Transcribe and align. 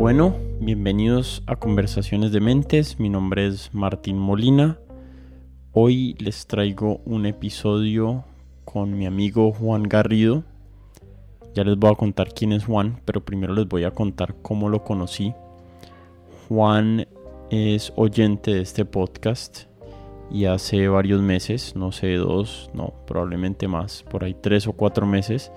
Bueno, 0.00 0.34
bienvenidos 0.60 1.42
a 1.46 1.56
Conversaciones 1.56 2.32
de 2.32 2.40
Mentes. 2.40 2.98
Mi 2.98 3.10
nombre 3.10 3.46
es 3.46 3.74
Martín 3.74 4.18
Molina. 4.18 4.78
Hoy 5.74 6.14
les 6.18 6.46
traigo 6.46 7.02
un 7.04 7.26
episodio 7.26 8.24
con 8.64 8.96
mi 8.96 9.04
amigo 9.04 9.52
Juan 9.52 9.82
Garrido. 9.82 10.42
Ya 11.52 11.64
les 11.64 11.76
voy 11.76 11.92
a 11.92 11.96
contar 11.96 12.32
quién 12.32 12.54
es 12.54 12.64
Juan, 12.64 13.02
pero 13.04 13.22
primero 13.22 13.52
les 13.52 13.68
voy 13.68 13.84
a 13.84 13.90
contar 13.90 14.36
cómo 14.40 14.70
lo 14.70 14.84
conocí. 14.84 15.34
Juan 16.48 17.06
es 17.50 17.92
oyente 17.94 18.54
de 18.54 18.62
este 18.62 18.86
podcast 18.86 19.64
y 20.30 20.46
hace 20.46 20.88
varios 20.88 21.20
meses, 21.20 21.76
no 21.76 21.92
sé, 21.92 22.14
dos, 22.14 22.70
no, 22.72 22.94
probablemente 23.06 23.68
más, 23.68 24.02
por 24.04 24.24
ahí 24.24 24.32
tres 24.32 24.66
o 24.66 24.72
cuatro 24.72 25.04
meses, 25.04 25.52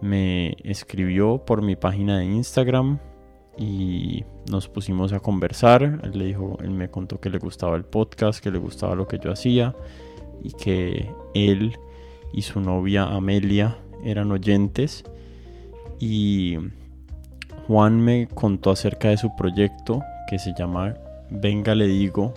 me 0.00 0.56
escribió 0.64 1.38
por 1.46 1.62
mi 1.62 1.76
página 1.76 2.18
de 2.18 2.24
Instagram 2.24 2.98
y 3.56 4.24
nos 4.50 4.68
pusimos 4.68 5.12
a 5.12 5.20
conversar. 5.20 6.00
Él 6.02 6.70
me 6.70 6.90
contó 6.90 7.20
que 7.20 7.30
le 7.30 7.38
gustaba 7.38 7.76
el 7.76 7.84
podcast, 7.84 8.42
que 8.42 8.50
le 8.50 8.58
gustaba 8.58 8.94
lo 8.94 9.06
que 9.06 9.18
yo 9.18 9.32
hacía 9.32 9.74
y 10.42 10.52
que 10.52 11.10
él 11.34 11.76
y 12.32 12.42
su 12.42 12.60
novia 12.60 13.04
Amelia 13.04 13.78
eran 14.04 14.32
oyentes. 14.32 15.04
Y 16.00 16.58
Juan 17.66 18.00
me 18.00 18.26
contó 18.26 18.70
acerca 18.70 19.08
de 19.08 19.16
su 19.16 19.34
proyecto 19.36 20.02
que 20.28 20.38
se 20.38 20.52
llama 20.58 20.94
Venga 21.30 21.74
le 21.74 21.86
digo. 21.86 22.34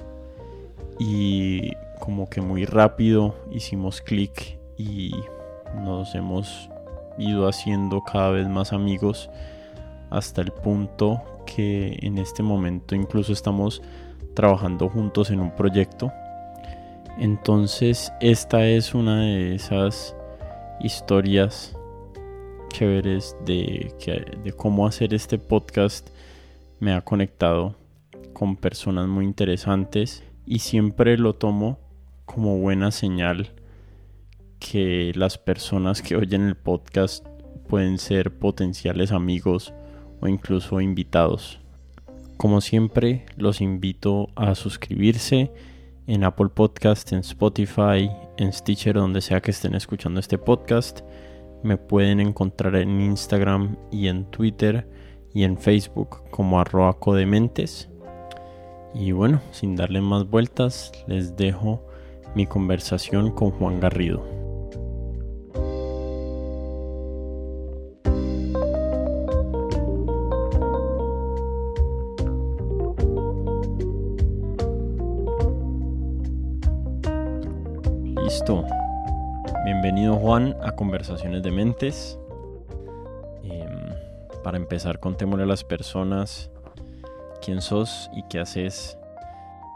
Y 0.99 1.71
como 1.99 2.29
que 2.29 2.41
muy 2.41 2.65
rápido 2.65 3.35
hicimos 3.51 4.01
clic 4.01 4.59
y 4.77 5.11
nos 5.83 6.13
hemos 6.15 6.69
ido 7.17 7.47
haciendo 7.47 8.01
cada 8.03 8.29
vez 8.29 8.47
más 8.47 8.73
amigos 8.73 9.29
hasta 10.09 10.41
el 10.41 10.51
punto 10.51 11.21
que 11.45 11.97
en 12.01 12.17
este 12.17 12.43
momento 12.43 12.95
incluso 12.95 13.33
estamos 13.33 13.81
trabajando 14.33 14.89
juntos 14.89 15.29
en 15.31 15.39
un 15.39 15.55
proyecto. 15.55 16.11
Entonces 17.17 18.11
esta 18.19 18.67
es 18.67 18.93
una 18.93 19.21
de 19.21 19.55
esas 19.55 20.15
historias 20.81 21.75
chéveres 22.69 23.35
de, 23.45 23.93
de 24.43 24.53
cómo 24.53 24.85
hacer 24.85 25.13
este 25.13 25.37
podcast. 25.37 26.09
Me 26.79 26.93
ha 26.93 27.01
conectado 27.01 27.75
con 28.33 28.57
personas 28.57 29.07
muy 29.07 29.23
interesantes 29.23 30.23
y 30.45 30.59
siempre 30.59 31.17
lo 31.17 31.35
tomo 31.35 31.79
como 32.25 32.57
buena 32.57 32.91
señal 32.91 33.53
que 34.59 35.13
las 35.15 35.37
personas 35.37 36.01
que 36.01 36.15
oyen 36.15 36.41
el 36.41 36.55
podcast 36.55 37.25
pueden 37.67 37.97
ser 37.97 38.37
potenciales 38.37 39.11
amigos 39.11 39.73
o 40.21 40.27
incluso 40.27 40.81
invitados. 40.81 41.59
Como 42.37 42.61
siempre, 42.61 43.25
los 43.37 43.61
invito 43.61 44.29
a 44.35 44.55
suscribirse 44.55 45.51
en 46.07 46.23
Apple 46.23 46.49
Podcast, 46.49 47.11
en 47.13 47.19
Spotify, 47.19 48.09
en 48.37 48.51
Stitcher, 48.51 48.95
donde 48.95 49.21
sea 49.21 49.41
que 49.41 49.51
estén 49.51 49.75
escuchando 49.75 50.19
este 50.19 50.37
podcast. 50.37 51.01
Me 51.63 51.77
pueden 51.77 52.19
encontrar 52.19 52.75
en 52.75 53.01
Instagram 53.01 53.77
y 53.91 54.07
en 54.07 54.25
Twitter 54.25 54.87
y 55.33 55.43
en 55.43 55.57
Facebook 55.57 56.29
como 56.29 56.59
arroba 56.59 56.99
codementes. 56.99 57.89
Y 58.93 59.11
bueno, 59.11 59.41
sin 59.51 59.75
darle 59.75 60.01
más 60.01 60.29
vueltas, 60.29 60.91
les 61.07 61.35
dejo 61.35 61.85
mi 62.35 62.45
conversación 62.45 63.31
con 63.31 63.51
Juan 63.51 63.79
Garrido. 63.79 64.44
Listo. 78.35 78.65
Bienvenido 79.63 80.17
Juan 80.17 80.57
a 80.61 80.75
Conversaciones 80.75 81.41
de 81.41 81.51
Mentes. 81.51 82.19
Em, 83.43 83.93
para 84.43 84.57
empezar, 84.57 84.99
contémosle 84.99 85.45
a 85.45 85.47
las 85.47 85.63
personas 85.63 86.51
quién 87.41 87.61
sos 87.61 88.11
y 88.13 88.23
qué 88.23 88.39
haces 88.39 88.97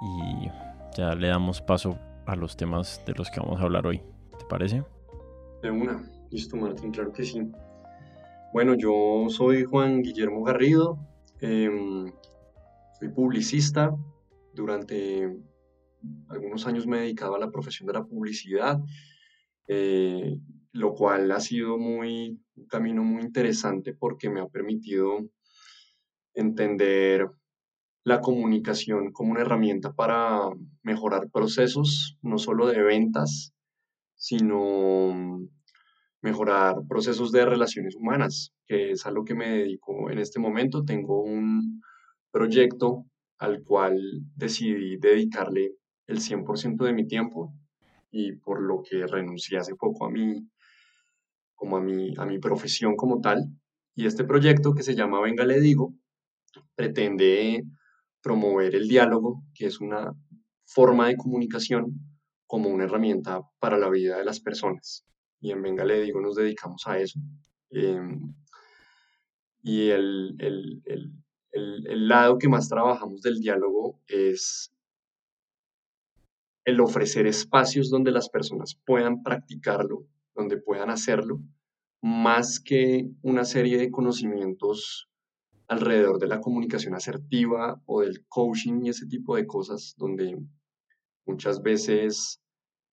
y 0.02 0.50
ya 0.97 1.16
le 1.16 1.30
damos 1.30 1.62
paso 1.62 1.97
a 2.25 2.36
los 2.36 2.58
temas 2.58 3.02
de 3.06 3.14
los 3.14 3.31
que 3.31 3.40
vamos 3.40 3.62
a 3.62 3.64
hablar 3.64 3.88
hoy. 3.88 4.02
¿Te 4.38 4.44
parece? 4.50 4.84
De 5.62 5.72
una. 5.72 6.03
Listo, 6.30 6.58
Martín, 6.58 6.91
claro 6.91 7.14
que 7.14 7.24
sí. 7.24 7.50
Bueno, 8.52 8.74
yo 8.74 9.28
soy 9.30 9.64
Juan 9.64 10.02
Guillermo 10.02 10.44
Garrido, 10.44 11.00
em, 11.40 12.12
soy 13.00 13.08
publicista. 13.08 13.96
Durante 14.53 15.34
algunos 16.29 16.65
años 16.67 16.87
me 16.87 16.97
he 16.97 17.01
dedicado 17.01 17.35
a 17.35 17.39
la 17.39 17.51
profesión 17.51 17.87
de 17.87 17.93
la 17.93 18.05
publicidad, 18.05 18.79
eh, 19.67 20.37
lo 20.71 20.93
cual 20.93 21.31
ha 21.31 21.39
sido 21.39 21.75
un 21.75 22.43
camino 22.67 23.03
muy 23.03 23.21
interesante 23.21 23.93
porque 23.93 24.29
me 24.29 24.39
ha 24.39 24.47
permitido 24.47 25.27
entender 26.33 27.27
la 28.03 28.21
comunicación 28.21 29.11
como 29.11 29.31
una 29.31 29.41
herramienta 29.41 29.93
para 29.93 30.49
mejorar 30.83 31.29
procesos, 31.29 32.17
no 32.21 32.37
solo 32.37 32.67
de 32.67 32.81
ventas, 32.81 33.53
sino 34.16 35.39
mejorar 36.21 36.75
procesos 36.87 37.31
de 37.31 37.45
relaciones 37.45 37.95
humanas, 37.95 38.53
que 38.67 38.91
es 38.91 39.05
a 39.05 39.11
lo 39.11 39.23
que 39.23 39.35
me 39.35 39.49
dedico 39.49 40.09
en 40.09 40.19
este 40.19 40.39
momento. 40.39 40.83
Tengo 40.83 41.21
un 41.21 41.81
proyecto 42.31 43.05
al 43.37 43.63
cual 43.63 43.97
decidí 44.35 44.97
dedicarle 44.97 45.75
el 46.09 46.20
100% 46.20 46.84
de 46.86 46.94
mi 46.94 47.08
tiempo 47.08 47.53
y 48.12 48.34
por 48.34 48.62
lo 48.62 48.81
que 48.81 49.06
renuncié 49.06 49.59
hace 49.59 49.75
poco 49.75 50.06
a 50.06 50.09
mi, 50.09 50.50
como 51.56 51.78
a 51.78 51.81
mi, 51.81 52.14
a 52.18 52.25
mi 52.25 52.40
profesión 52.40 52.96
como 52.96 53.22
tal. 53.22 53.46
Y 53.96 54.08
este 54.08 54.24
proyecto 54.24 54.74
que 54.74 54.84
se 54.84 54.96
llama 54.96 55.22
Venga 55.22 55.46
le 55.46 55.59
digo, 55.59 55.94
pretende 56.75 57.64
promover 58.22 58.75
el 58.75 58.88
diálogo, 58.88 59.44
que 59.53 59.68
es 59.68 59.80
una 59.80 60.14
forma 60.66 61.08
de 61.08 61.18
comunicación, 61.18 61.94
como 62.47 62.70
una 62.70 62.86
herramienta 62.86 63.41
para 63.59 63.78
la 63.78 63.90
vida 63.90 64.18
de 64.18 64.26
las 64.26 64.40
personas. 64.40 65.06
Y 65.40 65.52
en 65.52 65.62
Venga 65.62 65.86
le 65.86 66.02
digo, 66.02 66.20
nos 66.20 66.36
dedicamos 66.36 66.88
a 66.88 66.97
eso. 66.97 67.20
Em, 67.70 68.34
y 69.62 69.90
el, 69.90 70.36
el, 70.40 70.81
el, 70.86 71.14
el, 71.52 72.08
lado 72.08 72.40
que 72.40 72.50
más 72.50 72.68
trabajamos 72.68 73.22
del 73.22 73.40
diálogo 73.40 74.00
es 74.08 74.72
el 76.69 76.80
ofrecer 76.80 77.28
espacios 77.28 77.90
donde 77.90 78.12
las 78.12 78.30
personas 78.30 78.80
puedan 78.85 79.24
practicarlo, 79.24 80.06
donde 80.35 80.57
puedan 80.57 80.90
hacerlo, 80.90 81.41
más 82.02 82.59
que 82.59 83.09
una 83.22 83.44
serie 83.44 83.78
de 83.78 83.91
conocimientos 83.91 85.09
alrededor 85.68 86.19
de 86.19 86.28
la 86.28 86.41
comunicación 86.41 86.96
asertiva 86.96 87.81
o 87.85 88.02
del 88.02 88.25
coaching 88.28 88.81
y 88.84 88.90
ese 88.90 89.06
tipo 89.06 89.35
de 89.35 89.46
cosas, 89.46 89.94
donde 89.97 90.38
muchas 91.25 91.62
veces 91.62 92.41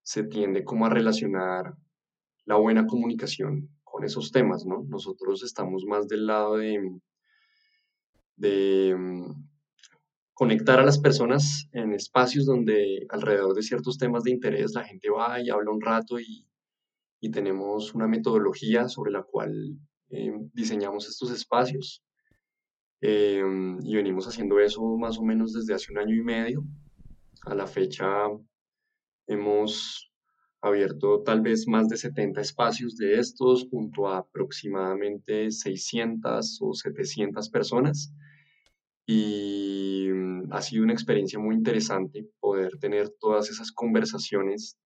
se 0.03 0.25
tiende 0.25 0.65
como 0.65 0.87
a 0.87 0.91
relacionar 0.91 1.75
la 2.45 2.57
buena 2.57 2.87
comunicación 2.87 3.71
con 3.83 4.05
esos 4.05 4.31
temas, 4.31 4.67
¿no? 4.67 4.85
Nosotros 4.89 5.43
estamos 5.43 5.85
más 5.87 6.07
del 6.07 6.27
lado 6.27 6.57
de, 6.57 7.01
de 8.37 8.95
conectar 10.37 10.79
a 10.79 10.85
las 10.85 10.99
personas 10.99 11.69
en 11.73 11.93
espacios 11.93 12.47
donde 12.47 13.07
alrededor 13.09 13.55
de 13.55 13.63
ciertos 13.63 13.99
temas 13.99 14.23
de 14.23 14.31
interés 14.31 14.73
la 14.75 14.85
gente 14.85 15.11
va 15.11 15.41
y 15.41 15.51
habla 15.51 15.73
un 15.73 15.81
rato 15.81 16.21
y, 16.21 16.47
y 17.21 17.31
tenemos 17.31 17.95
una 17.95 18.07
metodología 18.07 18.89
sobre 18.89 19.11
la 19.11 19.25
cual 19.25 19.77
eh, 20.11 20.33
diseñamos 20.53 21.09
estos 21.09 21.33
espacios 21.33 22.05
Em, 23.01 23.79
y 23.85 23.95
venimos 23.95 24.27
haciendo 24.27 24.59
eso 24.59 24.83
más 24.97 25.19
o 25.19 25.23
menos 25.23 25.53
desde 25.53 25.75
hace 25.75 25.93
un 25.93 25.99
año 25.99 26.15
y 26.15 26.23
medio. 26.23 26.65
A 27.43 27.55
la 27.55 27.67
fecha 27.67 28.07
hemos 29.27 30.11
abierto 30.61 31.23
tal 31.23 31.43
vez 31.43 31.69
más 31.69 31.89
de 31.89 31.97
70 31.97 32.41
espacios 32.41 32.97
de 32.97 33.19
estos 33.19 33.69
junto 33.71 34.09
a 34.09 34.19
aproximadamente 34.19 35.51
600 35.51 36.59
o 36.63 36.75
700 36.75 37.49
personas. 37.51 38.13
Y 39.07 40.09
ha 40.51 40.63
sido 40.63 40.85
una 40.85 40.93
experiencia 40.93 41.39
muy 41.39 41.55
interesante 41.55 42.29
poder 42.41 42.79
tener 42.79 43.11
todas 43.21 43.51
esas 43.51 43.73
conversaciones 43.73 44.77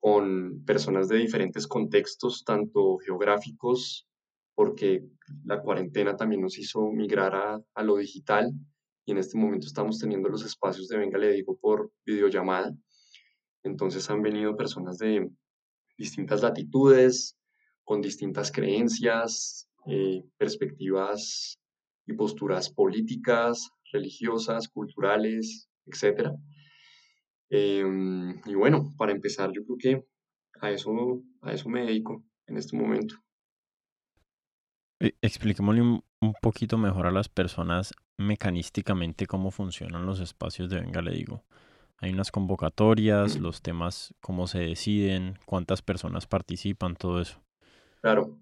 con 0.00 0.64
personas 0.64 1.08
de 1.08 1.16
diferentes 1.16 1.66
contextos, 1.66 2.44
tanto 2.44 2.98
geográficos 2.98 4.06
porque 4.56 5.04
la 5.44 5.60
cuarentena 5.60 6.16
también 6.16 6.40
nos 6.40 6.58
hizo 6.58 6.90
migrar 6.90 7.62
a, 7.74 7.82
lo 7.82 7.96
digital 7.98 8.50
y 9.04 9.12
en 9.12 9.18
este 9.18 9.38
momento 9.38 9.66
estamos 9.66 9.98
teniendo 9.98 10.28
los 10.28 10.44
espacios 10.44 10.88
de 10.88 10.96
Venga, 10.96 11.18
le 11.18 11.32
digo, 11.32 11.56
por 11.56 11.92
videollamada. 12.04 12.74
Entonces 13.62 14.08
han 14.10 14.22
venido 14.22 14.56
personas 14.56 14.96
de 14.98 15.30
distintas 15.98 16.42
latitudes, 16.42 17.36
con 17.84 18.00
distintas 18.00 18.50
creencias, 18.50 19.68
eh, 19.86 20.24
perspectivas 20.38 21.58
y 22.06 22.14
posturas 22.14 22.70
políticas, 22.70 23.70
religiosas, 23.92 24.68
culturales, 24.68 25.68
etc. 25.86 26.30
Em, 27.48 28.40
y 28.44 28.54
bueno, 28.54 28.94
para 28.96 29.12
empezar, 29.12 29.52
yo 29.52 29.64
creo 29.64 29.78
que 29.78 30.06
a 30.60 30.70
eso, 30.70 30.92
a 31.42 31.52
eso 31.52 31.68
me 31.68 31.84
dedico 31.84 32.24
en 32.46 32.56
este 32.56 32.76
momento. 32.76 33.16
Eh, 35.00 35.12
expliquémosle 35.20 35.82
un, 35.82 36.02
poquito 36.40 36.78
mejor 36.78 37.06
a 37.06 37.10
las 37.10 37.28
personas 37.28 37.94
mecanísticamente 38.16 39.26
cómo 39.26 39.50
funcionan 39.50 40.06
los 40.06 40.20
espacios 40.20 40.70
de 40.70 40.80
Venga, 40.80 41.02
le 41.02 41.12
digo. 41.12 41.44
Hay 41.98 42.12
unas 42.12 42.30
convocatorias, 42.30 43.38
los 43.38 43.62
temas, 43.62 44.14
cómo 44.20 44.46
se 44.46 44.58
deciden, 44.60 45.38
cuántas 45.46 45.82
personas 45.82 46.26
participan, 46.26 46.96
todo 46.96 47.20
eso. 47.20 47.42
Claro. 48.00 48.38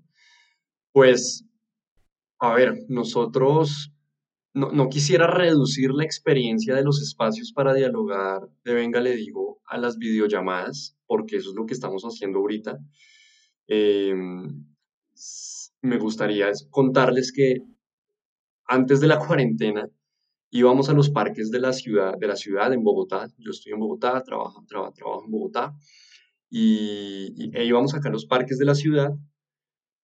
Pues, 0.92 1.44
a 2.40 2.54
ver, 2.54 2.74
nosotros 2.88 3.93
no, 4.54 4.70
no, 4.70 4.88
quisiera 4.88 5.26
reducir 5.26 5.90
la 5.90 6.04
experiencia 6.04 6.74
de 6.74 6.84
los 6.84 7.02
espacios 7.02 7.52
para 7.52 7.74
dialogar 7.74 8.48
de 8.64 8.74
Venga, 8.74 9.00
le 9.00 9.16
digo, 9.16 9.60
a 9.66 9.78
las 9.78 9.98
videollamadas, 9.98 10.96
porque 11.06 11.36
eso 11.36 11.50
es 11.50 11.56
lo 11.56 11.66
que 11.66 11.74
estamos 11.74 12.04
haciendo 12.04 12.38
ahorita. 12.38 12.78
Em, 13.66 14.64
me 15.82 15.98
gustaría 15.98 16.50
contarles 16.70 17.32
que 17.32 17.62
antes 18.66 19.00
de 19.00 19.08
la 19.08 19.18
cuarentena 19.18 19.88
íbamos 20.50 20.88
a 20.88 20.94
los 20.94 21.10
parques 21.10 21.50
de 21.50 21.60
la 21.60 21.72
ciudad, 21.72 22.16
de 22.16 22.28
la 22.28 22.36
ciudad 22.36 22.72
en 22.72 22.84
Bogotá. 22.84 23.26
Yo 23.38 23.50
estoy 23.50 23.72
en 23.72 23.80
Bogotá, 23.80 24.22
trabajo, 24.22 24.64
trabajo 24.68 25.24
en 25.24 25.30
Bogotá. 25.30 25.74
Y, 26.48 27.50
e 27.52 27.64
íbamos 27.64 27.94
acá 27.94 28.08
a 28.08 28.12
los 28.12 28.26
parques 28.26 28.58
de 28.58 28.64
la 28.64 28.76
ciudad 28.76 29.10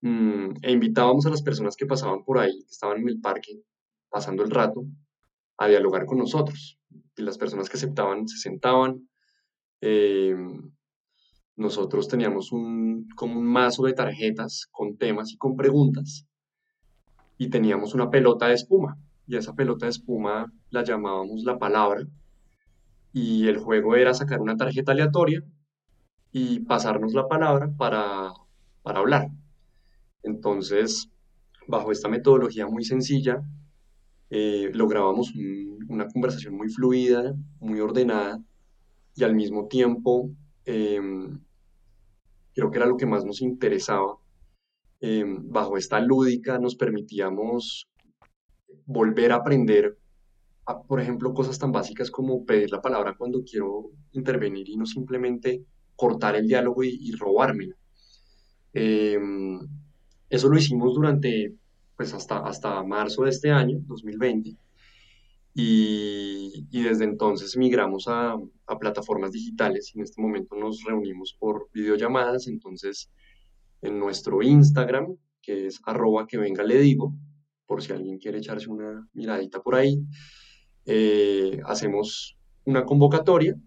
mm, 0.00 0.55
e 0.62 0.73
invitábamos 0.73 1.25
a 1.26 1.31
las 1.31 1.43
personas 1.43 1.76
que 1.76 1.87
pasaban 1.87 2.25
por 2.25 2.38
ahí, 2.38 2.58
que 2.64 2.73
estaban 2.73 2.99
en 2.99 3.08
el 3.08 3.20
parque, 3.20 3.62
pasando 4.11 4.43
el 4.43 4.51
rato, 4.51 4.85
a 5.57 5.69
dialogar 5.69 6.07
con 6.07 6.19
nosotros. 6.19 6.79
Y 7.17 7.23
las 7.23 7.39
personas 7.39 7.69
que 7.69 7.77
aceptaban 7.77 8.29
se 8.29 8.39
sentaban. 8.39 9.09
Em, 9.81 10.73
nosotros 11.57 12.09
teníamos 12.09 12.53
un, 12.53 13.09
como 13.17 13.39
un 13.39 13.47
mazo 13.47 13.85
de 13.85 13.93
tarjetas 13.93 14.67
con 14.71 14.97
temas 14.97 15.33
y 15.33 15.37
con 15.37 15.57
preguntas 15.57 16.27
y 17.41 17.49
teníamos 17.49 17.95
una 17.95 18.11
pelota 18.11 18.49
de 18.49 18.55
espuma 18.55 18.99
y 19.27 19.37
esa 19.37 19.55
pelota 19.55 19.87
de 19.87 19.91
espuma 19.91 20.53
la 20.69 20.85
llamábamos 20.85 21.43
la 21.43 21.59
palabra 21.59 22.07
y 23.15 23.49
el 23.49 23.57
juego 23.57 23.97
era 23.97 24.12
sacar 24.12 24.41
una 24.41 24.59
tarjeta 24.59 24.93
aleatoria 24.93 25.43
y 26.33 26.61
pasarnos 26.61 27.15
la 27.15 27.29
palabra 27.29 27.71
para, 27.77 28.33
para 28.83 28.99
hablar. 28.99 29.29
Entonces, 30.23 31.09
bajo 31.67 31.93
esta 31.93 32.09
metodología 32.09 32.67
muy 32.67 32.85
sencilla, 32.85 33.43
eh, 34.31 34.71
lográbamos 34.73 35.32
una 35.88 36.06
conversación 36.09 36.55
muy 36.55 36.69
fluida, 36.69 37.35
muy 37.61 37.81
ordenada 37.81 38.41
y 39.17 39.25
al 39.25 39.35
mismo 39.35 39.67
tiempo 39.67 40.31
em, 40.65 41.41
creo 42.55 42.71
que 42.71 42.79
era 42.79 42.87
lo 42.87 42.97
que 42.97 43.06
más 43.06 43.25
nos 43.25 43.43
interesaba. 43.43 44.17
Em, 45.00 45.50
bajo 45.50 45.77
esta 45.77 45.99
lúdica 46.00 46.59
nos 46.59 46.77
permitíamos 46.77 47.88
volver 48.87 49.32
a 49.32 49.37
aprender, 49.37 49.97
por 50.87 51.00
ejemplo, 51.00 51.35
cosas 51.35 51.59
tan 51.59 51.73
básicas 51.73 52.11
como 52.11 52.44
pedir 52.44 52.71
la 52.71 52.83
palabra 52.83 53.15
cuando 53.17 53.43
quiero 53.43 53.91
intervenir 54.12 54.69
y 54.69 54.76
no 54.76 54.87
simplemente 54.87 55.65
cortar 55.97 56.37
el 56.37 56.47
diálogo 56.47 56.85
y, 56.85 57.12
robármela. 57.12 57.75
Em, 58.73 59.59
eso 60.29 60.49
lo 60.49 60.56
hicimos 60.56 60.94
durante, 60.94 61.55
pues 62.00 62.14
hasta, 62.14 62.38
hasta 62.38 62.82
marzo 62.82 63.25
de 63.25 63.29
este 63.29 63.50
año, 63.50 63.79
2020. 63.82 64.56
Y, 65.52 66.82
desde 66.82 67.05
entonces 67.05 67.58
migramos 67.58 68.06
a, 68.08 68.38
plataformas 68.79 69.32
digitales 69.32 69.93
y 69.93 69.99
en 69.99 70.05
este 70.05 70.23
momento 70.23 70.56
nos 70.56 70.82
reunimos 70.82 71.37
por 71.38 71.69
videollamadas. 71.75 72.47
Entonces, 72.47 73.11
en 73.82 73.99
nuestro 73.99 74.43
Instagram, 74.43 75.14
que 75.43 75.67
es 75.67 75.79
arroba 75.85 76.26
que 76.26 76.38
venga 76.38 76.62
le 76.64 76.81
digo, 76.81 77.12
por 77.67 77.82
si 77.82 77.93
alguien 77.93 78.17
quiere 78.17 78.38
echarse 78.38 78.70
una 78.70 79.06
miradita 79.12 79.61
por 79.61 79.75
ahí, 79.75 80.02
eh, 80.87 81.61
hacemos 81.67 82.38
una 82.64 82.87
convocatoria, 82.87 83.61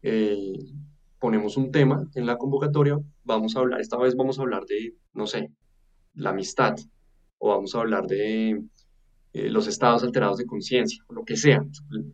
eh, 0.00 0.56
ponemos 1.18 1.58
un 1.58 1.70
tema 1.70 2.08
en 2.14 2.24
la 2.24 2.38
convocatoria, 2.38 2.98
vamos 3.24 3.54
a 3.54 3.58
hablar, 3.58 3.82
esta 3.82 3.98
vez 3.98 4.16
vamos 4.16 4.38
a 4.38 4.42
hablar 4.42 4.64
de, 4.64 4.94
no 5.12 5.26
sé, 5.26 5.52
la 6.14 6.30
amistad, 6.30 6.76
o 7.38 7.50
vamos 7.50 7.74
a 7.74 7.80
hablar 7.80 8.06
de 8.06 8.62
eh, 9.34 9.50
los 9.50 9.66
estados 9.66 10.04
alterados 10.04 10.38
de 10.38 10.46
conciencia, 10.46 11.04
lo 11.10 11.24
que 11.24 11.36
sea, 11.36 11.64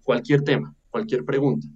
cualquier 0.02 0.42
tema, 0.42 0.74
cualquier 0.90 1.24
pregunta. 1.24 1.66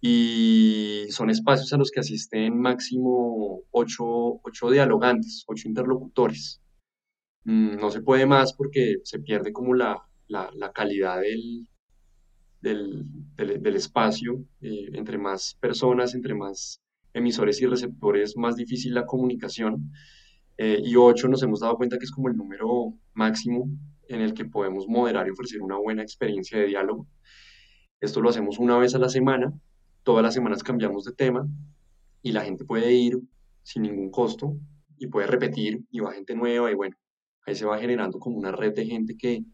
Y 0.00 1.06
son 1.10 1.30
espacios 1.30 1.72
a 1.72 1.76
los 1.76 1.90
que 1.90 2.00
asisten 2.00 2.58
máximo 2.58 3.62
ocho, 3.70 4.40
dialogantes, 4.70 5.44
ocho 5.46 5.68
interlocutores. 5.68 6.60
Mm, 7.44 7.76
no 7.80 7.90
se 7.90 8.02
puede 8.02 8.26
más 8.26 8.52
porque 8.52 8.96
se 9.04 9.20
pierde 9.20 9.52
como 9.52 9.74
la, 9.74 10.04
calidad 10.74 11.20
del, 11.20 11.66
del, 12.60 13.76
espacio. 13.76 14.44
Eh, 14.60 14.90
entre 14.92 15.18
más 15.18 15.54
personas, 15.60 16.14
entre 16.14 16.34
más 16.34 16.80
emisores 17.12 17.60
y 17.60 17.66
receptores, 17.66 18.36
más 18.36 18.56
difícil 18.56 18.94
la 18.94 19.06
comunicación. 19.06 19.92
Eh, 20.58 20.80
y 20.84 20.96
ocho 20.96 21.28
nos 21.28 21.42
hemos 21.42 21.60
dado 21.60 21.76
cuenta 21.76 21.98
que 21.98 22.04
es 22.04 22.10
como 22.10 22.28
el 22.28 22.36
número 22.36 22.92
máximo 23.14 23.70
en 24.08 24.20
el 24.20 24.34
que 24.34 24.44
podemos 24.44 24.88
moderar 24.88 25.26
y 25.26 25.30
ofrecer 25.30 25.62
una 25.62 25.76
buena 25.76 26.02
experiencia 26.02 26.58
de 26.58 26.66
diálogo. 26.66 27.06
Esto 28.00 28.20
lo 28.20 28.30
hacemos 28.30 28.58
una 28.58 28.76
vez 28.76 28.94
a 28.94 28.98
la 28.98 29.08
semana, 29.08 29.52
todas 30.02 30.22
las 30.22 30.34
semanas 30.34 30.62
cambiamos 30.62 31.04
de 31.04 31.12
tema 31.12 31.46
y 32.22 32.32
la 32.32 32.44
gente 32.44 32.64
puede 32.64 32.92
ir 32.92 33.18
sin 33.62 33.82
ningún 33.82 34.10
costo 34.10 34.56
y 34.96 35.06
puede 35.06 35.26
repetir 35.26 35.84
y 35.90 36.00
va 36.00 36.12
gente 36.12 36.34
nueva 36.34 36.70
y 36.70 36.74
bueno, 36.74 36.96
ahí 37.46 37.54
se 37.54 37.64
va 37.66 37.78
generando 37.78 38.18
como 38.18 38.36
una 38.36 38.52
red 38.52 38.74
de 38.74 38.86
gente 38.86 39.16
que, 39.16 39.44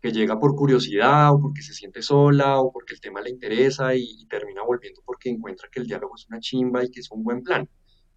que 0.00 0.12
llega 0.12 0.38
por 0.38 0.54
curiosidad 0.54 1.32
o 1.32 1.40
porque 1.40 1.62
se 1.62 1.72
siente 1.72 2.02
sola 2.02 2.60
o 2.60 2.72
porque 2.72 2.94
el 2.94 3.00
tema 3.00 3.20
le 3.20 3.30
interesa 3.30 3.94
y, 3.94 4.26
termina 4.28 4.62
volviendo 4.62 5.00
porque 5.04 5.30
encuentra 5.30 5.68
que 5.70 5.80
el 5.80 5.86
diálogo 5.86 6.14
es 6.16 6.26
una 6.28 6.40
chimba 6.40 6.84
y 6.84 6.90
que 6.90 7.00
es 7.00 7.10
un 7.10 7.22
buen 7.22 7.42
plan. 7.42 7.68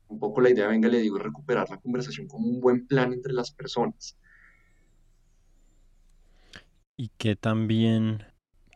Un 0.09 0.19
poco 0.19 0.41
la 0.41 0.49
idea, 0.49 0.67
venga, 0.67 0.89
le 0.89 0.99
digo, 0.99 1.17
recuperar 1.17 1.69
la 1.69 1.77
conversación 1.77 2.27
como 2.27 2.47
un 2.47 2.59
buen 2.59 2.85
plan 2.87 3.13
entre 3.13 3.33
las 3.33 3.51
personas 3.51 4.17
y 6.99 7.11
qué 7.17 7.37
también, 7.37 8.25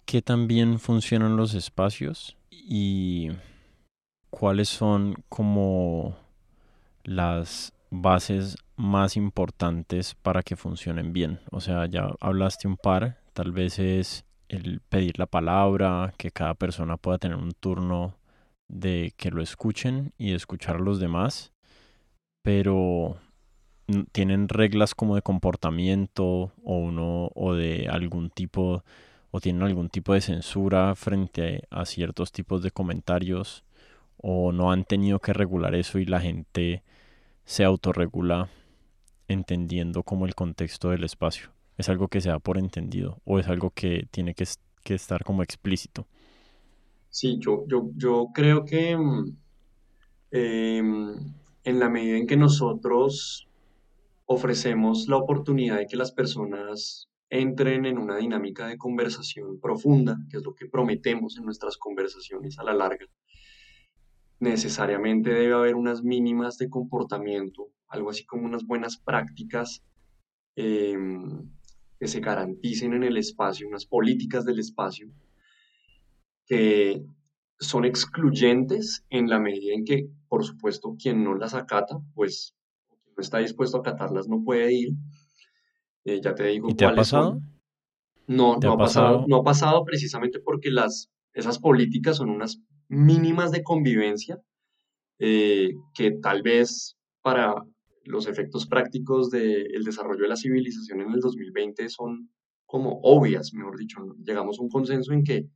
qué 0.06 0.22
también 0.22 0.80
funcionan 0.80 1.36
los 1.36 1.54
espacios 1.56 2.38
y 2.50 3.32
cuáles 4.30 4.70
son 4.70 5.16
como 5.28 6.16
las 7.04 7.74
bases 7.92 8.56
más 8.78 9.18
importantes 9.18 10.16
para 10.16 10.42
que 10.42 10.56
funcionen 10.56 11.12
bien. 11.12 11.42
O 11.52 11.60
sea, 11.60 11.86
ya 11.86 12.16
hablaste 12.22 12.70
un 12.70 12.78
par, 12.78 13.20
tal 13.34 13.52
vez 13.52 13.78
es 13.78 14.24
el 14.48 14.80
pedir 14.80 15.20
la 15.20 15.26
palabra, 15.26 16.14
que 16.18 16.32
cada 16.32 16.54
persona 16.54 16.96
pueda 16.96 17.18
tener 17.18 17.36
un 17.36 17.52
turno 17.52 18.16
de 18.68 19.14
que 19.18 19.32
lo 19.32 19.42
escuchen 19.42 20.14
y 20.18 20.34
escuchar 20.34 20.78
a 20.78 20.80
los 20.80 21.00
demás, 21.00 21.52
pero 22.42 23.18
tienen 24.12 24.50
reglas 24.50 24.96
como 24.96 25.16
de 25.16 25.22
comportamiento 25.22 26.54
o 26.64 26.78
uno 26.78 27.30
o 27.36 27.54
de 27.54 27.88
algún 27.90 28.30
tipo 28.30 28.84
o 29.32 29.42
tienen 29.42 29.64
algún 29.64 29.90
tipo 29.90 30.14
de 30.14 30.22
censura 30.22 30.96
frente 30.96 31.64
a 31.72 31.86
ciertos 31.86 32.32
tipos 32.32 32.62
de 32.62 32.72
comentarios 32.72 33.64
o 34.18 34.52
no 34.52 34.72
han 34.72 34.86
tenido 34.86 35.20
que 35.20 35.34
regular 35.34 35.74
eso 35.76 35.98
y 36.00 36.06
la 36.06 36.22
gente 36.22 36.84
se 37.46 37.64
autorregula 37.64 38.50
entendiendo 39.28 40.04
como 40.04 40.26
el 40.26 40.36
contexto 40.36 40.90
del 40.90 41.04
espacio. 41.04 41.50
Es 41.78 41.90
algo 41.90 42.08
que 42.08 42.22
se 42.22 42.30
da 42.30 42.40
por 42.40 42.58
entendido 42.58 43.22
o 43.26 43.40
es 43.40 43.48
algo 43.48 43.72
que 43.72 44.08
tiene 44.12 44.36
que, 44.36 44.46
estar 44.94 45.24
como 45.24 45.44
explícito. 45.44 46.08
Sí, 47.14 47.38
yo, 47.40 47.64
yo, 47.68 47.92
yo 47.96 48.30
creo 48.34 48.66
que 48.66 48.98
mm, 48.98 49.38
em, 50.32 51.34
en 51.64 51.80
la 51.80 51.88
medida 51.88 52.18
en 52.18 52.26
que 52.26 52.36
nosotros 52.36 53.48
ofrecemos 54.26 55.08
la 55.08 55.18
oportunidad 55.18 55.78
de 55.78 55.86
que 55.86 55.96
las 55.96 56.12
personas 56.12 57.10
entren 57.30 57.86
en 57.86 58.00
una 58.00 58.18
dinámica 58.18 58.68
de 58.68 58.80
conversación 58.80 59.60
profunda, 59.60 60.18
que 60.32 60.38
es 60.38 60.44
lo 60.44 60.56
que 60.56 60.66
prometemos 60.66 61.38
en 61.38 61.46
nuestras 61.46 61.78
conversaciones 61.78 62.58
a 62.58 62.64
la 62.64 62.74
larga. 62.74 63.06
Necesariamente 64.40 65.30
debe 65.30 65.54
haber 65.54 65.76
unas 65.76 66.04
mínimas 66.04 66.58
de 66.58 66.68
comportamiento, 66.68 67.70
algo 67.90 68.10
así 68.10 68.26
como 68.26 68.48
unas 68.48 68.66
buenas 68.66 68.98
prácticas 68.98 69.84
em, 70.56 71.48
que 72.00 72.08
se 72.08 72.22
garanticen 72.22 72.94
en 72.94 73.04
el 73.04 73.18
espacio, 73.18 73.68
unas 73.68 73.86
políticas 73.86 74.46
del 74.46 74.58
espacio 74.58 75.12
que 76.48 77.04
son 77.60 77.86
excluyentes 77.86 79.06
en 79.10 79.30
la 79.30 79.40
medida 79.40 79.74
en 79.74 79.86
que, 79.86 80.10
por 80.28 80.44
supuesto, 80.46 80.96
quien 81.02 81.24
no 81.24 81.36
las 81.36 81.54
acata, 81.54 81.98
pues 82.16 82.56
no 83.16 83.22
está 83.22 83.40
dispuesto 83.40 83.78
a 83.78 83.82
acatarlas 83.82 84.28
no 84.28 84.44
puede 84.44 84.74
ir, 84.74 84.90
Eh, 86.06 86.20
ya 86.22 86.34
te 86.36 86.46
digo 86.48 86.70
¿Y 86.70 86.76
te 86.76 86.86
ha 86.86 86.94
pasado? 86.96 87.40
No, 88.28 88.60
¿Te 88.60 88.68
no 88.68 88.74
ha 88.74 88.76
ha 88.76 88.78
pasado, 88.78 89.06
pasado? 89.18 89.26
no 89.28 89.38
ha 89.38 89.44
pasado 89.44 89.86
precisamente 89.86 90.40
porque 90.40 90.72
las, 90.72 91.10
esas 91.34 91.60
políticas 91.60 92.18
son 92.18 92.30
unas 92.30 92.60
mínimas 92.90 93.52
de 93.52 93.64
convivencia 93.64 94.42
eh, 95.20 95.74
que 95.94 96.12
tal 96.12 96.42
vez 96.44 96.98
para 97.22 97.56
los 98.06 98.28
efectos 98.28 98.66
prácticos 98.68 99.30
del 99.32 99.84
desarrollo 99.84 100.24
de 100.24 100.30
la 100.30 100.36
civilización 100.38 101.02
en 101.02 101.12
el 101.12 101.20
2020 101.22 101.90
son 101.90 102.30
como 102.66 103.00
obvias, 103.04 103.54
mejor 103.54 103.78
dicho, 103.78 104.00
¿no? 104.02 104.16
llegamos 104.24 104.60
a 104.60 104.64
un 104.64 104.70
consenso 104.70 105.14
en 105.14 105.24
que, 105.24 105.48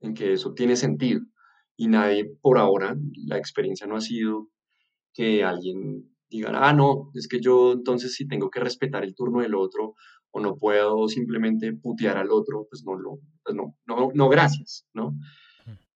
en 0.00 0.14
que 0.14 0.32
eso 0.32 0.52
tiene 0.54 0.76
sentido 0.76 1.22
y 1.76 1.88
nadie 1.88 2.24
por 2.40 2.58
ahora, 2.58 2.96
la 3.26 3.38
experiencia 3.38 3.86
no 3.86 3.96
ha 3.96 4.00
sido 4.00 4.48
que 5.12 5.44
alguien 5.44 6.10
diga, 6.28 6.50
ah, 6.54 6.72
no, 6.72 7.10
es 7.14 7.28
que 7.28 7.40
yo 7.40 7.72
entonces 7.72 8.14
si 8.14 8.26
tengo 8.26 8.50
que 8.50 8.60
respetar 8.60 9.04
el 9.04 9.14
turno 9.14 9.40
del 9.40 9.54
otro 9.54 9.94
o 10.30 10.40
no 10.40 10.56
puedo 10.56 11.08
simplemente 11.08 11.72
putear 11.72 12.16
al 12.18 12.30
otro, 12.30 12.66
pues 12.68 12.84
no 12.84 12.96
lo, 12.96 13.18
pues 13.42 13.54
no, 13.54 13.76
no, 13.86 14.10
no, 14.12 14.28
gracias, 14.28 14.86
¿no? 14.92 15.16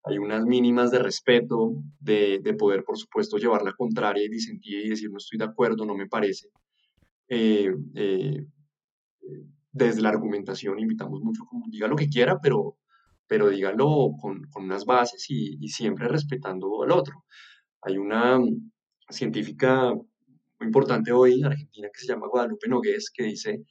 Hay 0.05 0.17
unas 0.17 0.45
mínimas 0.47 0.91
de 0.91 0.99
respeto, 0.99 1.75
de, 1.99 2.41
de 2.43 2.55
poder, 2.55 2.85
por 2.85 2.97
supuesto, 2.97 3.37
llevar 3.37 3.63
la 3.63 3.75
contraria 3.75 4.25
y 4.25 4.31
disentir 4.31 4.87
y 4.87 4.89
decir 4.89 5.11
no 5.11 5.19
estoy 5.19 5.39
de 5.39 5.45
acuerdo, 5.45 5.85
no 5.85 5.95
me 5.95 6.09
parece. 6.09 6.49
Eh, 7.29 7.71
eh, 7.95 8.47
desde 9.73 10.03
la 10.03 10.09
argumentación 10.09 10.79
invitamos 10.79 11.21
mucho 11.21 11.45
como 11.45 11.67
diga 11.69 11.87
lo 11.87 11.97
que 11.97 12.09
quiera, 12.09 12.41
pero, 12.41 12.77
pero 13.31 13.49
dígalo 13.49 14.17
con, 14.21 14.43
con 14.51 14.65
unas 14.65 14.85
bases 14.85 15.25
y, 15.31 15.57
y 15.65 15.69
siempre 15.69 16.09
respetando 16.09 16.83
al 16.83 16.91
otro. 16.91 17.27
Hay 17.81 17.97
una 17.97 18.41
científica 19.09 19.95
muy 19.95 20.67
importante 20.67 21.13
hoy 21.13 21.39
en 21.39 21.45
Argentina 21.47 21.89
que 21.93 22.01
se 22.01 22.09
llama 22.09 22.27
Guadalupe 22.27 22.67
Nogués, 22.67 23.09
que 23.15 23.23
dice, 23.23 23.63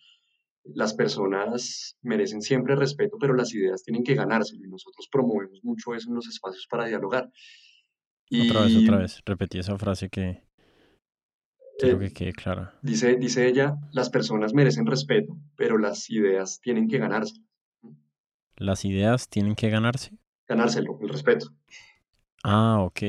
las 0.63 0.94
personas 0.94 1.98
merecen 2.01 2.42
siempre 2.42 2.78
respeto, 2.78 3.18
pero 3.20 3.34
las 3.34 3.54
ideas 3.54 3.84
tienen 3.84 4.06
que 4.06 4.16
ganárselo 4.16 4.66
y 4.66 4.70
nosotros 4.70 5.10
promovemos 5.12 5.60
mucho 5.62 5.94
eso 5.94 6.08
en 6.08 6.16
los 6.16 6.30
espacios 6.30 6.66
para 6.70 6.86
dialogar. 6.86 7.30
Otra 8.32 8.62
vez, 8.62 8.72
Y 8.72 8.84
otra 8.86 9.00
vez. 9.00 9.22
Repetí 9.25 9.60
esa 9.60 9.78
frase 9.78 10.08
que 10.08 10.42
quiero 11.78 11.98
eh, 11.98 12.08
que 12.08 12.13
quede 12.13 12.32
clara. 12.32 12.80
dice, 12.82 13.18
dice 13.18 13.46
ella, 13.46 13.75
las 13.92 14.10
personas 14.10 14.54
merecen 14.54 14.86
respeto, 14.86 15.38
pero 15.58 15.78
las 15.78 16.10
ideas 16.10 16.62
tienen 16.62 16.88
que 16.88 16.98
ganárselo. 16.98 17.49
¿Las 18.60 18.84
ideas 18.84 19.30
tienen 19.30 19.56
que 19.56 19.70
ganarse? 19.70 20.12
Ganárselo, 20.46 21.00
el 21.01 21.08
respeto. 21.08 21.48
Ah, 22.44 22.82
ok, 22.82 23.01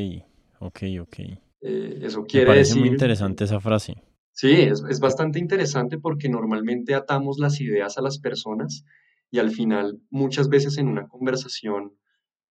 ok, 0.61 0.83
ok. 1.03 1.19
Eh, 1.63 1.99
eso 2.03 2.21
Me 2.21 2.27
quiere 2.27 2.47
parece 2.47 2.77
muy 2.77 2.89
interesante 2.89 3.43
esa 3.43 3.59
frase. 3.59 4.01
Sí, 4.31 4.53
es, 4.53 4.85
es 4.89 5.01
bastante 5.01 5.41
interesante 5.41 5.99
porque 5.99 6.29
normalmente 6.29 6.95
atamos 6.95 7.41
las 7.41 7.61
ideas 7.61 7.99
a 7.99 8.03
las 8.03 8.21
personas 8.21 8.85
y 9.33 9.41
al 9.41 9.51
final 9.51 10.01
muchas 10.09 10.49
veces 10.49 10.79
en 10.79 10.87
una 10.87 11.09
conversación 11.09 11.95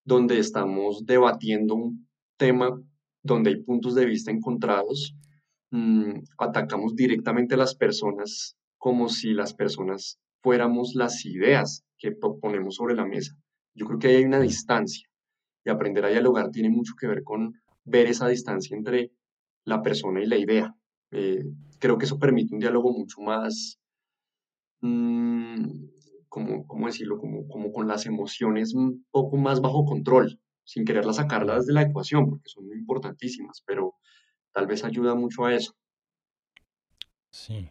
donde 0.04 0.38
estamos 0.38 1.06
debatiendo 1.06 1.76
un 1.76 2.06
tema 2.36 2.82
donde 3.24 3.52
hay 3.52 3.64
puntos 3.64 3.96
de 3.96 4.06
vista 4.06 4.30
encontrados, 4.30 5.16
mm, 5.72 6.20
atacamos 6.38 6.98
directamente 6.98 7.56
a 7.56 7.58
las 7.58 7.76
personas 7.76 8.58
como 8.78 9.08
si 9.08 9.34
las 9.34 9.54
personas 9.54 10.20
fuéramos 10.42 10.94
las 10.96 11.26
ideas 11.26 11.84
que 11.98 12.12
ponemos 12.12 12.76
sobre 12.76 12.96
la 12.96 13.06
mesa. 13.06 13.36
Yo 13.74 13.86
creo 13.86 14.00
que 14.00 14.08
ahí 14.08 14.16
hay 14.18 14.26
una 14.26 14.40
distancia 14.40 15.08
y 15.64 15.70
aprender 15.70 16.06
a 16.06 16.10
dialogar 16.10 16.52
tiene 16.52 16.70
mucho 16.70 16.94
que 17.00 17.08
ver 17.08 17.24
con 17.24 17.54
ver 17.84 18.08
esa 18.08 18.28
distancia 18.28 18.76
entre 18.76 19.12
la 19.66 19.82
persona 19.82 20.22
y 20.22 20.26
la 20.26 20.38
idea. 20.38 20.76
Eh, 21.12 21.44
creo 21.80 21.98
que 21.98 22.06
eso 22.06 22.20
permite 22.20 22.54
un 22.54 22.60
diálogo 22.60 22.92
mucho 22.92 23.22
más, 23.22 23.80
mm, 24.82 25.86
como, 26.28 26.68
¿cómo 26.68 26.88
decirlo? 26.88 27.18
Como, 27.18 27.48
como 27.48 27.72
con 27.72 27.88
las 27.88 28.06
emociones 28.06 28.74
un 28.74 29.06
poco 29.12 29.38
más 29.38 29.62
bajo 29.62 29.86
control, 29.86 30.40
sin 30.64 30.86
quererlas 30.86 31.18
sacarlas 31.18 31.66
de 31.66 31.74
la 31.74 31.82
ecuación, 31.82 32.30
porque 32.30 32.50
son 32.50 32.68
muy 32.68 32.78
importantísimas, 32.78 33.64
pero 33.66 33.96
tal 34.54 34.68
vez 34.68 34.84
ayuda 34.84 35.16
mucho 35.16 35.46
a 35.46 35.56
eso. 35.56 35.74
Sí. 37.32 37.70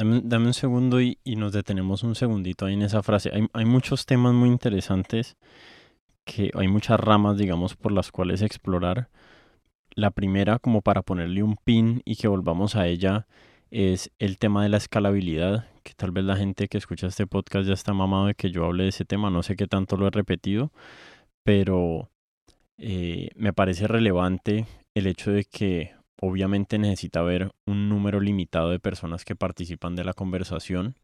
Dame, 0.00 0.22
dame 0.24 0.46
un 0.46 0.54
segundo 0.54 1.02
y, 1.02 1.18
y 1.24 1.36
nos 1.36 1.52
detenemos 1.52 2.02
un 2.04 2.14
segundito 2.14 2.64
ahí 2.64 2.72
en 2.72 2.80
esa 2.80 3.02
frase. 3.02 3.30
Hay, 3.34 3.46
hay 3.52 3.66
muchos 3.66 4.06
temas 4.06 4.32
muy 4.32 4.48
interesantes 4.48 5.36
que 6.24 6.50
hay 6.54 6.68
muchas 6.68 6.98
ramas, 6.98 7.36
digamos, 7.36 7.76
por 7.76 7.92
las 7.92 8.10
cuales 8.10 8.40
explorar. 8.40 9.10
La 9.90 10.10
primera, 10.10 10.58
como 10.58 10.80
para 10.80 11.02
ponerle 11.02 11.42
un 11.42 11.56
pin 11.56 12.00
y 12.06 12.16
que 12.16 12.28
volvamos 12.28 12.76
a 12.76 12.86
ella, 12.86 13.26
es 13.70 14.10
el 14.18 14.38
tema 14.38 14.62
de 14.62 14.70
la 14.70 14.78
escalabilidad, 14.78 15.68
que 15.82 15.92
tal 15.92 16.12
vez 16.12 16.24
la 16.24 16.36
gente 16.36 16.68
que 16.68 16.78
escucha 16.78 17.08
este 17.08 17.26
podcast 17.26 17.68
ya 17.68 17.74
está 17.74 17.92
mamado 17.92 18.24
de 18.28 18.34
que 18.34 18.50
yo 18.50 18.64
hable 18.64 18.84
de 18.84 18.88
ese 18.88 19.04
tema, 19.04 19.28
no 19.28 19.42
sé 19.42 19.54
qué 19.54 19.66
tanto 19.66 19.98
lo 19.98 20.06
he 20.06 20.10
repetido, 20.10 20.72
pero 21.44 22.08
eh, 22.78 23.28
me 23.36 23.52
parece 23.52 23.86
relevante 23.86 24.64
el 24.94 25.06
hecho 25.06 25.30
de 25.30 25.44
que 25.44 25.99
obviamente 26.20 26.78
necesita 26.78 27.20
haber 27.20 27.52
un 27.66 27.88
número 27.88 28.20
limitado 28.20 28.70
de 28.70 28.78
personas 28.78 29.24
que 29.24 29.34
participan 29.34 29.96
de 29.96 30.04
la 30.04 30.12
conversación 30.12 30.96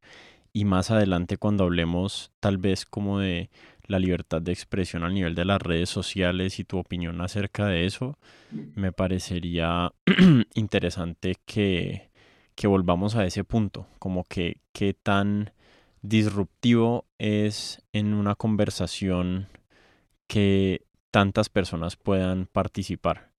y 0.53 0.65
más 0.65 0.91
adelante 0.91 1.39
cuando 1.39 1.65
hablemos 1.65 2.33
tal 2.41 2.59
vez 2.59 2.85
como 2.85 3.19
de 3.19 3.51
la 3.87 3.99
libertad 3.99 4.43
de 4.43 4.53
expresión 4.53 5.05
al 5.05 5.15
nivel 5.15 5.35
de 5.35 5.45
las 5.45 5.61
redes 5.61 5.89
sociales 5.89 6.59
y 6.59 6.65
tu 6.65 6.79
opinión 6.79 7.21
acerca 7.21 7.67
de 7.67 7.87
eso, 7.87 8.19
me 8.75 8.93
parecería 8.93 9.93
interesante 10.55 11.37
que, 11.45 12.11
que 12.55 12.67
volvamos 12.67 13.17
a 13.17 13.25
ese 13.25 13.45
punto, 13.45 13.87
como 13.99 14.25
que 14.25 14.61
qué 14.73 14.95
tan 14.95 15.53
disruptivo 16.03 17.07
es 17.19 17.83
en 17.93 18.15
una 18.15 18.35
conversación 18.35 19.49
que 20.27 20.87
tantas 21.11 21.49
personas 21.49 21.97
puedan 21.97 22.47
participar. 22.47 23.36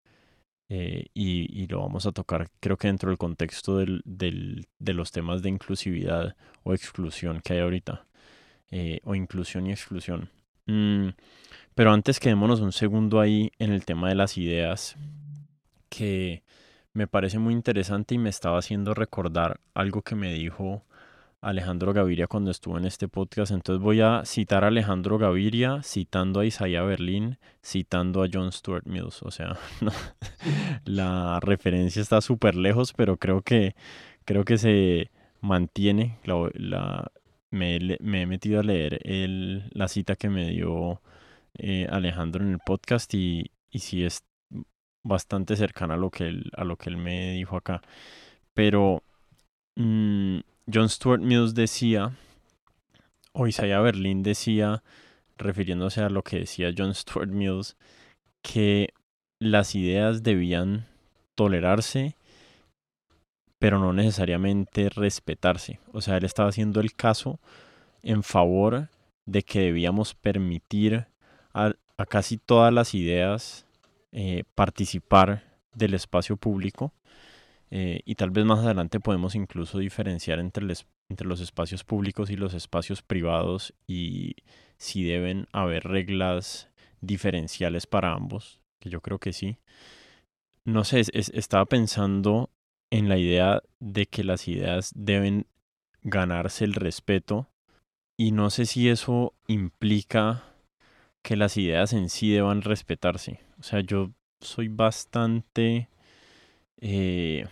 Eh, 0.69 1.07
y, 1.13 1.65
lo 1.67 1.79
vamos 1.79 2.05
a 2.05 2.11
tocar 2.11 2.49
creo 2.59 2.75
que 2.75 2.87
dentro 2.87 3.09
del 3.09 3.17
contexto 3.17 3.77
del- 3.77 4.01
de 4.03 4.93
los 4.93 5.11
temas 5.11 5.41
de 5.41 5.49
inclusividad 5.49 6.35
o 6.63 6.73
exclusión 6.73 7.39
que 7.41 7.53
hay 7.53 7.59
ahorita, 7.59 8.05
eh, 8.71 8.99
o 9.05 9.15
inclusión 9.15 9.67
y 9.67 9.71
exclusión. 9.71 10.29
Mm, 10.65 11.09
pero 11.75 11.91
antes 11.93 12.19
quedémonos 12.19 12.59
un 12.59 12.73
segundo 12.73 13.21
ahí 13.21 13.51
en 13.59 13.71
el 13.71 13.85
tema 13.85 14.09
de 14.09 14.15
las 14.15 14.37
ideas, 14.37 14.97
que 15.89 16.43
me 16.93 17.07
parece 17.07 17.39
muy 17.39 17.53
interesante 17.53 18.15
y 18.15 18.17
me 18.17 18.29
estaba 18.29 18.59
haciendo 18.59 18.93
recordar 18.93 19.59
algo 19.73 20.01
que 20.01 20.15
me 20.15 20.33
dijo 20.33 20.83
Alejandro 21.41 21.93
Gaviria 21.93 22.27
cuando 22.27 22.51
estuvo 22.51 22.77
en 22.77 22.85
este 22.85 23.07
podcast. 23.07 23.51
Entonces 23.51 23.81
voy 23.81 24.01
a 24.01 24.23
citar 24.25 24.63
a 24.63 24.67
Alejandro 24.67 25.17
Gaviria, 25.17 25.81
citando 25.83 26.39
a 26.39 26.45
Isaiah 26.45 26.83
Berlin, 26.83 27.37
citando 27.63 28.23
a 28.23 28.27
John 28.31 28.51
Stuart 28.51 28.85
Mills. 28.85 29.21
O 29.23 29.31
sea, 29.31 29.57
la 30.85 31.39
referencia 31.39 32.01
está 32.01 32.21
súper 32.21 32.55
lejos, 32.55 32.93
pero 32.93 33.17
creo 33.17 33.41
que, 33.41 33.75
creo 34.25 34.45
que 34.45 34.57
se 34.57 35.11
mantiene. 35.41 36.19
Me, 37.49 37.75
he 37.77 38.25
metido 38.25 38.59
a 38.59 38.63
leer 38.63 38.99
la 39.71 39.87
cita 39.87 40.15
que 40.15 40.29
me 40.29 40.49
dio 40.49 41.01
eh, 41.57 41.87
Alejandro 41.89 42.43
en 42.43 42.51
el 42.51 42.59
podcast 42.59 43.13
y, 43.13 43.51
y 43.71 43.79
sí 43.79 44.03
es 44.03 44.23
bastante 45.03 45.55
cercana 45.55 45.95
a 45.95 45.97
lo 45.97 46.11
que 46.11 46.27
él, 46.27 46.51
a 46.55 46.63
lo 46.65 46.77
que 46.77 46.89
él 46.89 46.97
me 46.97 47.33
dijo 47.33 47.57
acá. 47.57 47.81
Pero 48.53 49.03
mm, 49.75 50.39
John 50.71 50.89
Stuart 50.89 51.21
Mills 51.21 51.53
decía, 51.53 52.11
o 53.31 53.47
Isaiah 53.47 53.79
Berlin 53.79 54.21
decía, 54.21 54.83
refiriéndose 55.37 56.01
a 56.01 56.09
lo 56.09 56.23
que 56.23 56.39
decía 56.39 56.73
John 56.77 56.93
Stuart 56.93 57.29
Mills, 57.29 57.77
que 58.41 58.93
las 59.39 59.75
ideas 59.75 60.23
debían 60.23 60.85
tolerarse, 61.35 62.15
pero 63.59 63.79
no 63.79 63.93
necesariamente 63.93 64.89
respetarse. 64.89 65.79
O 65.93 66.01
sea, 66.01 66.17
él 66.17 66.25
estaba 66.25 66.49
haciendo 66.49 66.81
el 66.81 66.93
caso 66.93 67.39
en 68.03 68.23
favor 68.23 68.89
de 69.25 69.43
que 69.43 69.61
debíamos 69.61 70.15
permitir 70.15 71.07
a, 71.53 71.73
casi 72.09 72.37
todas 72.37 72.73
las 72.73 72.93
ideas 72.93 73.65
eh, 74.11 74.43
participar 74.53 75.43
del 75.73 75.93
espacio 75.93 76.35
público 76.35 76.93
eh, 77.71 78.01
y 78.05 78.15
tal 78.15 78.31
vez 78.31 78.45
más 78.45 78.59
adelante 78.59 78.99
podemos 78.99 79.35
incluso 79.35 79.79
diferenciar 79.79 80.39
entre, 80.39 80.63
los 80.65 81.39
espacios 81.41 81.83
públicos 81.83 82.29
y 82.29 82.35
los 82.35 82.53
espacios 82.53 83.01
privados 83.01 83.73
y 83.87 84.35
si 84.77 85.03
deben 85.03 85.47
haber 85.51 85.83
reglas 85.83 86.69
diferenciales 87.01 87.87
para 87.87 88.13
ambos, 88.13 88.61
que 88.79 88.89
yo 88.89 89.01
creo 89.01 89.19
que 89.19 89.33
sí. 89.33 89.57
No 90.65 90.83
sé, 90.83 90.99
es- 90.99 91.11
es- 91.13 91.29
estaba 91.33 91.65
pensando 91.65 92.49
en 92.91 93.09
la 93.09 93.17
idea 93.17 93.61
de 93.79 94.05
que 94.05 94.23
las 94.23 94.47
ideas 94.47 94.91
deben 94.95 95.47
ganarse 96.03 96.65
el 96.65 96.73
respeto 96.73 97.49
y 98.17 98.31
no 98.31 98.49
sé 98.49 98.65
si 98.65 98.89
eso 98.89 99.33
implica 99.47 100.45
que 101.23 101.35
las 101.37 101.57
ideas 101.57 101.93
en 101.93 102.09
sí 102.09 102.31
deban 102.31 102.61
respetarse. 102.63 103.41
O 103.59 103.63
sea, 103.63 103.81
yo 103.81 104.11
soy 104.41 104.69
bastante 104.69 105.89
eh, 106.81 107.45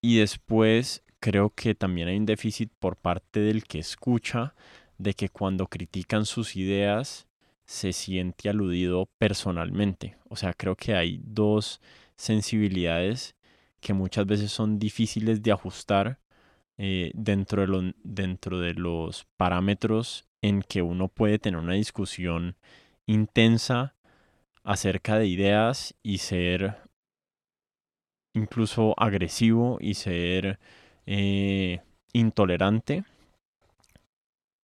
Y 0.00 0.18
después 0.18 1.02
creo 1.20 1.50
que 1.50 1.74
también 1.74 2.08
hay 2.08 2.16
un 2.16 2.26
déficit 2.26 2.70
por 2.78 2.96
parte 2.96 3.40
del 3.40 3.64
que 3.64 3.78
escucha, 3.78 4.54
de 5.02 5.14
que 5.14 5.28
cuando 5.28 5.66
critican 5.66 6.24
sus 6.26 6.56
ideas 6.56 7.26
se 7.64 7.92
siente 7.92 8.48
aludido 8.48 9.08
personalmente. 9.18 10.16
O 10.28 10.36
sea, 10.36 10.52
creo 10.52 10.76
que 10.76 10.94
hay 10.94 11.20
dos 11.24 11.80
sensibilidades 12.16 13.34
que 13.80 13.94
muchas 13.94 14.26
veces 14.26 14.52
son 14.52 14.78
difíciles 14.78 15.42
de 15.42 15.52
ajustar 15.52 16.20
eh, 16.78 17.10
dentro, 17.14 17.66
de 17.66 17.94
dentro 18.04 18.60
de 18.60 18.74
los 18.74 19.26
parámetros 19.36 20.24
en 20.40 20.62
que 20.62 20.82
uno 20.82 21.08
puede 21.08 21.38
tener 21.38 21.58
una 21.58 21.74
discusión 21.74 22.56
intensa 23.06 23.94
acerca 24.62 25.18
de 25.18 25.26
ideas 25.26 25.94
y 26.02 26.18
ser 26.18 26.76
incluso 28.34 28.94
agresivo 28.96 29.78
y 29.80 29.94
ser 29.94 30.60
eh, 31.06 31.80
intolerante 32.12 33.04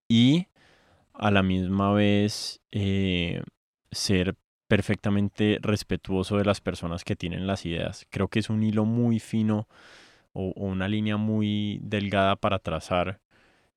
y 0.09 0.47
a 1.15 1.31
la 1.31 1.43
misma 1.43 1.93
vez 1.93 2.61
eh, 2.71 3.43
ser 3.91 4.37
perfectamente 4.69 5.59
respetuoso 5.61 6.37
de 6.37 6.45
las 6.45 6.61
personas 6.61 7.05
que 7.05 7.17
tienen 7.17 7.47
las 7.47 7.65
ideas. 7.67 8.07
Creo 8.11 8.29
que 8.29 8.39
es 8.39 8.51
un 8.51 8.63
hilo 8.63 8.85
muy 8.85 9.19
fino 9.19 9.67
o 10.33 10.53
una 10.57 10.89
línea 10.89 11.17
muy 11.17 11.81
delgada 11.83 12.37
para 12.37 12.59
trazar 12.59 13.21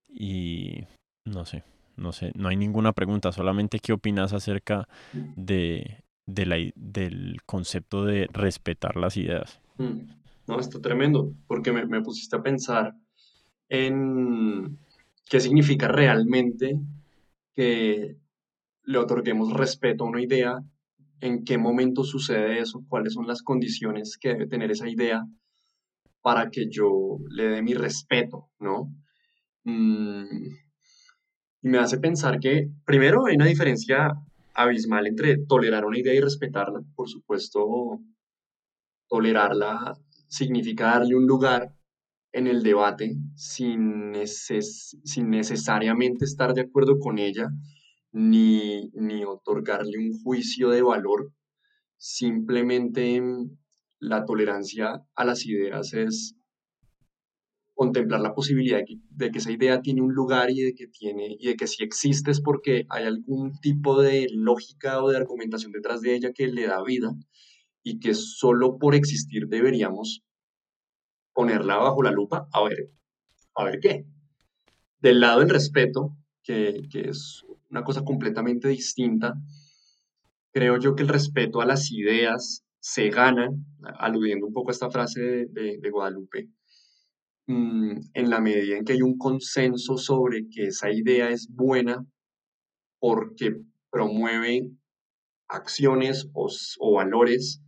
y 0.08 0.84
no 1.26 1.46
sé, 1.46 1.64
no 1.96 2.12
sé, 2.12 2.32
no 2.36 2.50
hay 2.50 2.58
ninguna 2.58 2.92
pregunta, 2.92 3.32
solamente 3.32 3.80
qué 3.80 3.94
opinas 3.94 4.34
acerca 4.34 4.88
de, 5.14 6.04
del 6.26 7.38
concepto 7.46 8.06
de 8.06 8.28
respetar 8.32 8.98
las 8.98 9.18
ideas. 9.18 9.62
Mm. 9.78 10.22
No, 10.48 10.60
está 10.60 10.82
tremendo, 10.82 11.32
porque 11.48 11.72
me, 11.72 12.02
pusiste 12.02 12.36
a 12.36 12.44
pensar 12.44 12.94
en 13.70 14.78
qué 15.30 15.40
significa 15.40 15.88
realmente 15.88 16.80
que 17.54 18.18
le 18.84 18.98
otorguemos 18.98 19.54
respeto 19.54 20.04
a 20.04 20.08
una 20.08 20.22
idea, 20.22 20.60
en 21.20 21.44
qué 21.44 21.58
momento 21.58 22.04
sucede 22.04 22.60
eso, 22.60 22.84
cuáles 22.88 23.14
son 23.14 23.28
las 23.28 23.44
condiciones 23.44 24.18
que 24.20 24.30
debe 24.30 24.48
tener 24.48 24.72
esa 24.72 24.90
idea 24.90 25.26
para 26.22 26.50
que 26.50 26.68
yo 26.70 27.18
le 27.30 27.50
dé 27.50 27.62
mi 27.62 27.74
respeto, 27.74 28.50
¿no? 28.60 28.94
Mm, 29.64 30.48
y 31.64 31.70
me 31.70 31.78
hace 31.78 32.00
pensar 32.00 32.40
que, 32.40 32.70
primero, 32.86 33.28
hay 33.28 33.36
una 33.36 33.46
diferencia 33.46 34.14
abismal 34.54 35.08
entre 35.08 35.38
tolerar 35.46 35.86
una 35.86 36.00
idea 36.00 36.14
y 36.14 36.20
respetarla. 36.20 36.82
Por 36.96 37.08
supuesto, 37.08 38.00
tolerarla 39.08 39.94
significa 40.28 40.86
darle 40.86 41.16
un 41.16 41.28
lugar 41.28 41.74
en 42.34 42.48
el 42.48 42.64
debate 42.64 43.16
sin, 43.36 44.14
sin 44.26 45.30
necesariamente 45.30 46.26
estar 46.26 46.54
de 46.54 46.62
acuerdo 46.62 47.00
con 47.00 47.20
ella, 47.20 47.50
ni, 48.12 48.90
ni 48.94 49.24
otorgarle 49.24 49.98
un 49.98 50.22
juicio 50.22 50.70
de 50.70 50.82
valor. 50.82 51.32
Simplemente 51.98 53.22
la 54.00 54.26
tolerancia 54.26 55.04
a 55.16 55.26
las 55.26 55.46
ideas 55.46 55.94
es 55.94 56.36
contemplar 57.74 58.22
la 58.22 58.36
posibilidad 58.36 58.80
de 59.10 59.32
que, 59.32 59.38
esa 59.40 59.52
idea 59.52 59.82
tiene 59.82 60.02
un 60.02 60.14
lugar 60.14 60.52
y 60.52 60.62
de 60.62 60.76
que 60.76 60.88
tiene 60.88 61.36
y 61.40 61.48
de 61.48 61.56
que 61.56 61.68
si 61.68 61.84
existe 61.84 62.30
es 62.30 62.40
porque 62.40 62.86
hay 62.90 63.06
algún 63.06 63.60
tipo 63.60 64.00
de 64.02 64.28
lógica 64.32 65.04
o 65.04 65.10
de 65.10 65.18
argumentación 65.18 65.72
detrás 65.72 66.02
de 66.02 66.16
ella 66.16 66.32
que 66.32 66.48
le 66.48 66.68
da 66.68 66.84
vida 66.84 67.12
y 67.82 68.00
que 68.00 68.14
solo 68.14 68.78
por 68.78 68.94
existir 68.94 69.48
deberíamos 69.48 70.24
ponerla 71.34 71.78
bajo 71.78 72.04
la 72.04 72.12
lupa 72.12 72.48
a 72.52 72.64
ver 72.64 72.92
a 73.56 73.66
ver 73.66 73.80
qué. 73.80 74.06
Del 75.00 75.20
lado 75.20 75.40
del 75.40 75.50
respeto 75.50 76.16
que, 76.44 76.88
es 76.94 77.46
una 77.70 77.84
cosa 77.84 78.04
completamente 78.04 78.68
distinta 78.68 79.34
creo 80.54 80.78
yo 80.78 80.96
que 80.96 81.04
el 81.04 81.10
respeto 81.10 81.62
a 81.62 81.66
las 81.66 81.92
ideas 81.92 82.64
se 82.80 83.10
gana 83.10 83.50
aludiendo 84.00 84.48
un 84.48 84.54
poco 84.54 84.70
a 84.70 84.74
esta 84.74 84.90
frase 84.90 85.48
de 85.50 85.90
Guadalupe 85.90 86.50
Mm, 87.52 88.00
en 88.14 88.30
la 88.30 88.40
medida 88.40 88.78
en 88.78 88.86
que 88.86 88.94
hay 88.94 89.02
un 89.02 89.18
consenso 89.18 89.98
sobre 89.98 90.48
que 90.50 90.68
esa 90.68 90.90
idea 90.92 91.30
es 91.30 91.48
buena 91.50 92.06
porque 93.00 93.58
promueve 93.90 94.70
acciones 95.50 96.30
o, 96.34 96.94
valores 96.94 97.62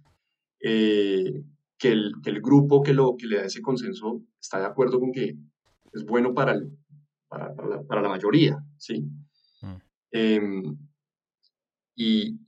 eh, 0.61 1.43
que, 1.83 1.91
el, 1.91 2.41
grupo 2.41 2.81
que, 2.81 2.93
lo, 2.93 3.17
que 3.17 3.27
le 3.27 3.37
da 3.37 3.45
ese 3.45 3.61
consenso 3.61 4.21
está 4.39 4.57
de 4.59 4.65
acuerdo 4.65 5.01
con 5.01 5.11
que 5.11 5.35
es 5.91 6.05
bueno 6.05 6.33
para, 6.33 6.55
para, 7.27 8.01
la, 8.01 8.09
mayoría, 8.09 8.57
¿sí? 8.77 9.01
Mm. 9.61 9.75
Em, 10.11 10.77
y, 11.95 12.39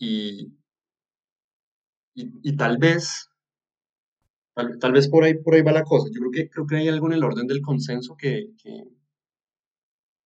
y, 2.14 2.56
tal 2.56 2.78
vez 2.78 3.30
Tal, 4.80 4.94
vez 4.94 5.10
por 5.10 5.26
ahí, 5.26 5.34
por 5.34 5.54
ahí 5.54 5.62
va 5.64 5.74
la 5.74 5.84
cosa. 5.84 6.08
Yo 6.14 6.22
creo 6.22 6.32
que, 6.32 6.50
creo 6.50 6.66
que 6.66 6.78
hay 6.78 6.88
algo 6.88 7.08
en 7.08 7.14
el 7.14 7.26
orden 7.26 7.46
del 7.46 7.60
consenso 7.62 8.16
que, 8.16 8.52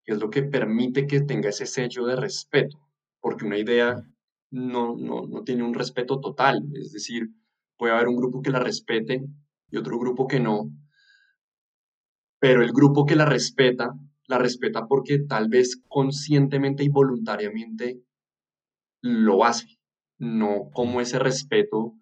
es 0.06 0.20
lo 0.20 0.30
que 0.30 0.44
permite 0.44 1.08
que 1.08 1.22
tenga 1.22 1.50
ese 1.50 1.66
sello 1.66 2.06
de 2.06 2.16
respeto, 2.16 2.78
porque 3.20 3.46
una 3.46 3.58
idea 3.58 4.04
no, 4.52 4.96
no, 4.96 5.44
tiene 5.44 5.64
un 5.64 5.74
respeto 5.74 6.20
total. 6.20 6.64
Es 6.76 6.92
decir, 6.92 7.28
puede 7.80 7.94
haber 7.94 8.10
un 8.10 8.18
grupo 8.18 8.44
que 8.44 8.52
la 8.52 8.60
respete 8.60 9.24
y 9.72 9.78
otro 9.78 9.98
grupo 9.98 10.28
que 10.28 10.40
no, 10.40 10.70
pero 12.40 12.62
el 12.62 12.72
grupo 12.74 13.06
que 13.06 13.16
la 13.16 13.26
respeta, 13.26 13.94
la 14.28 14.38
respeta 14.38 14.86
porque 14.86 15.20
tal 15.20 15.48
vez 15.48 15.82
conscientemente 15.88 16.84
y 16.84 16.90
voluntariamente 16.90 18.02
lo 19.02 19.46
hace, 19.46 19.80
no 20.18 20.70
como 20.74 21.00
ese 21.02 21.20
respeto 21.20 21.94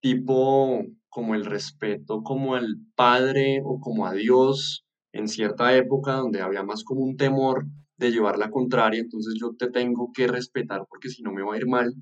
tipo 0.00 0.84
como 1.08 1.34
el 1.34 1.44
respeto 1.44 2.22
como 2.22 2.54
al 2.54 2.76
Padre 2.94 3.60
o 3.64 3.80
como 3.80 4.06
a 4.06 4.12
Dios 4.12 4.86
en 5.12 5.28
cierta 5.28 5.74
época 5.74 6.12
donde 6.12 6.40
había 6.42 6.62
más 6.62 6.84
como 6.84 7.00
un 7.00 7.16
temor 7.16 7.66
de 7.96 8.12
llevar 8.12 8.38
la 8.38 8.50
contraria, 8.50 9.00
entonces 9.00 9.34
yo 9.40 9.54
te 9.58 9.70
tengo 9.70 10.12
que 10.12 10.28
respetar 10.28 10.86
porque 10.88 11.08
si 11.08 11.22
no 11.22 11.32
me 11.32 11.42
va 11.42 11.54
a 11.54 11.56
ir 11.56 11.66
mal. 11.66 11.94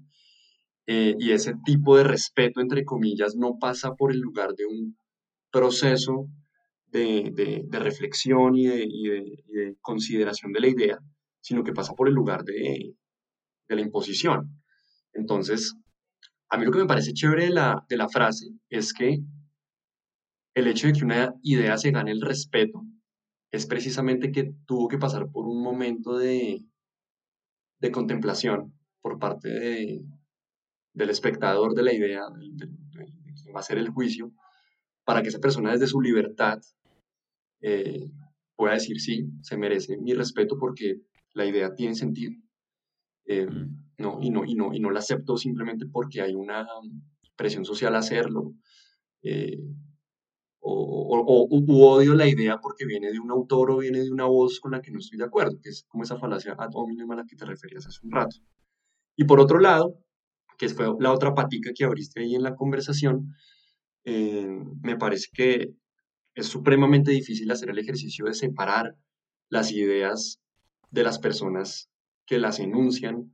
Eh, 0.86 1.14
y 1.18 1.32
ese 1.32 1.54
tipo 1.64 1.96
de 1.96 2.04
respeto, 2.04 2.60
entre 2.60 2.84
comillas, 2.84 3.36
no 3.36 3.58
pasa 3.58 3.94
por 3.94 4.12
el 4.12 4.20
lugar 4.20 4.54
de 4.54 4.66
un 4.66 4.98
proceso 5.50 6.28
de, 6.88 7.66
reflexión 7.72 8.56
y 8.56 8.66
de, 8.66 9.76
consideración 9.80 10.52
de 10.52 10.60
la 10.60 10.68
idea, 10.68 10.98
sino 11.40 11.64
que 11.64 11.72
pasa 11.72 11.94
por 11.94 12.08
el 12.08 12.14
lugar 12.14 12.44
de, 12.44 12.94
la 13.68 13.80
imposición. 13.80 14.62
Entonces, 15.12 15.74
a 16.48 16.58
mí 16.58 16.64
lo 16.64 16.70
que 16.70 16.78
me 16.78 16.86
parece 16.86 17.12
chévere 17.12 17.46
de 17.46 17.50
la, 17.50 17.84
de 17.88 17.96
la 17.96 18.08
frase 18.08 18.50
es 18.68 18.92
que 18.92 19.18
el 20.54 20.68
hecho 20.68 20.86
de 20.86 20.92
que 20.92 21.04
una 21.04 21.34
idea 21.42 21.76
se 21.76 21.90
gane 21.90 22.12
el 22.12 22.20
respeto 22.20 22.82
es 23.50 23.66
precisamente 23.66 24.30
que 24.30 24.52
tuvo 24.66 24.88
que 24.88 24.98
pasar 24.98 25.30
por 25.30 25.46
un 25.46 25.62
momento 25.62 26.16
de, 26.16 26.64
de 27.80 27.90
contemplación 27.90 28.72
por 29.00 29.18
parte 29.18 30.00
del 30.94 31.10
espectador 31.10 31.74
de 31.74 31.82
la 31.82 31.92
idea, 31.92 32.22
de, 32.30 32.68
quien 33.42 33.54
va 33.54 33.60
a 33.60 33.64
ser 33.64 33.78
el 33.78 33.90
juicio, 33.90 34.32
para 35.04 35.20
que 35.22 35.28
esa 35.28 35.40
persona 35.40 35.72
desde 35.72 35.88
su 35.88 36.00
libertad 36.00 36.60
eh, 37.60 38.08
pueda 38.56 38.74
decir 38.74 39.00
sí, 39.00 39.26
se 39.42 39.56
merece 39.56 39.98
mi 39.98 40.14
respeto 40.14 40.56
porque 40.58 41.00
la 41.34 41.44
idea 41.44 41.74
tiene 41.74 41.94
sentido. 41.94 42.32
Eh, 43.26 43.46
mm. 43.46 43.94
no, 43.98 44.18
y, 44.22 44.30
no, 44.30 44.44
y, 44.44 44.54
no, 44.54 44.72
y 44.72 44.80
no 44.80 44.90
la 44.90 45.00
acepto 45.00 45.36
simplemente 45.36 45.86
porque 45.86 46.22
hay 46.22 46.34
una 46.34 46.66
presión 47.36 47.64
social 47.64 47.94
a 47.96 47.98
hacerlo. 47.98 48.54
Eh, 49.22 49.58
o, 50.66 51.48
o, 51.50 51.94
odio 51.94 52.14
la 52.14 52.26
idea 52.26 52.58
porque 52.58 52.86
viene 52.86 53.12
de 53.12 53.18
un 53.18 53.30
autor 53.30 53.70
o 53.70 53.78
viene 53.78 54.00
de 54.00 54.10
una 54.10 54.24
voz 54.24 54.60
con 54.60 54.72
la 54.72 54.80
que 54.80 54.90
no 54.90 54.98
estoy 54.98 55.18
de 55.18 55.24
acuerdo, 55.24 55.58
que 55.60 55.68
es 55.68 55.84
como 55.88 56.04
esa 56.04 56.16
falacia 56.16 56.54
ad 56.56 56.70
hominem 56.72 57.10
a 57.10 57.16
la 57.16 57.26
que 57.26 57.36
te 57.36 57.44
referías 57.44 57.86
hace 57.86 58.00
un 58.02 58.12
rato. 58.12 58.36
Y 59.16 59.24
por 59.24 59.40
otro 59.40 59.58
lado, 59.58 60.03
que 60.58 60.68
fue 60.68 60.86
la 61.00 61.12
otra 61.12 61.34
patica 61.34 61.72
que 61.74 61.84
abriste 61.84 62.20
ahí 62.20 62.34
en 62.34 62.42
la 62.42 62.54
conversación, 62.54 63.34
eh, 64.04 64.48
me 64.82 64.96
parece 64.96 65.28
que 65.32 65.74
es 66.34 66.46
supremamente 66.46 67.10
difícil 67.10 67.50
hacer 67.50 67.70
el 67.70 67.78
ejercicio 67.78 68.26
de 68.26 68.34
separar 68.34 68.96
las 69.48 69.72
ideas 69.72 70.40
de 70.90 71.04
las 71.04 71.18
personas 71.18 71.90
que 72.26 72.38
las 72.38 72.58
enuncian, 72.60 73.32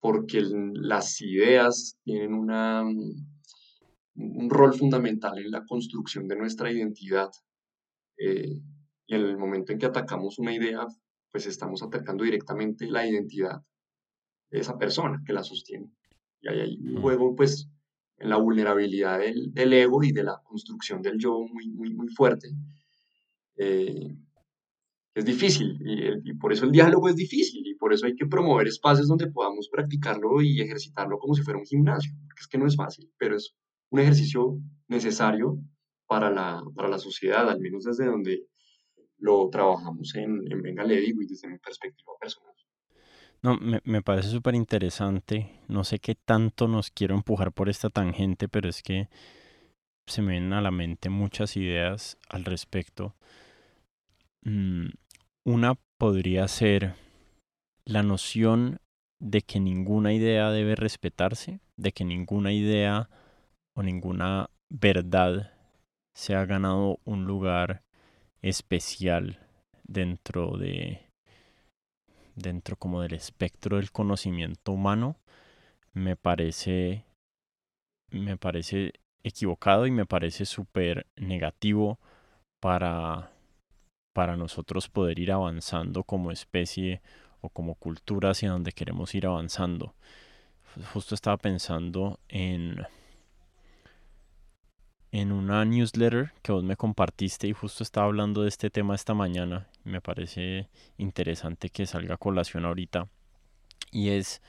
porque 0.00 0.42
las 0.42 1.20
ideas 1.20 1.98
tienen 2.04 2.34
una 2.34 2.84
un 4.16 4.50
rol 4.50 4.74
fundamental 4.74 5.38
en 5.38 5.50
la 5.50 5.64
construcción 5.64 6.26
de 6.26 6.36
nuestra 6.36 6.70
identidad. 6.70 7.30
Eh, 8.18 8.60
y 9.06 9.14
en 9.14 9.20
el 9.20 9.36
momento 9.36 9.72
en 9.72 9.78
que 9.78 9.86
atacamos 9.86 10.38
una 10.38 10.54
idea, 10.54 10.86
pues 11.30 11.46
estamos 11.46 11.82
atacando 11.82 12.24
directamente 12.24 12.86
la 12.86 13.06
identidad 13.06 13.62
de 14.50 14.60
esa 14.60 14.78
persona 14.78 15.22
que 15.24 15.32
la 15.32 15.42
sostiene. 15.42 15.90
Y 16.54 16.60
hay 16.60 16.78
un 16.78 17.00
juego, 17.00 17.34
pues, 17.34 17.68
en 18.18 18.30
la 18.30 18.36
vulnerabilidad 18.36 19.18
del, 19.18 19.52
del, 19.52 19.72
ego 19.72 20.02
y 20.02 20.12
de 20.12 20.24
la 20.24 20.40
construcción 20.42 21.02
del 21.02 21.18
yo 21.18 21.40
muy, 21.40 21.68
muy, 21.68 21.94
muy 21.94 22.08
fuerte. 22.08 22.48
Eh, 23.56 24.16
es 25.14 25.24
difícil 25.24 25.78
y, 25.80 26.30
y, 26.30 26.34
por 26.34 26.52
eso 26.52 26.66
el 26.66 26.72
diálogo 26.72 27.08
es 27.08 27.16
difícil 27.16 27.66
y 27.66 27.74
por 27.74 27.92
eso 27.92 28.06
hay 28.06 28.14
que 28.14 28.26
promover 28.26 28.66
espacios 28.68 29.08
donde 29.08 29.30
podamos 29.30 29.68
practicarlo 29.70 30.42
y 30.42 30.60
ejercitarlo 30.60 31.18
como 31.18 31.34
si 31.34 31.42
fuera 31.42 31.58
un 31.58 31.64
gimnasio, 31.64 32.12
porque 32.26 32.40
es 32.40 32.48
que 32.48 32.58
no 32.58 32.66
es 32.66 32.76
fácil, 32.76 33.10
pero 33.18 33.36
es 33.36 33.54
un 33.90 34.00
ejercicio 34.00 34.58
necesario 34.88 35.58
para 36.06 36.30
la, 36.30 36.62
para 36.74 36.88
la 36.88 36.98
sociedad, 36.98 37.48
al 37.48 37.60
menos 37.60 37.84
desde 37.84 38.06
donde 38.06 38.46
lo 39.18 39.48
trabajamos 39.50 40.14
en, 40.14 40.40
en 40.50 40.62
Venga 40.62 40.84
y 40.84 41.12
desde 41.26 41.48
mi 41.48 41.58
perspectiva 41.58 42.12
personal. 42.20 42.55
No, 43.46 43.56
me, 43.58 43.80
me 43.84 44.02
parece 44.02 44.28
súper 44.28 44.56
interesante. 44.56 45.52
No 45.68 45.84
sé 45.84 46.00
qué 46.00 46.16
tanto 46.16 46.66
nos 46.66 46.90
quiero 46.90 47.14
empujar 47.14 47.52
por 47.52 47.68
esta 47.68 47.90
tangente, 47.90 48.48
pero 48.48 48.68
es 48.68 48.82
que 48.82 49.08
se 50.08 50.20
me 50.20 50.32
vienen 50.32 50.52
a 50.52 50.60
la 50.60 50.72
mente 50.72 51.10
muchas 51.10 51.56
ideas 51.56 52.18
al 52.28 52.44
respecto. 52.44 53.14
Mm, 54.42 54.88
una 55.44 55.78
podría 55.96 56.48
ser 56.48 56.96
la 57.84 58.02
noción 58.02 58.80
de 59.20 59.42
que 59.42 59.60
ninguna 59.60 60.12
idea 60.12 60.50
debe 60.50 60.74
respetarse, 60.74 61.60
de 61.76 61.92
que 61.92 62.04
ninguna 62.04 62.52
idea 62.52 63.08
o 63.76 63.84
ninguna 63.84 64.50
verdad 64.70 65.52
se 66.16 66.34
ha 66.34 66.44
ganado 66.46 66.98
un 67.04 67.26
lugar 67.26 67.84
especial 68.42 69.38
dentro 69.84 70.56
de 70.56 71.05
dentro 72.36 72.76
como 72.76 73.02
del 73.02 73.14
espectro 73.14 73.78
del 73.78 73.90
conocimiento 73.90 74.72
humano 74.72 75.16
me 75.92 76.14
parece 76.14 77.04
me 78.10 78.36
parece 78.36 78.92
equivocado 79.24 79.86
y 79.86 79.90
me 79.90 80.06
parece 80.06 80.44
súper 80.44 81.06
negativo 81.16 81.98
para 82.60 83.32
para 84.14 84.36
nosotros 84.36 84.88
poder 84.88 85.18
ir 85.18 85.32
avanzando 85.32 86.04
como 86.04 86.30
especie 86.30 87.02
o 87.40 87.50
como 87.50 87.74
cultura 87.74 88.30
hacia 88.30 88.50
donde 88.50 88.72
queremos 88.72 89.14
ir 89.14 89.26
avanzando. 89.26 89.94
Justo 90.94 91.14
estaba 91.14 91.36
pensando 91.36 92.18
en 92.28 92.76
en 95.12 95.32
una 95.32 95.64
newsletter 95.64 96.32
que 96.42 96.52
vos 96.52 96.64
me 96.64 96.76
compartiste 96.76 97.48
y 97.48 97.52
justo 97.52 97.82
estaba 97.82 98.06
hablando 98.06 98.42
de 98.42 98.48
este 98.48 98.70
tema 98.70 98.94
esta 98.94 99.14
mañana. 99.14 99.68
Me 99.84 100.00
parece 100.00 100.68
interesante 100.98 101.70
que 101.70 101.86
salga 101.86 102.16
colación 102.16 102.64
ahorita. 102.64 103.08
Y 103.92 104.10
es 104.10 104.42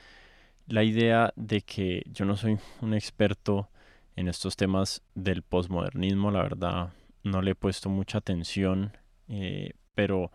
la 0.68 0.84
idea 0.84 1.34
de 1.36 1.62
que 1.62 2.04
yo 2.12 2.26
no 2.26 2.36
soy 2.36 2.58
un 2.82 2.94
experto 2.94 3.70
en 4.16 4.28
estos 4.28 4.56
temas 4.56 5.04
del 5.16 5.44
posmodernismo, 5.44 6.32
la 6.32 6.42
verdad 6.42 6.90
no 7.24 7.42
le 7.42 7.52
he 7.52 7.56
puesto 7.56 7.90
mucha 7.90 8.18
atención, 8.18 8.92
eh, 9.28 9.74
pero 9.94 10.32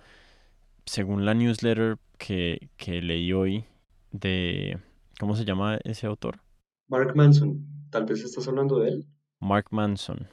según 0.85 1.25
la 1.25 1.35
newsletter 1.35 1.99
que, 2.19 2.71
que 2.77 3.03
leí 3.03 3.33
hoy 3.33 3.65
de... 4.11 4.79
¿Cómo 5.19 5.37
se 5.37 5.45
llama 5.45 5.79
ese 5.85 6.07
autor? 6.07 6.41
Mark 6.89 7.15
Manson. 7.15 7.65
Tal 7.91 8.05
vez 8.07 8.25
estás 8.25 8.49
hablando 8.49 8.79
de 8.81 8.89
él. 8.89 9.07
Mark 9.43 9.67
Manson. 9.71 10.29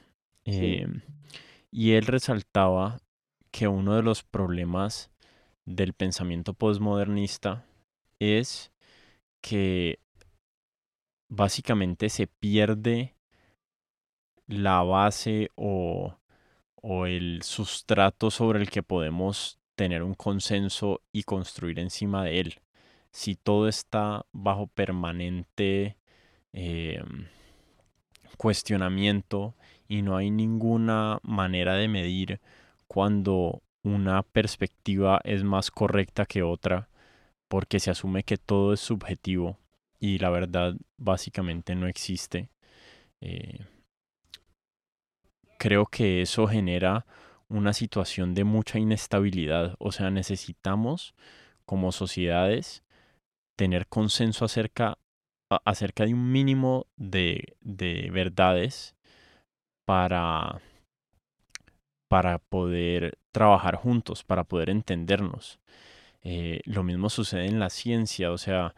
Em, 0.46 1.02
y 1.72 1.94
él 1.94 2.06
resaltaba 2.06 3.00
que 3.52 3.68
uno 3.68 3.96
de 3.96 4.04
los 4.04 4.24
problemas 4.24 5.10
del 5.66 5.94
pensamiento 5.94 6.54
postmodernista 6.54 7.66
es 8.20 8.72
que 9.42 10.00
básicamente 11.28 12.10
se 12.10 12.28
pierde 12.28 13.16
la 14.46 14.84
base 14.84 15.50
o, 15.56 16.16
o, 16.76 17.06
el 17.08 17.42
sustrato 17.42 18.30
sobre 18.30 18.60
el 18.60 18.70
que 18.70 18.84
podemos 18.84 19.60
tener 19.76 20.04
un 20.04 20.14
consenso 20.14 21.02
y 21.12 21.24
construir 21.24 21.80
encima 21.80 22.24
de 22.24 22.40
él. 22.42 22.62
Si 23.12 23.36
todo 23.36 23.68
está 23.68 24.26
bajo 24.32 24.68
permanente 24.68 25.98
eh, 26.54 27.04
cuestionamiento 28.38 29.56
y 29.88 30.02
no 30.02 30.18
hay 30.18 30.32
ninguna 30.32 31.20
manera 31.24 31.76
de 31.76 31.88
medir 31.88 32.40
cuando 32.88 33.62
una 33.84 34.24
perspectiva 34.24 35.22
es 35.24 35.44
más 35.44 35.72
correcta 35.72 36.26
que 36.26 36.44
otra 36.44 36.90
porque 37.48 37.80
se 37.80 37.92
asume 37.92 38.24
que 38.24 38.38
todo 38.38 38.74
es 38.74 38.80
subjetivo 38.80 39.58
y 40.00 40.20
la 40.20 40.30
verdad 40.30 40.76
básicamente 40.98 41.76
no 41.76 41.88
existe. 41.88 42.50
Eh, 43.22 43.66
creo 45.58 45.86
que 45.88 46.22
eso 46.22 46.48
genera 46.48 47.06
una 47.50 47.74
situación 47.74 48.34
de 48.34 48.44
mucha 48.44 48.80
inestabilidad. 48.80 49.76
O 49.80 49.92
sea, 49.92 50.10
necesitamos 50.10 51.16
como 51.66 51.92
sociedades 51.92 52.84
tener 53.56 53.88
consenso 53.88 54.46
acerca 54.46 54.98
acerca 55.50 56.06
de 56.06 56.14
un 56.14 56.32
mínimo 56.32 56.88
de, 56.96 57.58
de 57.62 58.10
verdades 58.12 58.96
para, 59.86 60.62
para 62.08 62.38
poder 62.40 63.18
trabajar 63.32 63.76
juntos, 63.76 64.24
para 64.24 64.44
poder 64.44 64.70
entendernos. 64.70 65.60
Eh, 66.22 66.62
lo 66.66 66.84
mismo 66.84 67.10
sucede 67.10 67.48
en 67.48 67.60
la 67.60 67.70
ciencia, 67.70 68.32
o 68.32 68.38
sea, 68.38 68.76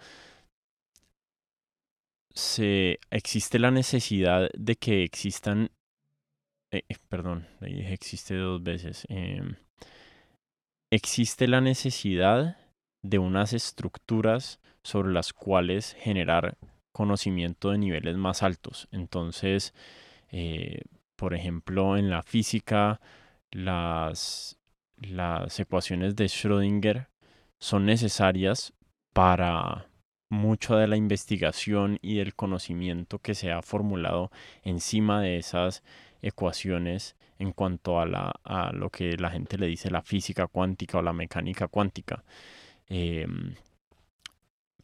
se, 2.34 3.00
existe 3.10 3.60
la 3.60 3.72
necesidad 3.72 4.50
de 4.54 4.76
que 4.76 5.04
existan, 5.04 5.72
eh, 6.72 6.84
eh, 6.88 6.96
perdón, 7.10 7.48
existe 7.62 8.36
dos 8.36 8.64
veces, 8.64 9.06
em, 9.10 9.56
existe 10.92 11.48
la 11.48 11.62
necesidad 11.62 12.58
de 13.02 13.20
unas 13.20 13.54
estructuras 13.54 14.61
sobre 14.84 15.12
las 15.12 15.34
cuales 15.34 15.96
generar 16.00 16.58
conocimiento 16.91 17.72
de 17.72 17.78
niveles 17.78 18.17
más 18.17 18.44
altos. 18.44 18.88
Entonces, 18.91 19.74
eh, 20.32 20.82
por 21.15 21.34
ejemplo, 21.34 21.98
en 21.98 22.10
la 22.10 22.24
física, 22.24 23.00
las, 23.52 24.58
las 24.98 25.60
ecuaciones 25.60 26.15
de 26.15 26.26
Schrödinger 26.26 27.08
son 27.60 27.86
necesarias 27.86 28.74
para 29.13 29.88
mucho 30.30 30.78
de 30.78 30.88
la 30.88 30.96
investigación 30.96 32.00
y 32.02 32.15
del 32.15 32.36
conocimiento 32.36 33.20
que 33.20 33.36
se 33.36 33.52
ha 33.52 33.62
formulado 33.62 34.32
encima 34.63 35.22
de 35.22 35.38
esas 35.38 35.84
ecuaciones 36.22 37.17
en 37.38 37.52
cuanto 37.52 38.00
a, 38.00 38.06
la, 38.06 38.34
a 38.44 38.72
lo 38.72 38.89
que 38.89 39.17
la 39.17 39.32
gente 39.32 39.58
le 39.58 39.67
dice 39.67 39.91
la 39.91 40.02
física 40.02 40.48
cuántica 40.48 41.00
o 41.00 41.02
la 41.02 41.13
mecánica 41.13 41.67
cuántica. 41.67 42.24
Em, 42.88 43.56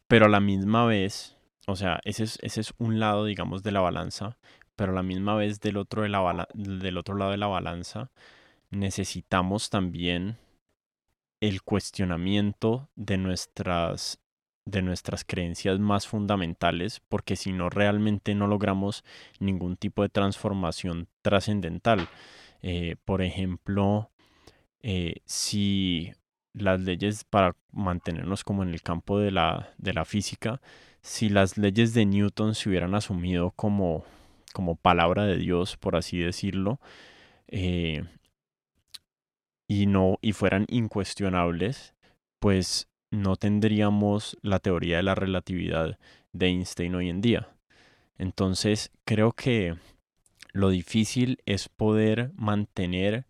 pero 0.08 0.26
a 0.26 0.30
la 0.30 0.40
misma 0.40 0.86
vez, 0.86 1.38
o 1.68 1.76
sea, 1.76 2.00
ese 2.04 2.24
es, 2.24 2.40
ese 2.42 2.62
es 2.62 2.74
un 2.78 3.00
lado, 3.00 3.26
digamos, 3.26 3.64
de 3.64 3.72
la 3.72 3.82
balanza, 3.82 4.38
pero 4.76 4.92
a 4.92 4.96
la 4.96 5.04
misma 5.04 5.36
vez 5.36 5.60
del 5.60 5.78
otro, 5.78 6.04
de 6.04 6.10
la 6.10 6.48
del 6.54 6.98
otro 6.98 7.16
lado 7.16 7.32
de 7.32 7.38
la 7.38 7.48
balanza 7.48 8.12
necesitamos 8.70 9.70
también 9.70 10.38
el 11.42 11.62
cuestionamiento 11.64 12.90
de 12.96 13.18
nuestras 13.18 14.20
de 14.66 14.82
nuestras 14.82 15.24
creencias 15.24 15.80
más 15.80 16.08
fundamentales, 16.08 17.02
porque 17.08 17.38
si 17.38 17.54
no 17.54 17.70
realmente 17.70 18.36
no 18.36 18.48
logramos 18.48 19.06
ningún 19.40 19.78
tipo 19.78 20.04
de 20.04 20.10
transformación 20.10 21.08
trascendental. 21.22 22.10
Eh, 22.62 22.98
por 23.06 23.22
ejemplo, 23.22 24.12
eh, 24.82 25.22
si 25.26 26.12
las 26.54 26.82
leyes 26.82 27.24
para 27.24 27.56
mantenernos 27.72 28.44
como 28.44 28.64
en 28.64 28.70
el 28.70 28.82
campo 28.82 29.20
de 29.20 29.32
la, 29.32 29.74
de 29.78 29.94
la 29.94 30.06
física, 30.06 30.62
si 31.02 31.30
las 31.30 31.58
leyes 31.58 31.94
de 31.94 32.06
Newton 32.06 32.56
se 32.56 32.70
hubieran 32.70 32.96
asumido 32.96 33.52
como, 33.52 34.04
como 34.54 34.76
palabra 34.76 35.26
de 35.26 35.38
Dios, 35.38 35.78
por 35.78 35.96
así 35.96 36.18
decirlo, 36.18 36.80
eh, 37.48 38.04
y 39.68 39.86
no 39.86 40.18
y 40.22 40.34
fueran 40.34 40.66
incuestionables, 40.70 41.94
pues 42.40 42.90
no 43.12 43.36
tendríamos 43.36 44.38
la 44.42 44.60
teoría 44.60 44.98
de 44.98 45.04
la 45.04 45.16
relatividad 45.16 45.98
de 46.34 46.48
Einstein 46.48 46.96
hoy 46.96 47.10
en 47.10 47.22
día. 47.22 47.50
Entonces, 48.18 48.92
creo 49.06 49.32
que 49.32 49.76
lo 50.54 50.70
difícil 50.70 51.40
es 51.46 51.70
poder 51.70 52.32
mantener 52.36 53.28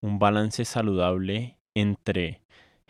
un 0.00 0.18
balance 0.18 0.64
saludable 0.64 1.58
entre 1.74 2.42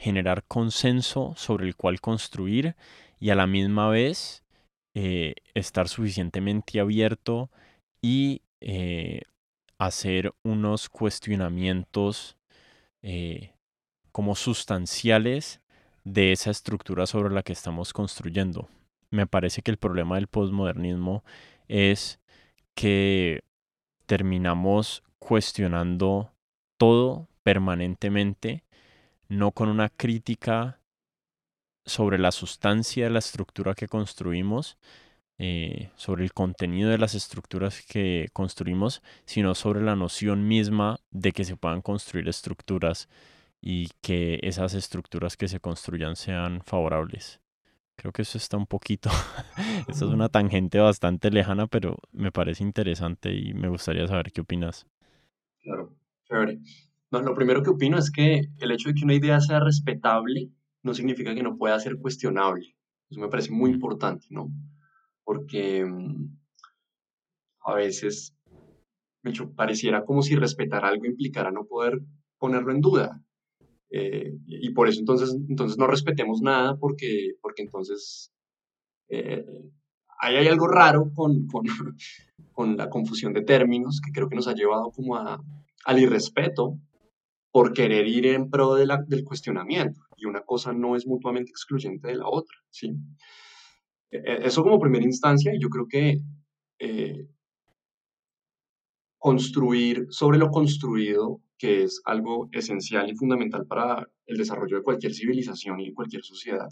generar 0.05 0.45
consenso 0.45 1.33
sobre 1.35 1.67
el 1.67 1.77
cual 1.77 2.03
construir 2.03 2.77
y 3.19 3.31
a 3.31 3.35
la 3.35 3.47
misma 3.47 3.89
vez 3.89 4.45
eh, 4.95 5.37
estar 5.55 5.89
suficientemente 5.89 6.79
abierto 6.79 7.51
y 8.03 8.43
eh, 8.61 9.23
hacer 9.79 10.35
unos 10.43 10.91
cuestionamientos 10.91 12.37
eh, 13.01 13.55
como 14.13 14.35
sustanciales 14.35 15.63
de 16.05 16.33
esa 16.33 16.51
estructura 16.51 17.07
sobre 17.07 17.33
la 17.33 17.43
que 17.43 17.55
estamos 17.55 17.95
construyendo. 17.95 18.69
Me 19.11 19.27
parece 19.27 19.63
que 19.63 19.71
el 19.71 19.79
problema 19.79 20.17
del 20.17 20.29
posmodernismo 20.29 21.25
es 21.67 22.21
que 22.75 23.43
terminamos 24.05 25.03
cuestionando 25.19 26.31
todo 26.77 27.27
permanentemente, 27.43 28.65
no 29.29 29.53
con 29.53 29.69
una 29.69 29.89
crítica 29.89 30.81
sobre 31.87 32.19
la 32.19 32.33
sustancia 32.33 33.05
de 33.05 33.11
la 33.11 33.19
estructura 33.19 33.75
que 33.75 33.89
construimos, 33.89 34.79
eh, 35.39 35.91
sobre 35.97 36.25
el 36.25 36.33
contenido 36.33 36.91
de 36.91 36.99
las 36.99 37.15
estructuras 37.15 37.83
que 37.83 38.29
construimos, 38.33 39.03
sino 39.25 39.55
sobre 39.55 39.83
la 39.83 39.97
noción 39.97 40.47
misma 40.47 41.01
de 41.11 41.33
que 41.33 41.45
se 41.45 41.57
puedan 41.57 41.83
construir 41.83 42.29
estructuras 42.29 43.09
y 43.61 43.89
que 44.01 44.41
esas 44.43 44.75
estructuras 44.75 45.37
que 45.37 45.49
se 45.49 45.61
construyan 45.61 46.17
sean 46.17 46.63
favorables. 46.63 47.41
Creo 47.97 48.13
que 48.13 48.23
eso 48.23 48.39
está 48.39 48.57
un 48.57 48.67
poquito, 48.67 49.11
esto 49.89 50.07
es 50.07 50.13
una 50.13 50.29
tangente 50.29 50.79
bastante 50.79 51.31
lejana, 51.31 51.67
pero 51.67 51.97
me 52.13 52.33
parece 52.33 52.63
interesante 52.63 53.33
y 53.33 53.55
me 53.55 53.69
gustaría 53.69 54.07
saber 54.07 54.33
qué 54.33 54.41
opinas. 54.41 54.87
Claro, 55.63 55.95
chévere. 56.25 56.61
No, 57.15 57.23
lo 57.23 57.35
primero 57.37 57.63
que 57.63 57.71
opino 57.71 57.97
es 57.97 58.11
que 58.11 58.49
el 58.59 58.73
hecho 58.73 58.89
de 58.89 58.95
que 58.95 59.05
una 59.05 59.15
idea 59.15 59.41
sea 59.41 59.61
respetable 59.61 60.51
no 60.83 60.95
significa 60.95 61.33
que 61.33 61.45
no 61.45 61.57
pueda 61.57 61.79
ser 61.79 61.97
cuestionable. 61.99 62.75
Eso 63.09 63.21
me 63.21 63.29
parece 63.29 63.53
muy 63.53 63.71
importante, 63.71 64.27
¿no? 64.31 64.51
porque 65.25 65.85
mm, 65.85 66.37
a 67.67 67.75
veces 67.75 68.35
me 69.23 69.33
pareciera 69.57 70.05
como 70.05 70.23
si 70.23 70.35
respetar 70.35 70.85
algo 70.85 71.07
implicara 71.07 71.53
no 71.53 71.67
poder 71.67 72.01
ponerlo 72.39 72.73
en 72.73 72.81
duda. 72.81 73.23
Eh, 73.91 74.35
y 74.47 74.71
por 74.71 74.89
eso 74.89 74.99
entonces, 74.99 75.37
entonces 75.49 75.79
no 75.79 75.87
respetemos 75.87 76.43
nada 76.43 76.77
porque, 76.77 77.35
porque 77.41 77.63
entonces 77.63 78.33
eh, 79.09 79.47
ahí 80.21 80.35
hay 80.35 80.49
algo 80.49 80.67
raro 80.67 81.13
con, 81.15 81.47
con, 81.47 81.63
con, 82.53 82.77
la 82.77 82.91
confusión 82.91 83.33
de 83.33 83.43
términos 83.43 84.01
que 84.05 84.11
creo 84.11 84.29
que 84.29 84.35
nos 84.35 84.49
ha 84.49 84.55
llevado 84.55 84.91
como 84.91 85.15
a, 85.15 85.41
al 85.85 85.99
irrespeto 86.01 86.77
por 87.55 87.73
querer 87.73 88.09
ir 88.09 88.27
en 88.27 88.51
pro 88.51 88.75
de 88.75 88.85
la, 88.85 89.01
del 89.07 89.23
cuestionamiento. 89.23 90.01
Y 90.17 90.25
una 90.25 90.41
cosa 90.41 90.73
no 90.73 90.97
es 90.97 91.07
mutuamente 91.07 91.53
excluyente 91.53 92.09
de 92.09 92.17
la 92.17 92.27
otra, 92.27 92.59
¿sí? 92.69 92.97
E-, 94.11 94.45
eso 94.45 94.65
como 94.65 94.81
primera 94.81 95.05
instancia, 95.05 95.55
y 95.55 95.61
yo 95.61 95.69
creo 95.69 95.87
que 95.87 96.21
eh, 96.81 97.29
construir 99.17 100.09
sobre 100.11 100.39
lo 100.39 100.51
construido, 100.51 101.43
que 101.57 101.85
es 101.85 102.03
algo 102.07 102.49
esencial 102.51 103.09
y 103.09 103.15
fundamental 103.15 103.69
para 103.69 104.05
el 104.27 104.37
desarrollo 104.37 104.79
de 104.79 104.83
cualquier 104.83 105.15
civilización 105.15 105.79
y 105.79 105.91
de 105.91 105.95
cualquier 105.95 106.25
sociedad, 106.25 106.69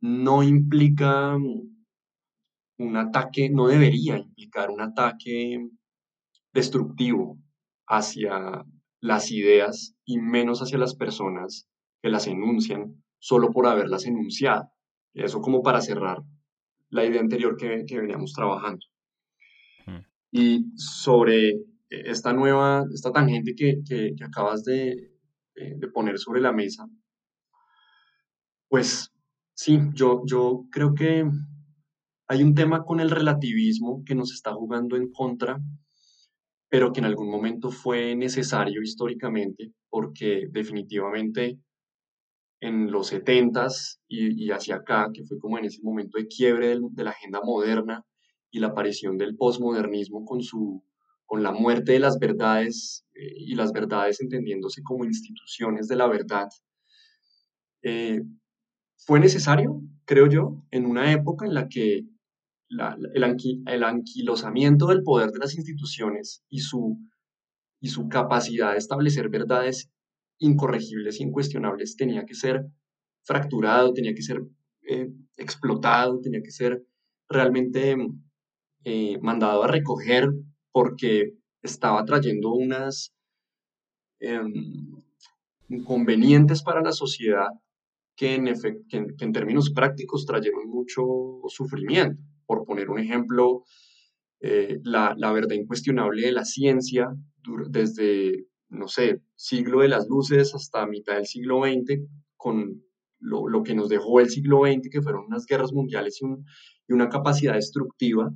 no 0.00 0.42
implica 0.42 1.36
un 1.36 2.96
ataque, 2.96 3.48
no 3.48 3.68
debería 3.68 4.18
implicar 4.18 4.70
un 4.70 4.80
ataque 4.80 5.64
destructivo 6.52 7.38
hacia 7.86 8.64
las 9.02 9.32
ideas 9.32 9.94
y 10.06 10.18
menos 10.18 10.60
hacia 10.60 10.78
las 10.78 10.94
personas 10.94 11.68
que 12.00 12.08
las 12.08 12.26
enuncian 12.28 13.02
solo 13.18 13.50
por 13.50 13.66
haberlas 13.66 14.06
enunciado. 14.06 14.70
Eso 15.12 15.40
como 15.40 15.62
para 15.62 15.80
cerrar 15.80 16.22
la 16.88 17.04
idea 17.04 17.20
anterior 17.20 17.56
que, 17.56 17.84
veníamos 18.00 18.32
trabajando. 18.32 18.86
Mm. 19.86 19.98
Y 20.30 20.64
sobre 20.76 21.60
esta 21.90 22.32
nueva, 22.32 22.84
esta 22.94 23.12
tangente 23.12 23.54
que, 23.54 24.14
acabas 24.24 24.64
de, 24.64 25.10
poner 25.92 26.18
sobre 26.18 26.40
la 26.40 26.52
mesa, 26.52 26.88
pues 28.68 29.12
sí, 29.52 29.78
yo, 29.94 30.22
yo 30.24 30.64
creo 30.70 30.94
que 30.94 31.28
hay 32.28 32.42
un 32.42 32.54
tema 32.54 32.84
con 32.84 33.00
el 33.00 33.10
relativismo 33.10 34.02
que 34.06 34.14
nos 34.14 34.32
está 34.32 34.54
jugando 34.54 34.96
en 34.96 35.10
contra, 35.10 35.60
pero 36.72 36.90
que 36.90 37.00
en 37.00 37.04
algún 37.04 37.28
momento 37.28 37.70
fue 37.70 38.16
necesario 38.16 38.80
históricamente, 38.80 39.74
porque 39.90 40.46
definitivamente 40.50 41.58
en 42.60 42.90
los 42.90 43.12
70s 43.12 44.00
y, 44.08 44.50
hacia 44.50 44.76
acá, 44.76 45.10
que 45.12 45.22
fue 45.22 45.38
como 45.38 45.58
en 45.58 45.66
ese 45.66 45.82
momento 45.82 46.16
de 46.16 46.26
quiebre 46.28 46.78
de 46.80 47.04
la 47.04 47.10
agenda 47.10 47.42
moderna 47.44 48.02
y 48.50 48.58
la 48.58 48.68
aparición 48.68 49.18
del 49.18 49.36
posmodernismo 49.36 50.24
con, 50.24 50.40
su, 50.40 50.82
con 51.26 51.42
la 51.42 51.52
muerte 51.52 51.92
de 51.92 51.98
las 51.98 52.18
verdades 52.18 53.04
eh, 53.16 53.34
y 53.36 53.54
las 53.54 53.70
verdades 53.72 54.22
entendiéndose 54.22 54.82
como 54.82 55.04
instituciones 55.04 55.88
de 55.88 55.96
la 55.96 56.06
verdad. 56.06 56.48
Eh, 57.82 58.22
fue 58.96 59.20
necesario, 59.20 59.82
creo 60.06 60.26
yo, 60.26 60.64
en 60.70 60.86
una 60.86 61.12
época 61.12 61.44
en 61.44 61.52
la 61.52 61.68
que 61.68 62.06
el, 63.14 63.84
anquilosamiento 63.84 64.86
del 64.86 65.02
poder 65.02 65.30
de 65.30 65.38
las 65.38 65.54
instituciones 65.54 66.42
y 66.48 66.60
su, 66.60 66.98
capacidad 68.10 68.72
de 68.72 68.78
establecer 68.78 69.28
verdades 69.28 69.90
incorregibles, 70.38 71.20
incuestionables, 71.20 71.96
tenía 71.96 72.24
que 72.24 72.34
ser 72.34 72.66
fracturado, 73.24 73.92
tenía 73.92 74.14
que 74.14 74.22
ser 74.22 74.42
eh, 74.88 75.10
explotado, 75.36 76.20
tenía 76.20 76.42
que 76.42 76.50
ser 76.50 76.84
realmente 77.28 77.96
eh, 78.84 79.18
mandado 79.20 79.62
a 79.62 79.68
recoger 79.68 80.28
porque 80.72 81.34
estaba 81.62 82.04
trayendo 82.04 82.52
unas 82.52 83.14
em, 84.20 84.90
inconvenientes 85.68 86.62
para 86.62 86.82
la 86.82 86.92
sociedad 86.92 87.48
que 88.16 88.34
en, 88.34 88.48
en, 88.48 89.32
términos 89.32 89.70
prácticos 89.70 90.26
trajeron 90.26 90.68
mucho 90.68 91.02
sufrimiento. 91.48 92.20
Por 92.46 92.64
poner 92.64 92.90
un 92.90 92.98
ejemplo, 92.98 93.64
eh, 94.40 94.80
la, 94.84 95.14
la, 95.16 95.32
verdad 95.32 95.54
incuestionable 95.54 96.22
de 96.22 96.32
la 96.32 96.44
ciencia 96.44 97.08
desde 97.68 98.46
no 98.72 98.88
sé, 98.88 99.20
siglo 99.36 99.80
de 99.80 99.88
las 99.88 100.08
luces 100.08 100.54
hasta 100.54 100.86
mitad 100.86 101.16
del 101.16 101.26
siglo 101.26 101.60
XX, 101.62 102.00
con 102.36 102.82
lo, 103.20 103.62
que 103.62 103.74
nos 103.74 103.88
dejó 103.88 104.20
el 104.20 104.30
siglo 104.30 104.62
XX, 104.64 104.88
que 104.90 105.02
fueron 105.02 105.26
unas 105.26 105.46
guerras 105.46 105.72
mundiales 105.72 106.20
y, 106.20 106.26
y, 106.26 106.92
una 106.92 107.08
capacidad 107.08 107.54
destructiva, 107.54 108.32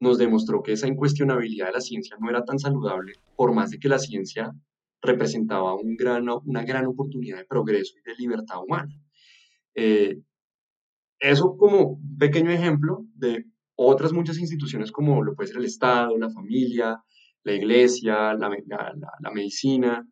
nos 0.00 0.18
demostró 0.18 0.62
que 0.62 0.72
esa 0.72 0.88
incuestionabilidad 0.88 1.66
de 1.66 1.72
la 1.72 1.80
ciencia 1.80 2.16
no 2.20 2.28
era 2.28 2.44
tan 2.44 2.58
saludable, 2.58 3.14
por 3.36 3.54
más 3.54 3.70
de 3.70 3.78
que 3.78 3.88
la 3.88 3.98
ciencia 3.98 4.52
representaba 5.00 5.74
un 5.74 5.96
gran, 5.96 6.26
una 6.44 6.64
gran 6.64 6.86
oportunidad 6.86 7.38
de 7.38 7.44
progreso 7.44 7.94
y 7.96 8.10
de 8.10 8.16
libertad 8.16 8.62
humana. 8.62 8.92
Eh, 9.74 10.18
eso 11.20 11.56
como 11.56 11.98
un 12.00 12.18
pequeño 12.18 12.50
ejemplo 12.50 13.04
de 13.14 13.46
otras 13.76 14.12
muchas 14.12 14.38
instituciones 14.38 14.90
como 14.90 15.22
lo 15.22 15.34
puede 15.34 15.48
ser 15.48 15.58
el 15.58 15.66
Estado, 15.66 16.16
la 16.18 16.30
familia, 16.30 17.02
la 17.44 17.52
iglesia, 17.52 18.34
la, 18.34 18.50
la, 19.20 19.30
medicina. 19.30 20.06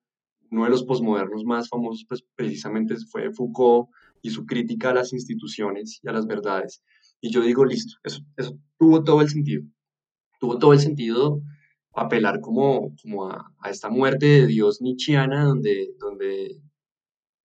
Uno 0.50 0.64
de 0.64 0.70
los 0.70 0.84
posmodernos 0.84 1.44
más 1.44 1.68
famosos 1.68 2.04
pues, 2.08 2.24
precisamente 2.36 2.94
fue 3.10 3.32
Foucault 3.32 3.88
y 4.22 4.30
su 4.30 4.46
crítica 4.46 4.90
a 4.90 4.94
las 4.94 5.12
instituciones 5.12 6.00
y 6.02 6.08
a 6.08 6.12
las 6.12 6.26
verdades. 6.26 6.82
Y 7.20 7.30
yo 7.30 7.40
digo, 7.40 7.64
listo, 7.64 7.96
eso, 8.04 8.22
eso 8.36 8.56
tuvo 8.78 9.02
todo 9.02 9.20
el 9.20 9.28
sentido. 9.28 9.62
Tuvo 10.38 10.58
todo 10.58 10.72
el 10.72 10.78
sentido 10.78 11.42
apelar 11.94 12.40
como, 12.40 12.94
como 13.02 13.30
a, 13.30 13.52
a 13.58 13.70
esta 13.70 13.88
muerte 13.88 14.26
de 14.26 14.46
Dios 14.46 14.80
nietzscheana, 14.80 15.44
donde, 15.44 15.94
donde, 15.98 16.60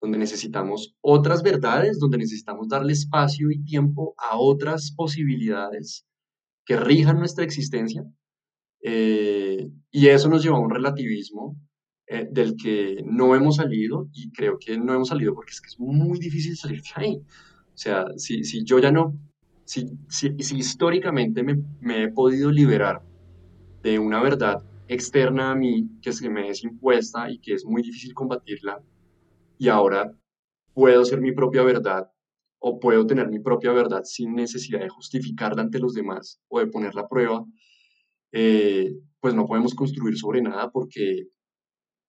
donde 0.02 0.18
necesitamos 0.18 0.96
otras 1.02 1.44
verdades, 1.44 2.00
donde 2.00 2.18
necesitamos 2.18 2.70
darle 2.70 2.94
espacio 2.94 3.52
y 3.52 3.64
tiempo 3.64 4.16
a 4.18 4.38
otras 4.38 4.92
posibilidades 4.96 6.06
que 6.66 6.78
rijan 6.78 7.20
nuestra 7.20 7.44
existencia. 7.44 8.04
Eh, 8.82 9.70
y 9.92 10.08
eso 10.08 10.30
nos 10.30 10.44
lleva 10.44 10.58
a 10.58 10.62
un 10.62 10.70
relativismo 10.70 11.58
eh, 12.08 12.28
del 12.32 12.56
que 12.56 13.04
no 13.06 13.36
hemos 13.36 13.58
salido 13.58 14.08
y 14.14 14.32
creo 14.32 14.58
que 14.58 14.78
no 14.78 14.94
hemos 14.94 15.10
salido 15.10 15.36
porque 15.36 15.52
es 15.52 15.62
que 15.62 15.68
es 15.68 15.80
muy 15.80 16.18
difícil 16.18 16.56
salir 16.56 16.82
de 16.82 16.90
ahí. 16.96 17.16
O 17.18 17.78
sea, 17.78 18.06
si, 18.18 18.44
si 18.44 18.64
yo 18.64 18.80
ya 18.80 18.92
no, 18.92 19.18
si, 19.66 19.86
si, 20.08 20.36
si 20.40 20.58
históricamente 20.58 21.44
me, 21.44 21.62
me, 21.82 22.04
he 22.04 22.08
podido 22.10 22.52
liberar 22.52 23.04
de 23.84 24.00
una 24.00 24.22
verdad 24.24 24.64
externa 24.88 25.52
a 25.52 25.56
mí 25.56 25.88
que 26.02 26.12
se 26.12 26.30
me 26.30 26.50
es 26.50 26.64
impuesta 26.64 27.30
y 27.30 27.40
que 27.40 27.54
es 27.54 27.66
muy 27.66 27.84
difícil 27.84 28.14
combatirla, 28.14 28.82
y 29.60 29.68
ahora 29.68 30.12
puedo 30.74 31.06
ser 31.06 31.22
mi 31.22 31.32
propia 31.32 31.62
verdad 31.62 32.10
o 32.58 32.80
puedo 32.80 33.06
tener 33.06 33.30
mi 33.30 33.40
propia 33.40 33.72
verdad 33.72 34.04
sin 34.04 34.34
necesidad 34.34 34.80
de 34.80 34.90
justificarla 34.90 35.62
ante 35.62 35.80
los 35.80 35.94
demás 35.94 36.42
o 36.48 36.60
de 36.60 36.68
ponerla 36.68 37.02
a 37.02 37.08
prueba, 37.08 37.46
eh, 38.32 38.96
pues 39.20 39.36
no 39.36 39.46
podemos 39.46 39.76
construir 39.76 40.18
sobre 40.18 40.42
nada 40.42 40.72
porque 40.72 41.28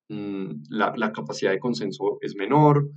mm, 0.09 0.63
la, 0.71 1.13
capacidad 1.13 1.51
de 1.51 1.59
consenso 1.59 2.19
es 2.23 2.35
menor, 2.35 2.89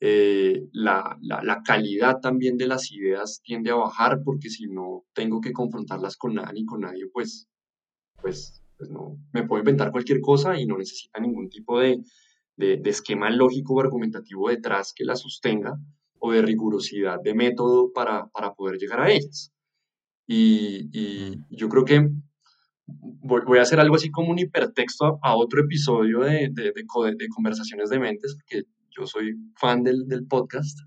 eh, 0.00 0.68
la, 0.72 1.18
la, 1.22 1.62
calidad 1.62 2.20
también 2.20 2.58
de 2.58 2.66
las 2.66 2.92
ideas 2.92 3.40
tiende 3.42 3.70
a 3.70 3.76
bajar 3.76 4.22
porque 4.22 4.50
si 4.50 4.66
no 4.66 5.04
tengo 5.14 5.40
que 5.40 5.52
confrontarlas 5.52 6.16
con 6.16 6.34
nada 6.34 6.52
con 6.66 6.82
nadie, 6.82 7.06
pues 7.12 7.48
pues, 8.20 8.62
pues, 8.76 8.90
no, 8.90 9.18
me 9.32 9.46
puedo 9.46 9.60
inventar 9.60 9.92
cualquier 9.92 10.20
cosa 10.20 10.58
y 10.58 10.66
no 10.66 10.76
necesita 10.76 11.20
ningún 11.20 11.48
tipo 11.48 11.78
de, 11.80 12.02
de, 12.56 12.80
esquema 12.84 13.30
lógico 13.30 13.74
o 13.74 13.80
argumentativo 13.80 14.48
detrás 14.48 14.92
que 14.94 15.04
la 15.04 15.16
sostenga 15.16 15.78
o 16.18 16.32
de 16.32 16.42
rigurosidad 16.42 17.20
de 17.22 17.34
método 17.34 17.92
para, 17.92 18.26
para 18.28 18.54
poder 18.54 18.78
llegar 18.78 19.00
a 19.00 19.10
ellas. 19.10 19.52
Y, 20.26 20.88
y, 20.92 21.36
mm. 21.36 21.46
yo 21.50 21.68
creo 21.68 21.84
que 21.84 22.08
voy, 22.86 23.58
a 23.58 23.62
hacer 23.62 23.80
algo 23.80 23.96
así 23.96 24.10
como 24.10 24.30
un 24.30 24.38
hipertexto 24.38 25.18
a, 25.22 25.36
otro 25.36 25.62
episodio 25.62 26.20
de, 26.20 26.48
de, 26.52 26.72
de, 26.72 27.28
Conversaciones 27.28 27.90
de 27.90 27.98
Mentes, 27.98 28.36
porque 28.36 28.64
yo 28.90 29.06
soy 29.06 29.34
fan 29.56 29.82
del, 29.82 30.06
del 30.06 30.26
podcast. 30.26 30.78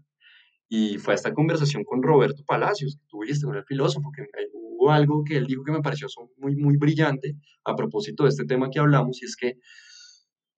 Y 0.71 0.97
fue 0.99 1.15
esta 1.15 1.34
conversación 1.34 1.84
con 1.84 2.03
Roberto 2.03 2.43
Palacios, 2.45 2.95
que 2.95 3.05
tuviste 3.08 3.45
con 3.45 3.55
el 3.55 3.65
filósofo, 3.65 4.12
que 4.15 4.23
hubo 4.53 4.91
algo 4.91 5.23
que 5.23 5.38
él 5.38 5.47
dijo 5.47 5.63
que 5.63 5.71
me 5.71 5.82
pareció 5.82 6.08
muy, 6.38 6.55
muy 6.55 6.77
brillante 6.77 7.36
a 7.65 7.75
propósito 7.75 8.23
de 8.23 8.29
este 8.29 8.45
tema 8.45 8.69
que 8.69 8.79
hablamos, 8.79 9.21
y 9.21 9.25
es 9.25 9.36
que 9.36 9.58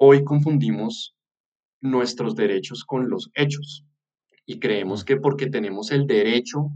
hoy 0.03 0.23
confundimos 0.23 1.15
nuestros 1.79 2.35
derechos 2.35 2.83
con 2.83 3.07
los 3.07 3.29
hechos. 3.35 3.85
Y 4.47 4.59
creemos 4.59 5.05
que 5.05 5.17
porque 5.17 5.47
tenemos 5.47 5.91
el 5.91 6.07
derecho 6.07 6.71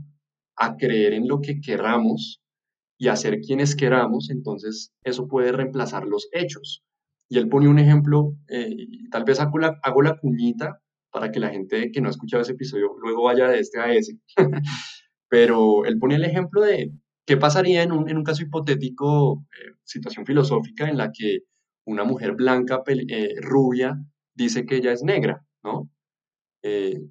a 0.55 0.77
creer 0.77 1.13
en 1.13 1.27
lo 1.27 1.41
que 1.41 1.59
queramos 1.59 2.39
y 2.99 3.07
a 3.07 3.15
ser 3.15 3.41
quienes 3.41 3.75
queramos, 3.75 4.29
entonces 4.29 4.93
eso 5.03 5.27
puede 5.27 5.51
reemplazar 5.51 6.05
los 6.05 6.29
hechos. 6.33 6.83
Y 7.27 7.39
él 7.39 7.49
pone 7.49 7.67
un 7.67 7.79
ejemplo, 7.79 8.35
eh, 8.47 8.75
tal 9.09 9.23
vez 9.23 9.39
hago 9.39 9.57
la, 9.57 9.79
hago 9.81 10.03
la 10.03 10.17
cuñita 10.19 10.79
para 11.09 11.31
que 11.31 11.39
la 11.39 11.49
gente 11.49 11.91
que 11.91 12.01
no 12.01 12.09
ha 12.09 12.11
escuchado 12.11 12.43
ese 12.43 12.51
episodio 12.51 12.95
luego 13.01 13.23
vaya 13.23 13.49
de 13.49 13.59
este 13.59 13.79
a 13.79 13.91
ese. 13.91 14.19
Pero 15.29 15.83
él 15.85 15.97
pone 15.97 16.15
el 16.15 16.25
ejemplo 16.25 16.61
de 16.61 16.91
qué 17.25 17.37
pasaría 17.37 17.81
en 17.81 17.91
un, 17.91 18.07
en 18.07 18.17
un 18.17 18.23
caso 18.23 18.43
hipotético, 18.43 19.43
eh, 19.51 19.73
situación 19.83 20.27
filosófica 20.27 20.87
en 20.87 20.97
la 20.97 21.11
que 21.11 21.39
una 21.85 22.03
mujer 22.03 22.33
blanca, 22.33 22.83
eh, 22.87 23.35
rubia, 23.41 23.97
dice 24.33 24.65
que 24.65 24.77
ella 24.77 24.91
es 24.91 25.03
negra, 25.03 25.45
¿no? 25.63 25.89
Eh, 26.61 27.01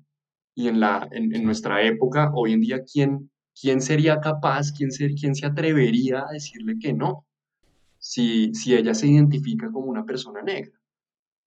y 0.56 0.68
en, 0.68 0.80
la, 0.80 1.08
en, 1.10 1.44
nuestra 1.44 1.82
época, 1.82 2.30
hoy 2.34 2.52
en 2.52 2.60
día, 2.60 2.82
¿quién, 2.84 3.30
quién 3.60 3.80
sería 3.80 4.20
capaz, 4.20 4.72
quién, 4.72 4.92
ser, 4.92 5.12
quién 5.14 5.34
se 5.34 5.46
atrevería 5.46 6.24
a 6.28 6.32
decirle 6.32 6.78
que 6.78 6.92
no? 6.92 7.26
Si, 7.98 8.54
si 8.54 8.74
ella 8.74 8.94
se 8.94 9.08
identifica 9.08 9.70
como 9.72 9.87
una 9.87 10.04
persona 10.04 10.42
negra. 10.42 10.78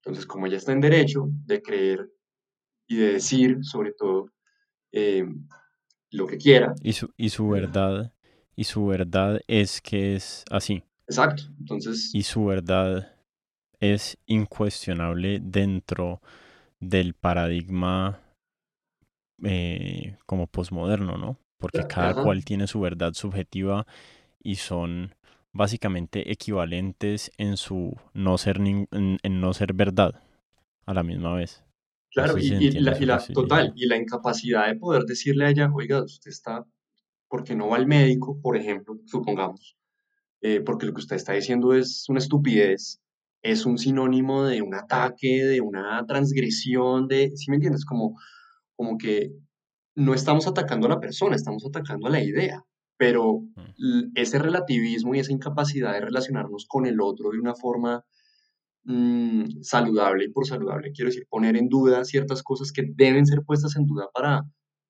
Entonces, 0.01 0.25
como 0.25 0.47
ella 0.47 0.57
está 0.57 0.71
en 0.71 0.81
derecho 0.81 1.29
de 1.45 1.61
creer 1.61 2.09
y 2.87 2.97
de 2.97 3.13
decir, 3.13 3.59
sobre 3.61 3.93
todo, 3.93 4.31
eh, 4.91 5.25
lo 6.11 6.27
que 6.27 6.37
quiera. 6.37 6.73
Y 6.81 6.93
su, 6.93 7.09
y 7.17 7.29
su 7.29 7.47
verdad, 7.49 8.13
y 8.55 8.63
su 8.63 8.85
verdad 8.85 9.41
es 9.47 9.81
que 9.81 10.15
es 10.15 10.43
así. 10.49 10.83
Exacto. 11.07 11.43
Entonces. 11.59 12.13
Y 12.13 12.23
su 12.23 12.45
verdad 12.45 13.16
es 13.79 14.17
incuestionable 14.25 15.39
dentro 15.41 16.21
del 16.79 17.13
paradigma 17.13 18.19
eh, 19.43 20.17
como 20.25 20.47
posmoderno, 20.47 21.17
¿no? 21.17 21.37
Porque 21.57 21.85
cada 21.87 22.21
cual 22.21 22.45
tiene 22.45 22.67
su 22.67 22.79
verdad 22.79 23.13
subjetiva 23.13 23.87
y 24.41 24.55
son 24.55 25.15
básicamente 25.53 26.31
equivalentes 26.31 27.31
en 27.37 27.57
su 27.57 27.95
no 28.13 28.37
ser 28.37 28.57
en 28.59 29.17
no 29.23 29.53
ser 29.53 29.73
verdad 29.73 30.21
a 30.85 30.93
la 30.93 31.03
misma 31.03 31.35
vez. 31.35 31.63
Claro, 32.11 32.37
y, 32.37 32.49
la, 32.71 33.19
total, 33.33 33.73
y 33.75 33.85
la 33.85 33.97
incapacidad 33.97 34.67
de 34.67 34.75
poder 34.75 35.03
decirle 35.03 35.45
a 35.45 35.49
ella, 35.49 35.69
oiga, 35.71 36.01
usted 36.03 36.31
está, 36.31 36.65
porque 37.27 37.55
no 37.55 37.69
va 37.69 37.75
al 37.75 37.85
médico, 37.85 38.39
por 38.41 38.57
ejemplo, 38.57 38.97
supongamos, 39.05 39.77
eh, 40.41 40.61
porque 40.61 40.85
lo 40.85 40.93
que 40.93 41.01
usted 41.01 41.17
está 41.17 41.33
diciendo 41.33 41.73
es 41.73 42.05
una 42.07 42.19
estupidez, 42.19 43.01
es 43.41 43.65
un 43.65 43.77
sinónimo 43.77 44.43
de 44.43 44.61
un 44.61 44.75
ataque, 44.75 45.43
de 45.43 45.61
una 45.61 46.05
transgresión, 46.07 47.07
de, 47.07 47.31
¿sí 47.35 47.49
me 47.49 47.57
entiendes? 47.57 47.85
Como, 47.85 48.19
como 48.75 48.97
que 48.97 49.31
no 49.95 50.13
estamos 50.13 50.47
atacando 50.47 50.87
a 50.87 50.91
la 50.91 50.99
persona, 50.99 51.35
estamos 51.35 51.65
atacando 51.65 52.07
a 52.07 52.11
la 52.11 52.23
idea, 52.23 52.63
pero 52.97 53.41
mm. 53.55 54.11
ese 54.15 54.39
relativismo 54.39 55.15
y 55.15 55.19
esa 55.19 55.31
incapacidad 55.31 55.93
de 55.93 56.01
relacionarnos 56.01 56.65
con 56.67 56.85
el 56.85 57.01
otro 57.01 57.31
de 57.31 57.39
una 57.39 57.55
forma 57.55 58.03
Mm, 58.89 59.63
saludable, 59.63 60.23
y 60.23 60.29
por 60.29 60.47
saludable 60.47 60.93
quiero 60.93 61.09
decir 61.09 61.27
poner 61.29 61.57
en 61.57 61.67
duda 61.67 62.05
ciertas 62.05 62.41
cosas 62.41 62.71
que 62.71 62.83
deben 62.95 63.25
ser 63.25 63.43
puestas 63.43 63.75
en 63.75 63.85
duda 63.85 64.07
para, 64.13 64.43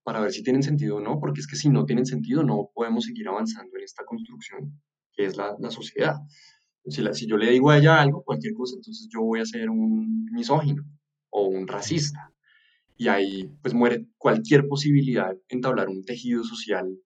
para 0.04 0.20
ver 0.20 0.32
si 0.32 0.44
tienen 0.44 0.62
sentido 0.62 0.98
o 0.98 1.02
no, 1.02 1.20
porque 1.20 1.40
es 1.40 1.48
que 1.48 1.56
si 1.56 1.70
no 1.70 1.84
tienen 1.84 2.06
sentido 2.06 2.44
no 2.44 2.70
podemos 2.76 3.06
seguir 3.06 3.28
avanzando 3.28 3.76
en 3.76 3.84
esta 3.84 4.06
construcción 4.06 4.80
que 5.14 5.26
es 5.26 5.36
la, 5.36 5.56
la 5.60 5.72
sociedad. 5.72 6.14
Si, 6.90 7.02
la, 7.02 7.14
si 7.14 7.28
yo 7.28 7.38
le 7.38 7.52
digo 7.52 7.70
a 7.70 7.78
ella 7.78 8.02
algo, 8.02 8.24
cualquier 8.24 8.54
cosa, 8.54 8.76
entonces 8.76 9.08
yo 9.12 9.22
voy 9.22 9.42
a 9.42 9.46
ser 9.46 9.70
un 9.70 10.26
misógino 10.32 10.84
o 11.30 11.48
un 11.48 11.68
racista. 11.68 12.34
Y 12.98 13.10
ahí 13.10 13.50
pues 13.62 13.74
muere 13.74 14.08
cualquier 14.18 14.68
posibilidad 14.68 15.32
de 15.32 15.42
entablar 15.50 15.90
un 15.90 16.04
tejido 16.04 16.44
social 16.44 16.98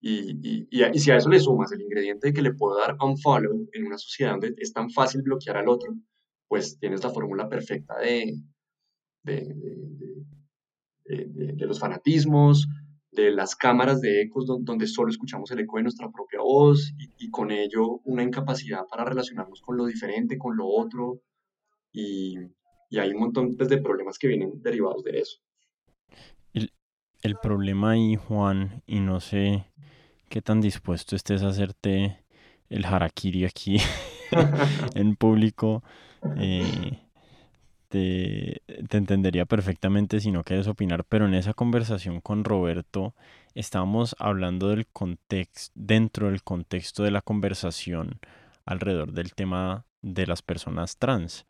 y, 0.00 0.66
y, 0.70 0.98
si 0.98 1.10
a 1.10 1.16
eso 1.16 1.28
le 1.28 1.38
sumas 1.38 1.72
el 1.72 1.82
ingrediente 1.82 2.28
de 2.28 2.32
que 2.32 2.40
le 2.40 2.54
puedo 2.54 2.78
dar 2.78 2.96
unfollow 3.00 3.68
en 3.72 3.86
una 3.86 3.98
sociedad 3.98 4.32
donde 4.32 4.54
es 4.56 4.72
tan 4.72 4.90
fácil 4.90 5.20
bloquear 5.22 5.58
al 5.58 5.68
otro, 5.68 5.94
pues 6.48 6.78
tienes 6.78 7.04
la 7.04 7.10
fórmula 7.10 7.48
perfecta 7.48 7.98
de, 7.98 8.34
de, 9.22 9.54
de, 11.04 11.52
de, 11.54 11.66
los 11.66 11.78
fanatismos, 11.78 12.66
de 13.12 13.30
las 13.32 13.56
cámaras 13.56 14.00
de 14.00 14.22
ecos 14.22 14.46
donde 14.46 14.86
solo 14.86 15.10
escuchamos 15.10 15.50
el 15.50 15.60
eco 15.60 15.78
de 15.78 15.84
nuestra 15.84 16.10
propia 16.10 16.40
voz 16.40 16.92
y, 16.98 17.26
y, 17.26 17.30
con 17.30 17.50
ello 17.50 18.00
una 18.04 18.22
incapacidad 18.22 18.86
para 18.88 19.04
relacionarnos 19.04 19.60
con 19.60 19.76
lo 19.76 19.86
diferente, 19.86 20.38
con 20.38 20.56
lo 20.56 20.66
otro 20.68 21.20
y, 21.92 22.36
y 22.88 22.98
hay 22.98 23.10
un 23.10 23.20
montón 23.20 23.56
pues, 23.56 23.68
de 23.68 23.78
problemas 23.78 24.18
que 24.18 24.28
vienen 24.28 24.62
derivados 24.62 25.02
de 25.02 25.18
eso. 25.18 25.38
El, 26.54 26.72
el 27.22 27.36
problema 27.36 27.92
ahí, 27.92 28.16
Juan, 28.16 28.82
y 28.86 29.00
no 29.00 29.20
sé 29.20 29.66
qué 30.28 30.40
tan 30.40 30.60
dispuesto 30.60 31.16
estés 31.16 31.42
a 31.42 31.48
hacerte 31.48 32.24
el 32.68 32.84
harakiri 32.84 33.44
aquí 33.44 33.78
en 34.94 35.16
público. 35.16 35.82
Eh, 36.36 36.98
te, 37.90 38.62
entendería 38.96 39.44
perfectamente 39.46 40.20
si 40.20 40.30
no 40.30 40.44
quieres 40.44 40.68
opinar, 40.68 41.04
pero 41.04 41.26
en 41.26 41.34
esa 41.34 41.54
conversación 41.54 42.20
con 42.20 42.44
Roberto 42.44 43.14
estábamos 43.54 44.14
hablando 44.18 44.68
del 44.68 44.86
contexto, 44.86 45.72
dentro 45.74 46.28
del 46.28 46.42
contexto 46.42 47.02
de 47.02 47.10
la 47.10 47.20
conversación 47.20 48.20
alrededor 48.64 49.12
del 49.12 49.34
tema 49.34 49.84
de 50.02 50.26
las 50.26 50.40
personas 50.40 50.96
trans. 50.96 51.46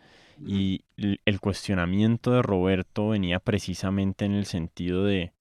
Y 0.46 0.86
el 0.96 1.38
cuestionamiento 1.38 2.32
de 2.32 2.40
Roberto 2.40 3.10
venía 3.10 3.40
precisamente 3.40 4.24
en 4.24 4.32
el 4.32 4.46
sentido 4.46 5.04
de 5.04 5.34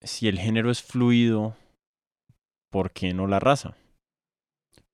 si 0.00 0.28
el 0.28 0.38
género 0.38 0.70
es 0.70 0.80
fluido, 0.80 1.56
¿por 2.70 2.92
qué 2.92 3.12
no 3.12 3.26
la 3.26 3.40
raza? 3.40 3.74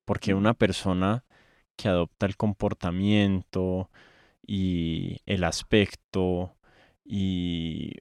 Porque 0.05 0.33
una 0.33 0.55
persona 0.55 1.23
que 1.81 1.89
adopta 1.89 2.27
el 2.27 2.37
comportamiento 2.37 3.89
y 4.45 5.17
el 5.25 5.43
aspecto 5.43 6.53
y, 7.03 7.95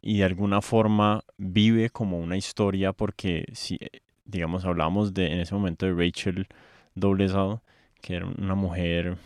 y 0.00 0.18
de 0.18 0.24
alguna 0.24 0.60
forma 0.60 1.22
vive 1.38 1.90
como 1.90 2.18
una 2.18 2.36
historia 2.36 2.92
porque 2.92 3.44
si 3.52 3.78
digamos 4.24 4.64
hablamos 4.64 5.14
de 5.14 5.32
en 5.32 5.38
ese 5.38 5.54
momento 5.54 5.86
de 5.86 5.94
Rachel 5.94 6.48
Dolezal 6.96 7.60
que 8.00 8.16
era 8.16 8.26
una 8.26 8.56
mujer 8.56 9.18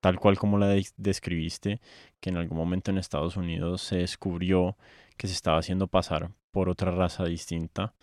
tal 0.00 0.18
cual 0.18 0.36
como 0.36 0.58
la 0.58 0.74
describiste 0.96 1.80
que 2.20 2.30
en 2.30 2.36
algún 2.36 2.58
momento 2.58 2.90
en 2.90 2.98
Estados 2.98 3.36
Unidos 3.36 3.82
se 3.82 3.98
descubrió 3.98 4.76
que 5.16 5.28
se 5.28 5.34
estaba 5.34 5.58
haciendo 5.58 5.86
pasar 5.86 6.32
por 6.50 6.68
otra 6.68 6.90
raza 6.90 7.24
distinta 7.24 7.94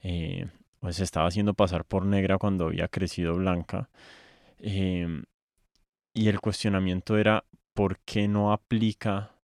eh, 0.00 0.48
pues 0.80 0.96
se 0.96 1.04
estaba 1.04 1.28
haciendo 1.28 1.54
pasar 1.54 1.84
por 1.84 2.04
negra 2.06 2.38
cuando 2.38 2.66
había 2.66 2.88
crecido 2.88 3.34
blanca 3.34 3.88
em, 4.62 5.24
y 6.14 6.28
el 6.28 6.40
cuestionamiento 6.40 7.18
era 7.18 7.44
por 7.74 7.98
qué 8.00 8.28
no 8.28 8.52
aplica 8.52 9.36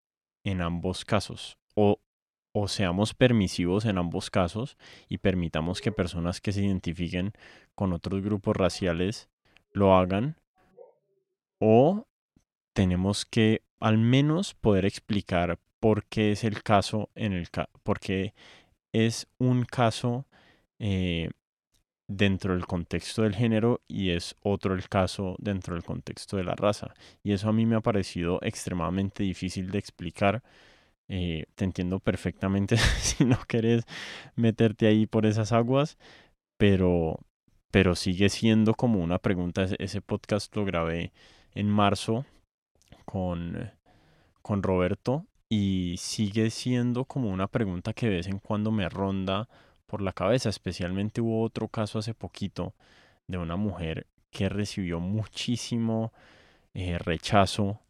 en 0.44 0.62
ambos 0.62 1.04
casos 1.04 1.58
o, 1.74 2.00
o 2.52 2.68
seamos 2.68 3.14
permisivos 3.14 3.84
en 3.84 3.98
ambos 3.98 4.30
casos 4.30 4.76
y 5.08 5.18
permitamos 5.18 5.80
que 5.80 5.92
personas 5.92 6.40
que 6.40 6.52
se 6.52 6.62
identifiquen 6.62 7.32
con 7.74 7.92
otros 7.92 8.22
grupos 8.22 8.56
raciales 8.56 9.28
lo 9.72 9.94
hagan 9.96 10.36
o 11.58 12.06
tenemos 12.72 13.26
que 13.26 13.62
al 13.80 13.98
menos 13.98 14.54
poder 14.54 14.86
explicar 14.86 15.58
por 15.80 16.04
qué 16.04 16.32
es 16.32 16.44
el 16.44 16.62
caso 16.62 17.10
en 17.14 17.32
el 17.32 17.48
por 17.82 18.00
qué 18.00 18.34
es 18.92 19.26
un 19.38 19.64
caso 19.64 20.26
eh, 20.78 21.30
dentro 22.08 22.54
del 22.54 22.66
contexto 22.66 23.22
del 23.22 23.36
género 23.36 23.82
y 23.86 24.10
es 24.10 24.34
otro 24.42 24.74
el 24.74 24.88
caso 24.88 25.36
dentro 25.38 25.74
del 25.74 25.84
contexto 25.84 26.36
de 26.38 26.44
la 26.44 26.56
raza. 26.56 26.94
Y 27.22 27.32
eso 27.32 27.48
a 27.48 27.52
mí 27.52 27.66
me 27.66 27.76
ha 27.76 27.80
parecido 27.80 28.40
extremadamente 28.42 29.22
difícil 29.22 29.70
de 29.70 29.78
explicar. 29.78 30.42
Eh, 31.08 31.46
te 31.54 31.64
entiendo 31.64 32.00
perfectamente 32.00 32.76
si 33.00 33.24
no 33.24 33.38
quieres 33.46 33.84
meterte 34.36 34.86
ahí 34.86 35.06
por 35.06 35.26
esas 35.26 35.52
aguas, 35.52 35.98
pero, 36.56 37.20
pero 37.70 37.94
sigue 37.94 38.30
siendo 38.30 38.74
como 38.74 39.00
una 39.00 39.18
pregunta. 39.18 39.66
Ese 39.78 40.00
podcast 40.00 40.54
lo 40.56 40.64
grabé 40.64 41.12
en 41.54 41.68
marzo 41.68 42.24
con, 43.04 43.70
con 44.42 44.62
Roberto 44.62 45.26
y 45.50 45.96
sigue 45.98 46.50
siendo 46.50 47.04
como 47.04 47.30
una 47.30 47.48
pregunta 47.48 47.92
que 47.92 48.08
de 48.08 48.16
vez 48.16 48.26
en 48.28 48.38
cuando 48.38 48.70
me 48.70 48.88
ronda 48.88 49.48
por 49.88 50.02
la 50.02 50.12
cabeza. 50.12 50.48
Especialmente 50.50 51.20
hubo 51.20 51.42
otro 51.42 51.66
caso 51.68 51.98
hace 51.98 52.14
poquito 52.14 52.74
de 53.26 53.38
una 53.38 53.56
mujer 53.56 54.06
que 54.30 54.48
recibió 54.48 55.00
muchísimo 55.00 56.12
eh, 56.74 56.98
rechazo, 56.98 57.80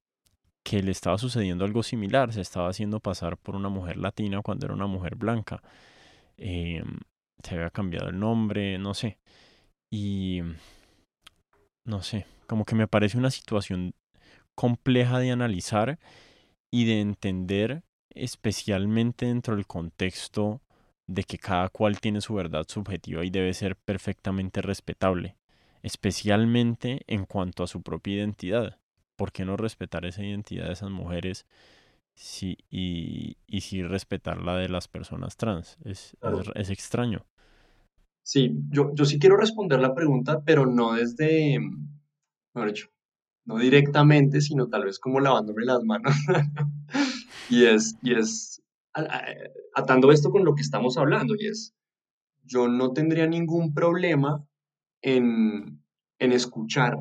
que 0.62 0.82
le 0.82 0.92
estaba 0.92 1.18
sucediendo 1.18 1.64
algo 1.64 1.82
similar. 1.82 2.32
Se 2.32 2.40
estaba 2.40 2.70
haciendo 2.70 3.01
pasar 3.01 3.36
por 3.36 3.57
una 3.57 3.68
mujer 3.68 3.99
latina 3.99 4.40
cuando 4.42 4.66
era 4.66 4.74
una 4.74 4.86
mujer 4.86 5.16
blanca. 5.16 5.62
Em, 6.38 7.01
se 7.42 7.55
había 7.55 7.70
cambiado 7.70 8.09
el 8.09 8.18
nombre, 8.18 8.78
no 8.78 8.94
sé. 8.94 9.18
Y 9.90 10.40
no 11.84 12.03
sé, 12.03 12.26
como 12.46 12.64
que 12.64 12.74
me 12.74 12.88
parece 12.88 13.18
una 13.18 13.30
situación 13.30 13.94
compleja 14.55 15.18
de 15.18 15.30
analizar 15.32 15.99
y 16.70 16.84
de 16.84 17.01
entender, 17.01 17.82
especialmente 18.11 19.26
dentro 19.26 19.57
del 19.57 19.66
contexto 19.66 20.61
de 21.09 21.24
que 21.24 21.38
cada 21.38 21.68
cual 21.70 22.00
tiene 22.00 22.20
su 22.20 22.34
verdad 22.34 22.66
subjetiva 22.68 23.24
y 23.24 23.30
debe 23.30 23.52
ser 23.54 23.76
perfectamente 23.76 24.61
respetable, 24.61 25.36
especialmente 25.82 27.02
en 27.06 27.24
cuanto 27.24 27.64
a 27.64 27.66
su 27.66 27.82
propia 27.82 28.16
identidad. 28.16 28.78
¿Por 29.16 29.32
qué 29.32 29.44
no 29.44 29.56
respetar 29.56 30.04
esa 30.04 30.22
identidad 30.22 30.66
de 30.66 30.74
esas 30.74 30.90
mujeres 30.90 31.46
sí, 32.14 32.59
y, 32.70 33.38
y 33.46 33.62
sí 33.62 33.82
respetar 33.82 34.42
la 34.42 34.56
de 34.59 34.68
las 34.68 34.86
personas 34.86 35.36
trans? 35.38 35.78
Es, 35.84 36.14
es, 36.54 36.70
extraño. 36.70 37.24
Sí, 38.22 38.54
yo, 38.68 38.94
yo 38.94 39.06
sí 39.06 39.18
quiero 39.18 39.38
responder 39.38 39.80
la 39.80 39.94
pregunta, 39.94 40.42
pero 40.44 40.66
no 40.66 40.92
desde, 40.92 41.59
mejor 42.54 42.68
dicho, 42.68 42.88
no 43.46 43.56
directamente, 43.56 44.42
sino 44.42 44.68
tal 44.68 44.84
vez 44.84 44.98
como 44.98 45.20
lavándome 45.20 45.64
las 45.64 45.82
manos. 45.84 46.14
y 47.48 47.64
es, 47.64 47.96
y 48.02 48.12
es 48.12 48.62
atando 49.74 50.11
esto 50.12 50.30
con 50.30 50.44
lo 50.44 50.55
que 50.55 50.62
estamos 50.62 50.96
hablando, 50.96 51.34
y 51.38 51.46
es, 51.46 51.74
yo 52.44 52.68
no 52.68 52.92
tendría 52.92 53.26
ningún 53.26 53.74
problema 53.74 54.44
en, 55.03 55.82
escuchar 56.18 56.99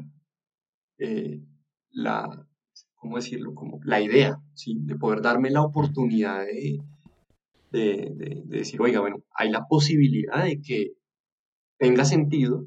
eh, 1.00 1.41
la, 1.91 2.45
¿cómo 2.95 3.18
decirlo? 3.18 3.56
Como 3.56 3.80
la 3.84 4.02
idea, 4.02 4.38
¿sí? 4.54 4.78
De 4.82 4.95
poder 4.95 5.22
darme 5.22 5.50
la 5.50 5.64
oportunidad 5.64 6.45
de, 6.45 6.80
de, 7.72 8.43
decir, 8.45 8.82
oiga, 8.82 9.00
bueno, 9.00 9.24
hay 9.32 9.50
la 9.50 9.66
posibilidad 9.68 10.43
de 10.43 10.62
que 10.62 10.93
tenga 11.78 12.06
sentido 12.06 12.66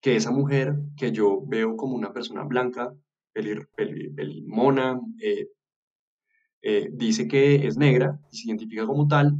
que 0.00 0.16
esa 0.16 0.30
mujer 0.30 0.76
que 0.96 1.12
yo 1.12 1.42
veo 1.46 1.76
como 1.76 1.94
una 1.94 2.12
persona 2.12 2.44
blanca, 2.44 2.94
pelimona, 3.32 5.00
eh, 5.22 5.48
eh, 6.62 6.90
dice 6.92 7.26
que 7.28 7.66
es 7.66 7.76
negra 7.76 8.20
y 8.30 8.36
se 8.36 8.48
identifica 8.48 8.86
como 8.86 9.08
tal, 9.08 9.36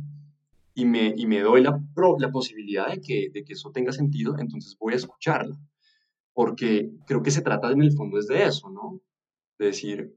y 0.75 0.85
me, 0.85 1.13
y 1.17 1.27
me 1.27 1.41
doy 1.41 1.63
la, 1.63 1.83
la 2.19 2.31
posibilidad 2.31 2.89
de 2.89 3.01
que, 3.01 3.29
de 3.33 3.45
que 3.45 3.53
eso 3.55 3.71
tenga 3.71 3.93
sentido, 3.93 4.39
entonces 4.39 4.77
voy 4.79 4.95
a 4.95 4.97
escucharla. 4.97 5.59
Porque 6.33 6.91
creo 7.07 7.23
que 7.23 7.31
se 7.31 7.43
trata 7.43 7.71
en 7.71 7.83
el 7.83 7.93
fondo 7.93 8.19
es 8.19 8.27
de 8.27 8.45
eso, 8.45 8.71
¿no? 8.71 9.01
De 9.59 9.67
decir, 9.67 10.17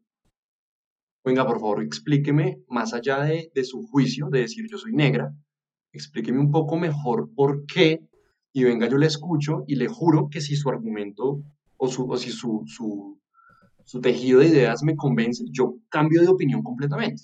venga, 1.25 1.45
por 1.45 1.59
favor, 1.59 1.83
explíqueme, 1.83 2.63
más 2.67 2.93
allá 2.93 3.23
de, 3.23 3.51
de 3.53 3.63
su 3.63 3.85
juicio, 3.87 4.29
de 4.29 4.41
decir 4.41 4.65
yo 4.69 4.77
soy 4.77 4.93
negra, 4.93 5.33
explíqueme 5.91 6.39
un 6.39 6.51
poco 6.51 6.77
mejor 6.77 7.33
por 7.35 7.65
qué, 7.65 8.07
y 8.53 8.63
venga, 8.63 8.87
yo 8.87 8.97
le 8.97 9.07
escucho 9.07 9.63
y 9.67 9.75
le 9.75 9.87
juro 9.87 10.29
que 10.29 10.39
si 10.39 10.55
su 10.55 10.69
argumento 10.69 11.41
o, 11.77 11.87
su, 11.87 12.09
o 12.09 12.17
si 12.17 12.29
su, 12.29 12.63
su, 12.67 13.19
su 13.85 14.01
tejido 14.01 14.39
de 14.39 14.47
ideas 14.47 14.83
me 14.83 14.95
convence, 14.95 15.43
yo 15.51 15.75
cambio 15.89 16.21
de 16.21 16.27
opinión 16.27 16.63
completamente. 16.63 17.23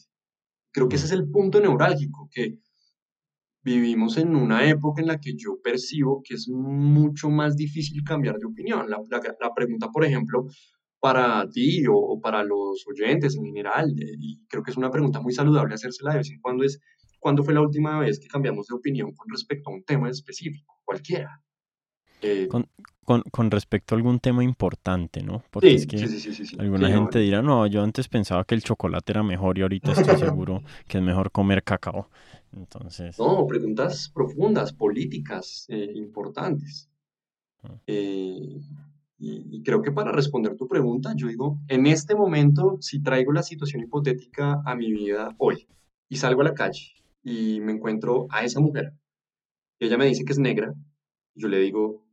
Creo 0.71 0.87
que 0.87 0.97
ese 0.97 1.05
es 1.05 1.11
el 1.11 1.29
punto 1.29 1.59
neurálgico, 1.59 2.29
que 2.31 2.59
vivimos 3.63 4.17
en 4.17 4.35
una 4.35 4.67
época 4.69 5.01
en 5.01 5.07
la 5.07 5.19
que 5.19 5.35
yo 5.35 5.59
percibo 5.63 6.21
que 6.23 6.35
es 6.35 6.47
mucho 6.49 7.29
más 7.29 7.55
difícil 7.55 8.03
cambiar 8.03 8.37
de 8.37 8.45
opinión. 8.45 8.89
La, 8.89 8.99
pregunta, 9.53 9.89
por 9.91 10.05
ejemplo, 10.05 10.47
para 10.99 11.49
ti 11.49 11.83
o, 11.89 12.19
para 12.21 12.43
los 12.43 12.85
oyentes 12.87 13.35
en 13.35 13.45
general, 13.45 13.93
y 13.97 14.45
creo 14.47 14.63
que 14.63 14.71
es 14.71 14.77
una 14.77 14.91
pregunta 14.91 15.21
muy 15.21 15.33
saludable 15.33 15.75
hacérsela 15.75 16.11
de 16.11 16.17
vez 16.19 16.29
en 16.31 16.39
cuando, 16.39 16.63
es 16.63 16.79
¿cuándo 17.19 17.43
fue 17.43 17.53
la 17.53 17.61
última 17.61 17.99
vez 17.99 18.19
que 18.19 18.27
cambiamos 18.27 18.67
de 18.67 18.75
opinión 18.75 19.13
con 19.13 19.29
respecto 19.29 19.69
a 19.69 19.73
un 19.73 19.83
tema 19.83 20.09
específico, 20.09 20.79
cualquiera? 20.85 21.41
Eh, 22.21 22.47
con, 23.31 23.49
respecto 23.49 23.95
a 23.95 23.97
algún 23.97 24.19
tema 24.19 24.43
importante, 24.43 25.23
¿no? 25.23 25.43
Porque 25.49 25.73
es 25.73 25.87
que 25.87 25.97
alguna 26.59 26.89
gente 26.89 27.19
dirá, 27.19 27.41
no, 27.41 27.65
yo 27.65 27.81
antes 27.81 28.07
pensaba 28.07 28.43
que 28.43 28.53
el 28.53 28.61
chocolate 28.61 29.13
era 29.13 29.23
mejor 29.23 29.57
y 29.57 29.63
ahorita 29.63 29.93
estoy 29.93 30.17
seguro 30.37 30.61
que 30.87 30.99
es 30.99 31.03
mejor 31.03 31.31
comer 31.31 31.63
cacao. 31.63 32.07
Entonces... 32.55 33.17
No, 33.17 33.47
preguntas 33.47 34.11
profundas, 34.13 34.73
políticas, 34.73 35.65
eh, 35.69 35.91
importantes. 35.95 36.87
Ah. 37.63 37.75
Eh, 37.87 38.61
y, 39.17 39.57
y, 39.57 39.63
creo 39.63 39.81
que 39.81 39.91
para 39.91 40.11
responder 40.11 40.55
tu 40.55 40.67
pregunta, 40.67 41.13
yo 41.15 41.27
digo, 41.27 41.57
en 41.67 41.87
este 41.87 42.15
momento, 42.15 42.77
si 42.79 43.01
traigo 43.01 43.33
la 43.33 43.43
situación 43.43 43.81
hipotética 43.81 44.61
a 44.65 44.75
mi 44.75 44.91
vida 44.91 45.35
hoy 45.39 45.67
y 46.07 46.17
salgo 46.17 46.41
a 46.41 46.45
la 46.45 46.53
calle 46.53 46.93
y 47.23 47.59
me 47.59 47.73
encuentro 47.73 48.27
a 48.29 48.45
esa 48.45 48.59
mujer 48.59 48.93
y 49.79 49.85
ella 49.85 49.97
me 49.97 50.05
dice 50.05 50.25
que 50.25 50.33
es 50.33 50.39
negra, 50.39 50.73
yo 51.35 51.47
le 51.47 51.59
digo, 51.59 52.03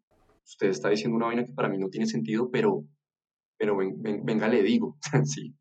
usted 0.47 0.69
está 0.69 0.89
diciendo 0.89 1.17
una 1.17 1.27
vaina 1.27 1.45
que 1.45 1.53
para 1.53 1.69
mí 1.69 1.77
no 1.77 1.89
tiene 1.89 2.07
sentido, 2.07 2.51
pero, 2.51 2.85
pero 3.59 3.77
venga, 3.77 4.49
le 4.49 4.63
digo, 4.63 4.97
sí, 5.25 5.55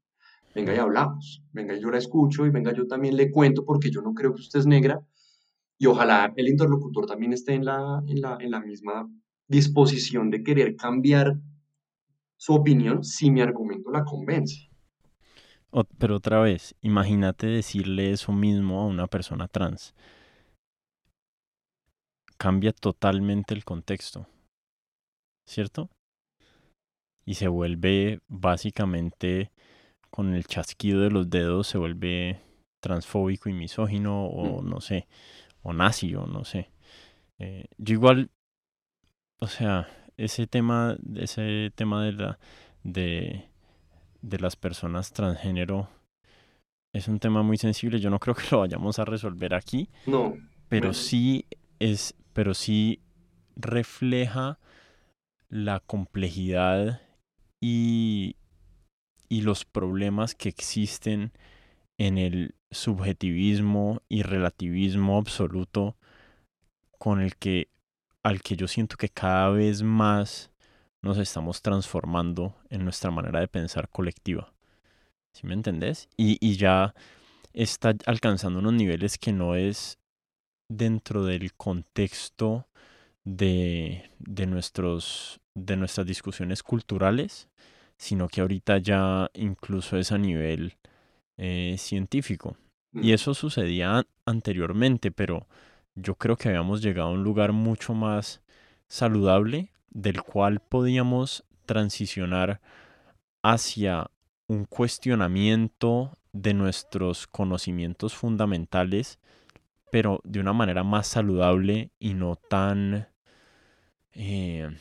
venga 0.53 0.73
y 0.73 0.77
hablamos, 0.77 1.43
venga 1.51 1.75
yo 1.75 1.89
la 1.89 1.97
escucho 1.97 2.45
y 2.45 2.51
venga 2.51 2.73
yo 2.73 2.87
también 2.87 3.15
le 3.15 3.31
cuento 3.31 3.65
porque 3.65 3.89
yo 3.89 4.01
no 4.01 4.13
creo 4.13 4.33
que 4.33 4.41
usted 4.41 4.59
es 4.59 4.67
negra 4.67 5.01
y 5.77 5.87
ojalá 5.87 6.33
el 6.35 6.47
interlocutor 6.47 7.05
también 7.05 7.33
esté 7.33 7.53
en 7.53 7.65
la, 7.65 8.01
en 8.07 8.21
la, 8.21 8.37
en 8.39 8.51
la 8.51 8.61
misma 8.61 9.09
disposición 9.47 10.29
de 10.29 10.43
querer 10.43 10.75
cambiar 10.75 11.37
su 12.37 12.53
opinión 12.53 13.03
si 13.03 13.31
mi 13.31 13.41
argumento 13.41 13.91
la 13.91 14.03
convence. 14.03 14.69
Pero 15.97 16.15
otra 16.15 16.39
vez, 16.39 16.75
imagínate 16.81 17.47
decirle 17.47 18.11
eso 18.11 18.31
mismo 18.31 18.79
a 18.79 18.85
una 18.85 19.07
persona 19.07 19.49
trans. 19.49 19.93
Cambia 22.37 22.71
totalmente 22.71 23.53
el 23.53 23.65
contexto. 23.65 24.25
¿Cierto? 25.45 25.89
y 27.25 27.33
se 27.35 27.47
vuelve 27.47 28.19
básicamente 28.27 29.51
con 30.09 30.33
el 30.33 30.45
chasquido 30.45 31.01
de 31.01 31.09
los 31.09 31.29
dedos 31.29 31.67
se 31.67 31.77
vuelve 31.77 32.39
transfóbico 32.81 33.49
y 33.49 33.53
misógino 33.53 34.25
o 34.27 34.61
no 34.61 34.79
sé, 34.79 35.07
o 35.63 35.73
nazi 35.73 36.13
o 36.13 36.27
no 36.27 36.45
sé. 36.45 36.69
Eh, 37.39 37.65
yo 37.77 37.95
igual, 37.95 38.29
o 39.41 39.47
sea, 39.47 39.89
ese 40.17 40.45
tema, 40.45 40.95
ese 41.15 41.71
tema 41.75 42.05
de 42.05 42.13
la 42.13 42.39
de, 42.83 43.49
de 44.21 44.39
las 44.39 44.55
personas 44.55 45.11
transgénero 45.11 45.89
es 46.93 47.07
un 47.07 47.19
tema 47.19 47.41
muy 47.41 47.57
sensible. 47.57 47.99
Yo 47.99 48.11
no 48.11 48.19
creo 48.19 48.35
que 48.35 48.43
lo 48.51 48.59
vayamos 48.59 48.99
a 48.99 49.05
resolver 49.05 49.55
aquí. 49.55 49.89
No. 50.05 50.37
Pero 50.69 50.93
sí 50.93 51.45
es, 51.79 52.13
pero 52.33 52.53
sí 52.53 53.01
refleja 53.55 54.59
la 55.55 55.79
complejidad 55.79 57.01
y, 57.61 58.35
y 59.29 59.41
los 59.41 59.63
problemas 59.63 60.35
que 60.35 60.49
existen 60.49 61.31
en 61.97 62.17
el 62.17 62.55
subjetivismo 62.71 64.01
y 64.09 64.23
relativismo 64.23 65.17
absoluto 65.17 65.95
con 66.99 67.21
el 67.21 67.37
que 67.37 67.69
al 68.21 68.41
que 68.41 68.57
yo 68.57 68.67
siento 68.67 68.97
que 68.97 69.07
cada 69.07 69.49
vez 69.49 69.81
más 69.81 70.51
nos 71.01 71.17
estamos 71.19 71.61
transformando 71.61 72.55
en 72.69 72.83
nuestra 72.83 73.11
manera 73.11 73.39
de 73.39 73.47
pensar 73.47 73.87
colectiva. 73.87 74.51
¿Sí 75.33 75.47
me 75.47 75.53
entendés? 75.53 76.09
Y, 76.17 76.37
y 76.45 76.57
ya 76.57 76.95
está 77.53 77.93
alcanzando 78.07 78.59
unos 78.59 78.73
niveles 78.73 79.17
que 79.17 79.31
no 79.31 79.55
es 79.55 79.99
dentro 80.67 81.23
del 81.23 81.53
contexto 81.53 82.67
de, 83.23 84.09
de, 84.19 84.47
nuestros, 84.47 85.39
de 85.55 85.77
nuestras 85.77 86.05
discusiones 86.05 86.61
culturales, 86.61 87.49
sino 87.97 88.27
que 88.27 88.41
ahorita 88.41 88.77
ya 88.77 89.29
incluso 89.33 89.97
es 89.97 90.11
a 90.11 90.17
nivel 90.17 90.77
eh, 91.37 91.75
científico. 91.79 92.57
Y 92.93 93.11
mm. 93.11 93.13
eso 93.13 93.33
sucedía 93.33 94.05
anteriormente, 94.25 95.11
pero 95.11 95.47
yo 95.95 96.15
creo 96.15 96.35
que 96.35 96.49
habíamos 96.49 96.81
llegado 96.81 97.09
a 97.09 97.13
un 97.13 97.23
lugar 97.23 97.53
mucho 97.53 97.93
más 97.93 98.41
saludable 98.87 99.71
del 99.89 100.21
cual 100.21 100.59
podíamos 100.59 101.45
transicionar 101.65 102.61
hacia 103.41 104.11
un 104.47 104.65
cuestionamiento 104.65 106.17
de 106.33 106.53
nuestros 106.53 107.27
conocimientos 107.27 108.13
fundamentales, 108.13 109.19
pero 109.91 110.19
de 110.23 110.41
una 110.41 110.51
manera 110.51 110.83
más 110.83 111.07
saludable 111.07 111.91
y 111.97 112.13
no 112.13 112.35
tan 112.35 113.07
eh, 114.11 114.75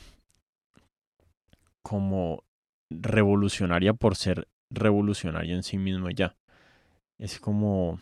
como 1.84 2.42
revolucionaria 2.90 3.94
por 3.94 4.16
ser 4.16 4.48
revolucionaria 4.70 5.54
en 5.54 5.62
sí 5.62 5.78
mismo 5.78 6.10
ya. 6.10 6.36
Es 7.18 7.38
como 7.38 8.00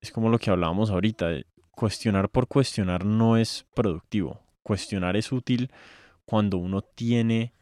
es 0.00 0.10
como 0.10 0.30
lo 0.30 0.38
que 0.38 0.50
hablábamos 0.50 0.90
ahorita, 0.90 1.28
cuestionar 1.70 2.30
por 2.30 2.48
cuestionar 2.48 3.04
no 3.04 3.36
es 3.36 3.66
productivo. 3.74 4.40
Cuestionar 4.62 5.16
es 5.16 5.30
útil 5.30 5.70
cuando 6.24 6.56
uno 6.56 6.80
tiene 6.80 7.52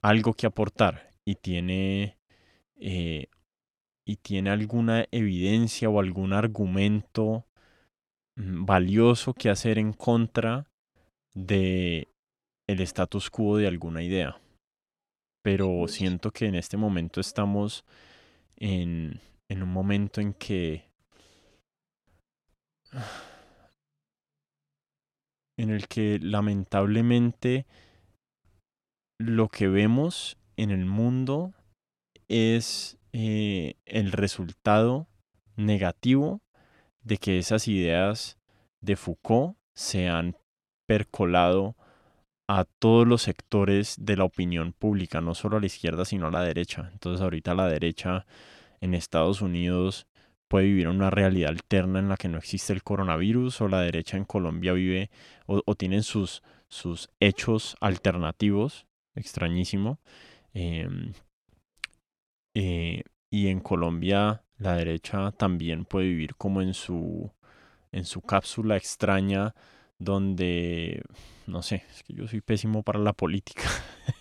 algo 0.00 0.34
que 0.34 0.46
aportar 0.46 1.10
y 1.24 1.36
tiene, 1.36 2.18
eh, 2.76 3.28
y 4.04 4.16
tiene 4.16 4.50
alguna 4.50 5.06
evidencia 5.12 5.88
o 5.88 6.00
algún 6.00 6.32
argumento 6.32 7.46
mm, 8.34 8.64
valioso 8.64 9.34
que 9.34 9.48
hacer 9.48 9.78
en 9.78 9.92
contra 9.92 10.66
de 11.34 12.08
el 12.66 12.80
status 12.80 13.30
quo 13.30 13.56
de 13.56 13.68
alguna 13.68 14.02
idea. 14.02 14.41
Pero 15.42 15.86
siento 15.88 16.30
que 16.30 16.46
en 16.46 16.54
este 16.54 16.76
momento 16.76 17.20
estamos 17.20 17.84
en, 18.56 19.20
en 19.48 19.62
un 19.62 19.70
momento 19.70 20.20
en 20.20 20.34
que 20.34 20.84
en 25.58 25.70
el 25.70 25.88
que 25.88 26.18
lamentablemente 26.20 27.66
lo 29.18 29.48
que 29.48 29.68
vemos 29.68 30.38
en 30.56 30.70
el 30.70 30.84
mundo 30.86 31.54
es 32.28 32.98
eh, 33.12 33.74
el 33.84 34.12
resultado 34.12 35.06
negativo 35.56 36.40
de 37.02 37.18
que 37.18 37.38
esas 37.38 37.68
ideas 37.68 38.38
de 38.80 38.96
Foucault 38.96 39.56
se 39.74 40.08
han 40.08 40.36
percolado 40.86 41.76
a 42.48 42.64
todos 42.64 43.06
los 43.06 43.22
sectores 43.22 43.96
de 43.98 44.16
la 44.16 44.24
opinión 44.24 44.72
pública, 44.72 45.20
no 45.20 45.34
solo 45.34 45.56
a 45.56 45.60
la 45.60 45.66
izquierda, 45.66 46.04
sino 46.04 46.26
a 46.26 46.30
la 46.30 46.42
derecha. 46.42 46.90
Entonces 46.92 47.22
ahorita 47.22 47.54
la 47.54 47.68
derecha 47.68 48.26
en 48.80 48.94
Estados 48.94 49.42
Unidos 49.42 50.06
puede 50.48 50.66
vivir 50.66 50.88
una 50.88 51.08
realidad 51.08 51.50
alterna 51.50 51.98
en 51.98 52.08
la 52.08 52.16
que 52.16 52.28
no 52.28 52.36
existe 52.36 52.72
el 52.72 52.82
coronavirus 52.82 53.60
o 53.62 53.68
la 53.68 53.80
derecha 53.80 54.18
en 54.18 54.24
Colombia 54.24 54.74
vive 54.74 55.10
o, 55.46 55.74
tienen 55.76 56.02
sus, 56.02 56.42
sus 56.68 57.08
hechos 57.20 57.76
alternativos, 57.80 58.86
extrañísimo. 59.14 59.98
Em, 60.52 61.14
eh, 62.54 63.02
y 63.30 63.48
en 63.48 63.60
Colombia 63.60 64.44
la 64.58 64.76
derecha 64.76 65.32
también 65.32 65.86
puede 65.86 66.08
vivir 66.08 66.34
como 66.36 66.60
en 66.60 66.74
su, 66.74 67.32
en 67.90 68.04
su 68.04 68.20
cápsula 68.20 68.76
extraña 68.76 69.54
donde, 70.04 71.02
no 71.46 71.62
sé, 71.62 71.84
es 71.90 72.02
que 72.02 72.14
yo 72.14 72.28
soy 72.28 72.40
pésimo 72.40 72.82
para 72.82 72.98
la 72.98 73.12
política, 73.12 73.68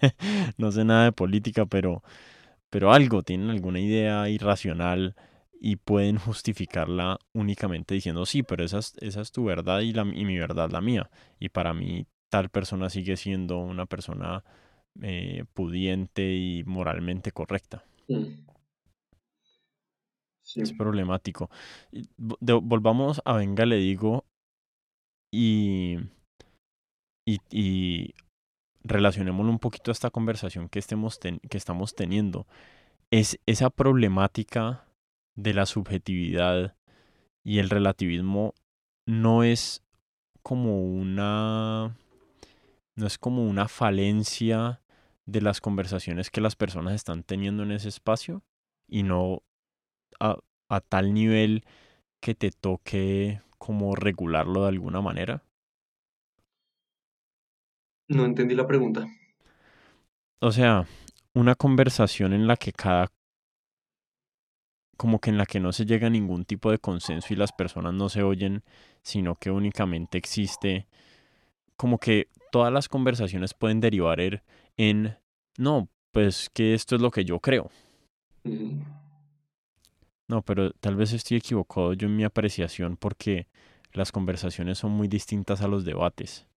no 0.58 0.72
sé 0.72 0.84
nada 0.86 1.06
de 1.06 1.12
política, 1.12 1.66
pero, 1.66 2.04
pero 2.70 2.94
algo, 2.94 3.24
tienen 3.24 3.50
alguna 3.50 3.80
idea 3.80 4.30
irracional 4.30 5.16
y 5.60 5.76
pueden 5.76 6.18
justificarla 6.18 7.20
únicamente 7.34 7.94
diciendo, 7.94 8.26
sí, 8.26 8.44
pero 8.44 8.64
esa 8.64 8.80
es, 8.80 8.96
esa 9.00 9.22
es 9.22 9.32
tu 9.32 9.46
verdad 9.46 9.82
y, 9.82 9.94
la, 9.94 10.02
y 10.02 10.26
mi 10.26 10.38
verdad 10.38 10.72
la 10.72 10.82
mía. 10.82 11.10
Y 11.40 11.50
para 11.50 11.74
mí 11.74 12.08
tal 12.30 12.50
persona 12.50 12.90
sigue 12.90 13.18
siendo 13.18 13.60
una 13.60 13.86
persona 13.86 14.44
eh, 15.02 15.46
pudiente 15.54 16.34
y 16.34 16.64
moralmente 16.66 17.32
correcta. 17.32 17.84
Mm. 18.08 18.52
Es 20.56 20.74
problemático. 20.74 21.50
volvamos 22.18 23.22
a 23.24 23.36
Venga, 23.36 23.66
le 23.66 23.78
digo, 23.78 24.26
y, 25.32 25.98
y, 27.26 28.14
relacionémoslo 28.84 29.52
un 29.52 29.60
poquito 29.60 29.92
a 29.92 29.94
esta 29.94 30.10
conversación 30.10 30.68
que, 30.70 30.80
estemos 30.80 31.20
que 31.20 31.58
estamos 31.58 31.96
teniendo. 31.96 32.48
Es 33.12 33.40
esa 33.46 33.70
problemática 33.70 34.86
de 35.36 35.54
la 35.54 35.66
subjetividad 35.66 36.76
y 37.44 37.60
el 37.60 37.70
relativismo 37.70 38.54
no 39.08 39.44
es 39.44 39.84
como 40.44 40.84
una 40.84 41.96
no 42.96 43.08
es 43.08 43.18
como 43.18 43.46
una 43.46 43.68
falencia 43.68 44.82
de 45.26 45.42
las 45.42 45.62
conversaciones 45.62 46.30
que 46.30 46.42
las 46.42 46.56
personas 46.56 46.94
están 46.94 47.24
teniendo 47.24 47.64
en 47.64 47.72
ese 47.72 47.90
espacio 47.90 48.44
y 48.88 49.04
no 49.04 49.44
a 50.20 50.82
tal 50.82 51.14
nivel 51.14 51.64
que 52.22 52.36
te 52.36 52.52
toque 52.52 53.42
como 53.62 53.96
regularlo 53.96 54.64
de 54.64 54.70
alguna 54.70 55.02
manera. 55.02 55.44
No 58.08 58.26
entendí 58.26 58.56
la 58.56 58.66
pregunta. 58.66 59.08
O 60.40 60.52
sea, 60.52 60.88
una 61.36 61.54
conversación 61.54 62.34
en 62.34 62.48
la 62.48 62.58
que 62.58 62.72
cada 62.72 63.12
como 64.98 65.20
que 65.20 65.30
en 65.30 65.38
la 65.38 65.46
que 65.46 65.60
no 65.60 65.72
se 65.74 65.86
llega 65.86 66.08
a 66.08 66.10
ningún 66.10 66.44
tipo 66.44 66.72
de 66.72 66.80
consenso 66.80 67.34
y 67.34 67.38
las 67.38 67.52
personas 67.52 67.94
no 67.94 68.10
se 68.10 68.24
oyen, 68.24 68.64
sino 69.04 69.36
que 69.36 69.52
únicamente 69.52 70.18
existe 70.18 70.88
como 71.76 72.00
que 72.00 72.30
todas 72.52 72.74
las 72.74 72.90
conversaciones 72.90 73.54
pueden 73.54 73.80
derivar 73.80 74.20
er, 74.20 74.44
en, 74.76 75.18
no, 75.58 75.88
pues 76.12 76.50
que 76.52 76.74
esto 76.74 76.96
es 76.96 77.02
lo 77.02 77.12
que 77.12 77.26
yo 77.26 77.40
creo. 77.40 77.70
No, 80.32 80.42
pero 80.42 80.72
tal 80.72 80.96
vez 80.96 81.14
estoy 81.14 81.38
equivocado 81.38 81.94
yo 81.94 82.08
en 82.08 82.16
mi 82.16 82.24
apreciación 82.24 82.98
porque 82.98 83.48
las 83.94 84.12
conversaciones 84.12 84.78
son 84.78 84.92
muy 84.92 85.08
distintas 85.08 85.62
a 85.62 85.68
los 85.68 85.86
debates. 85.86 86.48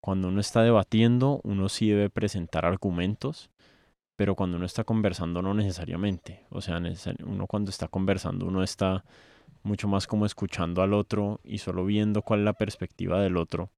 Cuando 0.00 0.28
uno 0.28 0.40
está 0.40 0.62
debatiendo, 0.62 1.40
uno 1.44 1.68
sí 1.68 1.88
debe 1.88 2.10
presentar 2.10 2.66
argumentos 2.66 3.50
pero 4.16 4.34
cuando 4.34 4.56
uno 4.56 4.66
está 4.66 4.84
conversando 4.84 5.42
no 5.42 5.54
necesariamente. 5.54 6.44
O 6.50 6.60
sea, 6.60 6.80
uno 7.24 7.46
cuando 7.46 7.70
está 7.70 7.88
conversando 7.88 8.46
uno 8.46 8.62
está 8.62 9.04
mucho 9.62 9.88
más 9.88 10.06
como 10.06 10.26
escuchando 10.26 10.82
al 10.82 10.94
otro 10.94 11.40
y 11.44 11.58
solo 11.58 11.84
viendo 11.84 12.22
cuál 12.22 12.40
es 12.40 12.44
la 12.46 12.54
perspectiva 12.54 13.20
del 13.20 13.36
otro. 13.36 13.70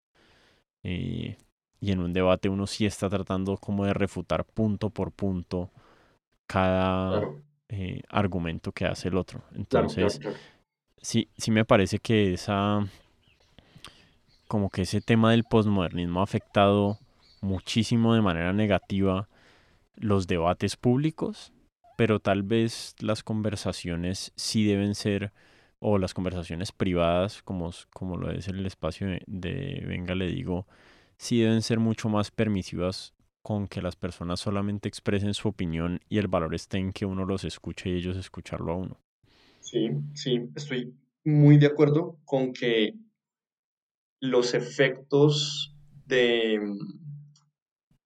Eh, 0.85 1.37
y 1.81 1.93
en 1.93 2.01
un 2.01 2.12
debate 2.12 2.49
uno 2.49 2.66
sí 2.66 2.87
está 2.87 3.09
tratando 3.11 3.57
como 3.59 3.85
de 3.85 3.95
refutar 3.95 4.45
punto 4.45 4.91
por 4.91 5.12
punto 5.12 5.70
cada 6.47 7.29
eh, 7.69 8.03
argumento 8.09 8.73
que 8.73 8.87
hace 8.87 9.09
el 9.09 9.16
otro. 9.16 9.43
Entonces, 9.55 10.21
sí, 11.01 11.29
sí 11.37 11.51
me 11.51 11.64
parece 11.64 11.99
que 11.99 12.33
esa 12.33 12.87
como 14.49 14.71
que 14.71 14.83
ese 14.83 15.01
tema 15.01 15.31
del 15.31 15.45
posmodernismo 15.45 16.21
ha 16.21 16.25
afectado 16.25 16.99
muchísimo 17.43 18.14
de 18.14 18.23
manera 18.23 18.53
negativa 18.53 19.29
los 19.95 20.27
debates 20.27 20.77
públicos, 20.77 21.53
pero 21.97 22.19
tal 22.19 22.43
vez 22.43 22.95
las 23.01 23.23
conversaciones 23.23 24.33
sí 24.37 24.64
deben 24.64 24.95
ser, 24.95 25.33
o 25.81 25.99
las 25.99 26.14
conversaciones 26.14 26.73
privadas, 26.73 27.43
como, 27.43 27.71
como 27.93 28.16
lo 28.16 28.31
es 28.31 28.49
el 28.49 28.64
espacio 28.66 29.07
de, 29.07 29.23
de 29.27 29.85
Venga, 29.87 30.14
le 30.14 30.27
digo, 30.27 30.66
sí 31.19 31.41
deben 31.41 31.62
ser 31.62 31.79
mucho 31.79 32.09
más 32.09 32.31
permisivas 32.31 33.12
con 33.43 33.68
que 33.68 33.82
las 33.82 33.97
personas 33.97 34.41
solamente 34.41 34.89
expresen 34.89 35.34
su 35.34 35.49
opinión 35.49 36.01
y 36.09 36.18
el 36.18 36.28
valor 36.28 36.55
esté 36.55 36.78
en 36.78 36.93
que 36.93 37.07
uno 37.07 37.24
los 37.24 37.45
escuche 37.45 37.91
y 37.91 37.97
ellos 37.97 38.16
escucharlo 38.16 38.72
a 38.72 38.76
uno. 38.76 39.01
Sí, 39.61 39.91
sí, 40.14 40.49
estoy 40.55 40.95
muy 41.24 41.59
de 41.59 41.66
acuerdo 41.66 42.18
con 42.24 42.53
que 42.53 42.95
los 44.20 44.55
efectos 44.55 45.74
de 46.07 46.61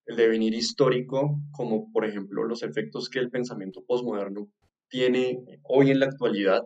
el 0.07 0.16
devenir 0.16 0.55
histórico, 0.55 1.41
como 1.53 1.91
por 1.93 2.05
ejemplo 2.05 2.45
los 2.45 2.62
efectos 2.62 3.09
que 3.09 3.18
el 3.18 3.30
pensamiento 3.30 3.85
posmoderno 3.85 4.49
tiene 4.89 5.41
hoy 5.62 5.91
en 5.91 6.01
la 6.01 6.07
actualidad, 6.07 6.62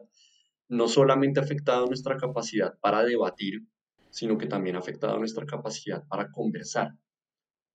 no 0.69 0.89
solamente 0.89 1.39
ha 1.39 1.45
afectado 1.45 1.87
nuestra 1.87 2.17
capacidad 2.17 2.75
para 2.81 3.05
debatir, 3.05 3.63
sino 4.11 4.37
que 4.39 4.47
también 4.47 4.77
ha 4.77 4.81
afectado 4.81 5.19
nuestra 5.19 5.47
capacidad 5.47 6.05
para 6.09 6.31
conversar. 6.31 6.93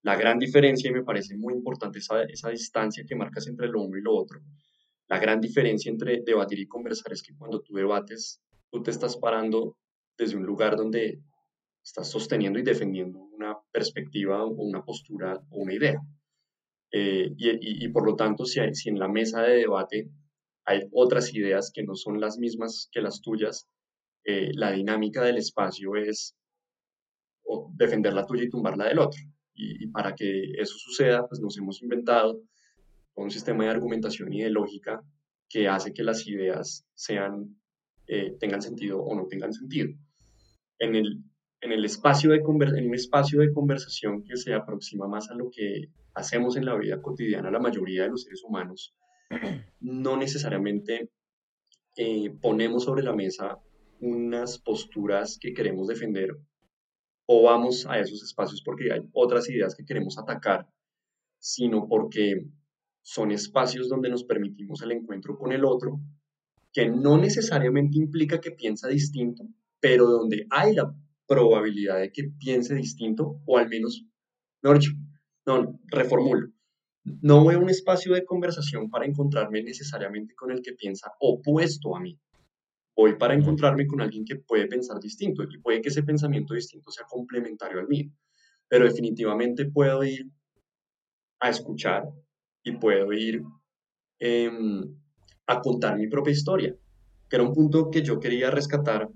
La 0.03 0.15
gran 0.15 0.39
diferencia, 0.39 0.89
y 0.89 0.93
me 0.93 1.03
parece 1.03 1.37
muy 1.37 1.53
importante 1.53 1.99
esa, 1.99 2.23
esa 2.23 2.49
distancia 2.49 3.05
que 3.07 3.15
marcas 3.15 3.47
entre 3.47 3.67
lo 3.67 3.81
uno 3.81 3.97
y 3.97 4.01
lo 4.01 4.15
otro, 4.15 4.39
la 5.07 5.19
gran 5.19 5.41
diferencia 5.41 5.91
entre 5.91 6.21
debatir 6.21 6.59
y 6.59 6.67
conversar 6.67 7.11
es 7.13 7.21
que 7.21 7.35
cuando 7.35 7.61
tú 7.61 7.73
debates, 7.73 8.41
tú 8.71 8.81
te 8.81 8.91
estás 8.91 9.17
parando 9.17 9.77
desde 10.17 10.37
un 10.37 10.45
lugar 10.45 10.77
donde 10.77 11.21
estás 11.83 12.09
sosteniendo 12.09 12.59
y 12.59 12.63
defendiendo 12.63 13.19
una 13.19 13.57
perspectiva 13.71 14.43
o 14.45 14.51
una 14.51 14.83
postura 14.83 15.39
o 15.49 15.57
una 15.57 15.73
idea. 15.73 15.99
Eh, 16.91 17.33
y, 17.37 17.85
y, 17.85 17.87
por 17.89 18.05
lo 18.05 18.15
tanto, 18.15 18.45
si, 18.45 18.59
si 18.73 18.89
en 18.89 18.99
la 18.99 19.07
mesa 19.07 19.41
de 19.41 19.57
debate 19.57 20.09
hay 20.65 20.87
otras 20.91 21.33
ideas 21.33 21.71
que 21.73 21.83
no 21.83 21.95
son 21.95 22.19
las 22.19 22.37
mismas 22.37 22.89
que 22.91 23.01
las 23.01 23.21
tuyas, 23.21 23.67
eh, 24.23 24.51
la 24.53 24.71
dinámica 24.71 25.23
del 25.23 25.37
espacio 25.37 25.95
es 25.95 26.35
defender 27.73 28.13
la 28.13 28.25
tuya 28.25 28.43
y 28.43 28.49
tumbar 28.49 28.77
la 28.77 28.85
del 28.85 28.99
otro. 28.99 29.19
Y, 29.53 29.87
para 29.87 30.15
que 30.15 30.53
eso 30.57 30.77
suceda, 30.77 31.27
pues 31.27 31.41
nos 31.41 31.57
hemos 31.57 31.81
inventado 31.81 32.41
un 33.15 33.29
sistema 33.29 33.65
de 33.65 33.69
argumentación 33.69 34.33
y 34.33 34.41
de 34.41 34.49
lógica 34.49 35.03
que 35.49 35.67
hace 35.67 35.93
que 35.93 36.03
las 36.03 36.25
ideas 36.27 36.85
sean, 36.93 37.57
eh, 38.07 38.35
tengan 38.39 38.61
sentido 38.61 39.01
o 39.01 39.15
no 39.15 39.27
tengan 39.27 39.53
sentido. 39.53 39.89
En 40.79 40.95
el, 40.95 41.23
en 41.61 41.71
el 41.71 41.85
espacio 41.85 42.31
de 42.31 42.37
en 42.37 42.87
un 42.87 42.95
espacio 42.95 43.39
de 43.41 43.53
conversación 43.53 44.23
que 44.23 44.37
se 44.37 44.53
aproxima 44.53 45.07
más 45.07 45.29
a 45.29 45.35
lo 45.35 45.51
que 45.51 45.89
hacemos 46.13 46.55
en 46.55 46.65
la 46.65 46.75
vida 46.75 47.01
cotidiana 47.01 47.51
la 47.51 47.59
mayoría 47.59 48.03
de 48.03 48.09
los 48.09 48.23
seres 48.23 48.43
humanos, 48.43 48.95
no 49.79 50.17
necesariamente 50.17 51.09
eh, 51.97 52.31
ponemos 52.41 52.85
sobre 52.85 53.03
la 53.03 53.13
mesa 53.13 53.59
unas 53.99 54.57
posturas 54.59 55.37
que 55.39 55.53
queremos 55.53 55.87
defender 55.87 56.35
o 57.25 57.43
vamos 57.43 57.85
a 57.87 57.99
esos 57.99 58.23
espacios 58.23 58.61
porque 58.63 58.91
hay 58.91 59.01
otras 59.13 59.49
ideas 59.49 59.75
que 59.75 59.85
queremos 59.85 60.17
atacar, 60.17 60.67
sino 61.39 61.87
porque 61.87 62.45
son 63.03 63.31
espacios 63.31 63.89
donde 63.89 64.09
nos 64.09 64.23
permitimos 64.23 64.81
el 64.81 64.91
encuentro 64.91 65.37
con 65.37 65.51
el 65.51 65.65
otro, 65.65 65.99
que 66.71 66.89
no 66.89 67.17
necesariamente 67.17 67.97
implica 67.97 68.39
que 68.39 68.51
piensa 68.51 68.87
distinto, 68.87 69.43
pero 69.79 70.05
donde 70.05 70.45
hay 70.49 70.73
la 70.73 70.93
probabilidad 71.27 71.99
de 71.99 72.11
que 72.11 72.31
piense 72.39 72.75
distinto, 72.75 73.41
o 73.45 73.57
al 73.57 73.67
menos, 73.69 74.05
dicho, 74.61 74.91
no, 75.45 75.79
reformulo. 75.87 76.49
No 77.03 77.43
voy 77.43 77.55
un 77.55 77.69
espacio 77.69 78.13
de 78.13 78.25
conversación 78.25 78.89
para 78.89 79.05
encontrarme 79.05 79.63
necesariamente 79.63 80.35
con 80.35 80.51
el 80.51 80.61
que 80.61 80.73
piensa 80.73 81.11
opuesto 81.19 81.95
a 81.95 81.99
mí. 81.99 82.19
Voy 82.95 83.15
para 83.15 83.33
encontrarme 83.33 83.87
con 83.87 84.01
alguien 84.01 84.25
que 84.25 84.35
puede 84.35 84.67
pensar 84.67 84.99
distinto 84.99 85.43
y 85.43 85.59
puede 85.59 85.81
que 85.81 85.89
ese 85.89 86.03
pensamiento 86.03 86.53
distinto 86.53 86.91
sea 86.91 87.05
complementario 87.05 87.79
al 87.79 87.87
mío. 87.87 88.11
Pero 88.67 88.85
definitivamente 88.85 89.65
puedo 89.65 90.03
ir 90.03 90.29
a 91.39 91.49
escuchar 91.49 92.03
y 92.63 92.73
puedo 92.73 93.11
ir 93.13 93.41
em, 94.19 94.95
a 95.47 95.61
contar 95.61 95.97
mi 95.97 96.07
propia 96.07 96.33
historia 96.33 96.75
que 97.31 97.37
era 97.37 97.45
un 97.45 97.53
punto 97.53 97.89
que 97.89 98.03
yo 98.03 98.19
quería 98.19 98.51
rescatar 98.51 99.07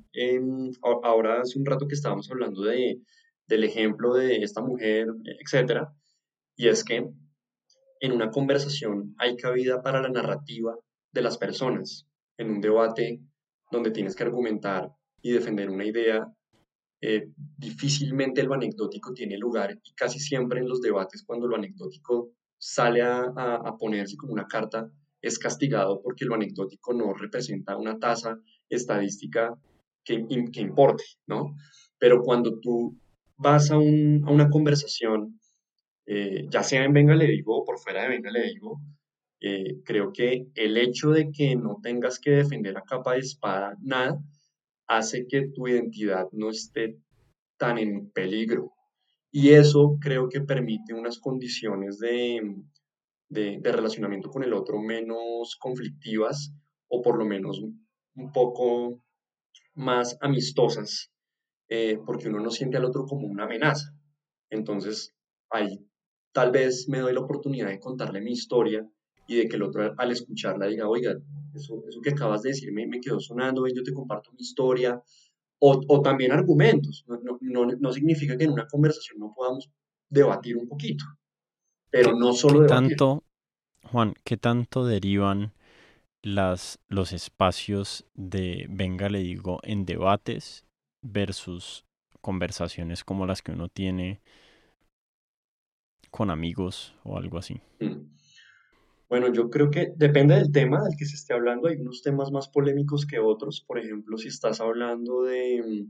ahora 1.03 1.41
hace 1.41 1.59
un 1.59 1.65
rato 1.65 1.85
que 1.85 1.95
estábamos 1.95 2.31
hablando 2.31 2.61
de, 2.61 3.01
del 3.45 3.65
ejemplo 3.65 4.13
de 4.13 4.37
esta 4.37 4.61
mujer, 4.61 5.07
etcétera, 5.25 5.93
y 6.55 6.69
es 6.69 6.85
que 6.85 7.09
en 7.99 8.11
una 8.13 8.31
conversación 8.31 9.13
hay 9.17 9.35
cabida 9.35 9.81
para 9.81 10.01
la 10.01 10.07
narrativa 10.07 10.77
de 11.11 11.21
las 11.21 11.37
personas, 11.37 12.07
en 12.37 12.51
un 12.51 12.61
debate 12.61 13.19
donde 13.71 13.91
tienes 13.91 14.15
que 14.15 14.23
argumentar 14.23 14.91
y 15.21 15.31
defender 15.31 15.69
una 15.69 15.85
idea, 15.85 16.27
eh, 17.01 17.29
difícilmente 17.57 18.43
lo 18.43 18.53
anecdótico 18.53 19.13
tiene 19.13 19.37
lugar 19.37 19.77
y 19.83 19.93
casi 19.93 20.19
siempre 20.19 20.59
en 20.59 20.69
los 20.69 20.81
debates 20.81 21.23
cuando 21.23 21.47
lo 21.47 21.55
anecdótico 21.55 22.31
sale 22.57 23.01
a, 23.01 23.21
a 23.21 23.77
ponerse 23.77 24.15
como 24.17 24.33
una 24.33 24.47
carta 24.47 24.89
es 25.21 25.39
castigado 25.39 26.01
porque 26.01 26.25
lo 26.25 26.35
anecdótico 26.35 26.93
no 26.93 27.13
representa 27.13 27.77
una 27.77 27.97
tasa 27.99 28.39
estadística 28.69 29.55
que, 30.05 30.61
importe, 30.61 31.03
¿no? 31.25 31.55
Pero 31.97 32.21
cuando 32.21 32.59
tú 32.59 32.95
vas 33.37 33.71
a, 33.71 33.77
una 33.77 34.49
conversación, 34.49 35.39
eh, 36.05 36.45
ya 36.49 36.61
sea 36.61 36.83
en 36.83 36.93
Venga 36.93 37.15
le 37.15 37.25
digo 37.25 37.57
o 37.57 37.65
por 37.65 37.79
fuera 37.79 38.03
de 38.03 38.09
Venga 38.09 38.29
le 38.29 38.43
digo, 38.43 38.79
eh, 39.47 39.83
creo 39.83 40.11
que 40.11 40.47
el 40.55 40.75
hecho 40.75 41.11
de 41.11 41.29
que 41.31 41.55
no 41.55 41.77
tengas 41.79 42.19
que 42.19 42.31
defender 42.31 42.75
a 42.79 42.81
capa 42.81 43.13
de 43.13 43.19
espada 43.19 43.77
nada, 43.79 44.19
hace 44.87 45.27
que 45.27 45.49
tu 45.49 45.67
identidad 45.67 46.27
no 46.31 46.49
esté 46.49 46.97
tan 47.55 47.77
en 47.77 48.09
peligro. 48.09 48.73
Y 49.31 49.51
eso 49.51 49.99
creo 50.01 50.29
que 50.29 50.41
permite 50.41 50.95
unas 50.95 51.19
condiciones 51.19 51.99
de, 51.99 52.55
de, 53.29 53.59
relacionamiento 53.71 54.31
con 54.31 54.43
el 54.43 54.51
otro 54.51 54.81
menos 54.81 55.55
conflictivas 55.59 56.51
o 56.87 57.03
por 57.03 57.19
lo 57.19 57.25
menos 57.25 57.61
un 58.15 58.31
poco 58.31 58.99
más 59.75 60.17
amistosas, 60.21 61.11
eh, 61.69 61.99
porque 62.03 62.29
uno 62.29 62.39
no 62.39 62.49
siente 62.49 62.77
al 62.77 62.85
otro 62.85 63.05
como 63.05 63.27
una 63.27 63.43
amenaza. 63.43 63.93
Entonces, 64.49 65.13
ahí 65.51 65.85
tal 66.31 66.49
vez 66.49 66.89
me 66.89 66.97
doy 66.97 67.13
la 67.13 67.19
oportunidad 67.19 67.67
de 67.67 67.79
contarle 67.79 68.21
mi 68.21 68.31
historia 68.31 68.89
y 69.27 69.35
de 69.35 69.47
que 69.47 69.55
el 69.55 69.63
otro 69.63 69.93
al 69.97 70.11
escucharla 70.11 70.67
diga, 70.67 70.87
oiga, 70.87 71.15
eso, 71.53 71.83
eso 71.87 72.01
que 72.01 72.11
acabas 72.11 72.41
de 72.41 72.49
decirme 72.49 72.87
me 72.87 72.99
quedó 72.99 73.19
sonando, 73.19 73.65
yo 73.67 73.83
te 73.83 73.93
comparto 73.93 74.31
mi 74.31 74.41
historia, 74.41 75.01
o, 75.59 75.81
o 75.87 76.01
también 76.01 76.31
argumentos. 76.31 77.05
No, 77.07 77.19
no, 77.41 77.65
no, 77.65 77.93
significa 77.93 78.37
que 78.37 78.45
en 78.45 78.51
una 78.51 78.67
conversación 78.67 79.19
no 79.19 79.33
podamos 79.35 79.69
debatir 80.09 80.57
un 80.57 80.67
poquito, 80.67 81.05
pero 81.89 82.17
no 82.17 82.33
solo 82.33 82.61
¿Qué 82.61 82.67
tanto, 82.67 83.23
Juan, 83.91 84.13
qué 84.23 84.37
tanto 84.37 84.85
derivan 84.85 85.53
las, 86.21 86.79
los 86.87 87.13
espacios 87.13 88.05
de, 88.13 88.67
venga, 88.69 89.09
le 89.09 89.19
digo, 89.19 89.59
en 89.63 89.85
debates 89.85 90.65
versus 91.01 91.85
conversaciones 92.21 93.03
como 93.03 93.25
las 93.25 93.41
que 93.41 93.51
uno 93.51 93.67
tiene 93.69 94.21
con 96.11 96.29
amigos 96.29 96.95
o 97.03 97.17
algo 97.17 97.37
así? 97.37 97.61
Mm. 97.79 98.15
Bueno, 99.07 99.31
yo 99.31 99.49
creo 99.49 99.69
que 99.69 99.93
depende 99.95 100.35
del 100.35 100.51
tema 100.51 100.83
del 100.83 100.97
que 100.97 101.05
se 101.05 101.15
esté 101.15 101.33
hablando. 101.33 101.67
Hay 101.67 101.77
unos 101.77 102.01
temas 102.01 102.31
más 102.31 102.49
polémicos 102.49 103.05
que 103.05 103.19
otros. 103.19 103.63
Por 103.65 103.77
ejemplo, 103.79 104.17
si 104.17 104.29
estás 104.29 104.59
hablando 104.61 105.23
de, 105.23 105.85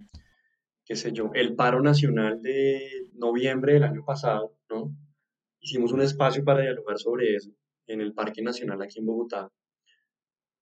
qué 0.85 0.95
sé 0.95 1.11
yo, 1.13 1.31
el 1.33 1.55
paro 1.55 1.81
nacional 1.81 2.41
de 2.41 3.07
noviembre 3.13 3.73
del 3.73 3.83
año 3.83 4.03
pasado, 4.05 4.57
¿no? 4.69 4.93
Hicimos 5.61 5.93
un 5.93 6.01
espacio 6.01 6.43
para 6.43 6.61
dialogar 6.61 6.99
sobre 6.99 7.35
eso 7.35 7.51
en 7.87 8.01
el 8.01 8.13
Parque 8.13 8.41
Nacional 8.41 8.81
aquí 8.81 8.99
en 8.99 9.05
Bogotá, 9.05 9.51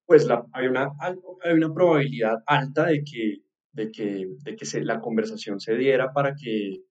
pues 0.06 0.26
la, 0.26 0.45
hay, 0.51 0.68
una, 0.68 0.91
hay 0.99 1.54
una 1.54 1.74
probabilidad 1.74 2.43
alta 2.45 2.88
de 2.88 3.04
que, 3.04 3.38
de 3.72 3.91
que, 3.91 4.28
de 4.43 4.56
que 4.56 4.66
se, 4.66 4.84
la 4.84 4.99
conversación 4.99 5.60
se 5.60 5.76
diera 5.76 6.12
para 6.14 6.36
que, 6.36 6.84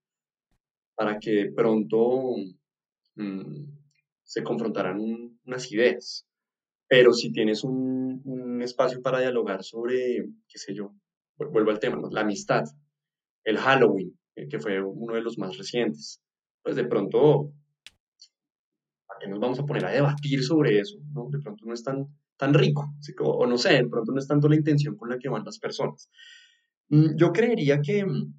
para 0.94 1.18
que 1.18 1.52
pronto 1.54 2.34
mm, 3.16 3.64
se 4.24 4.42
confrontaran 4.42 5.31
unas 5.44 5.70
ideas. 5.72 6.26
Pero 6.88 7.12
si 7.12 7.32
tienes 7.32 7.64
un, 7.64 8.20
un, 8.24 8.62
espacio 8.62 9.00
para 9.00 9.20
dialogar 9.20 9.64
sobre, 9.64 10.26
qué 10.48 10.58
sé 10.58 10.74
yo, 10.74 10.94
vuelvo 11.36 11.70
al 11.70 11.80
tema, 11.80 12.00
la 12.10 12.20
amistad, 12.20 12.64
el 13.44 13.58
Halloween, 13.58 14.18
eh, 14.36 14.48
que 14.48 14.60
fue 14.60 14.82
uno 14.82 15.14
de 15.14 15.22
los 15.22 15.38
más 15.38 15.56
recientes, 15.56 16.20
pues 16.62 16.76
de 16.76 16.84
pronto 16.84 17.52
nos 19.28 19.40
vamos 19.40 19.58
a 19.58 19.64
poner 19.64 19.84
a 19.84 19.90
debatir 19.90 20.42
sobre 20.42 20.78
eso? 20.78 20.98
¿no? 21.12 21.28
De 21.30 21.38
pronto 21.38 21.64
no 21.66 21.74
es 21.74 21.82
tan, 21.82 22.06
tan 22.36 22.54
rico, 22.54 22.94
o, 23.20 23.46
no 23.46 23.58
sé, 23.58 23.74
de 23.74 23.88
pronto 23.88 24.12
no 24.12 24.18
es 24.18 24.26
tanto 24.26 24.48
la 24.48 24.56
intención 24.56 24.96
con 24.96 25.10
la 25.10 25.18
que 25.18 25.28
van 25.28 25.44
las 25.44 25.58
personas. 25.58 26.08
Mm, 26.88 27.16
yo 27.16 27.32
creería 27.32 27.80
que 27.80 28.04
mm, 28.04 28.34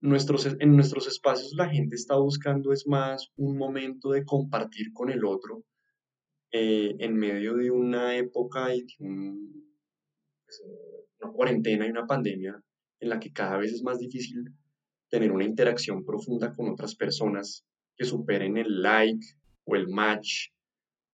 nuestros, 0.00 0.46
en 0.46 0.76
nuestros 0.76 1.06
espacios 1.06 1.52
la 1.54 1.68
gente 1.68 1.96
está 1.96 2.16
buscando 2.16 2.72
es 2.72 2.86
más 2.86 3.30
un 3.36 3.56
momento 3.56 4.10
de 4.10 4.24
compartir 4.24 4.92
con 4.92 5.10
el 5.10 5.24
otro, 5.24 5.64
eh, 6.50 6.96
en 6.98 7.14
medio 7.14 7.54
de 7.56 7.70
una 7.70 8.16
época 8.16 8.74
y 8.74 8.86
pues, 8.98 10.62
una 11.20 11.32
cuarentena 11.32 11.86
y 11.86 11.90
una 11.90 12.06
pandemia 12.06 12.62
en 13.00 13.08
la 13.08 13.20
que 13.20 13.32
cada 13.32 13.58
vez 13.58 13.72
es 13.72 13.82
más 13.82 13.98
difícil 13.98 14.44
tener 15.10 15.32
una 15.32 15.44
interacción 15.44 16.04
profunda 16.04 16.52
con 16.54 16.68
otras 16.68 16.94
personas 16.94 17.64
que 17.96 18.04
superen 18.04 18.56
el 18.56 18.82
like 18.82 19.26
o 19.64 19.76
el 19.76 19.88
match 19.88 20.48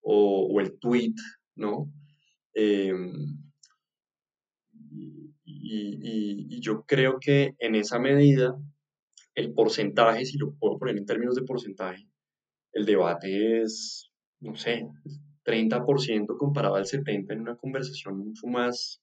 o, 0.01 0.59
el 0.61 0.77
tweet, 0.79 1.15
¿no? 1.55 1.91
Em, 2.53 3.11
y, 5.43 6.59
yo 6.61 6.83
creo 6.85 7.19
que 7.19 7.55
en 7.59 7.75
esa 7.75 7.99
medida, 7.99 8.55
el 9.35 9.53
porcentaje, 9.53 10.25
si 10.25 10.37
lo 10.37 10.53
puedo 10.55 10.77
poner 10.77 10.97
en 10.97 11.05
términos 11.05 11.35
de 11.35 11.43
porcentaje, 11.43 12.07
el 12.71 12.85
debate 12.85 13.61
es, 13.61 14.11
no 14.39 14.55
sé, 14.55 14.87
30% 15.45 16.37
comparado 16.37 16.75
al 16.75 16.85
70% 16.85 17.31
en 17.31 17.41
una 17.41 17.55
conversación 17.55 18.17
mucho 18.17 18.47
más 18.47 19.01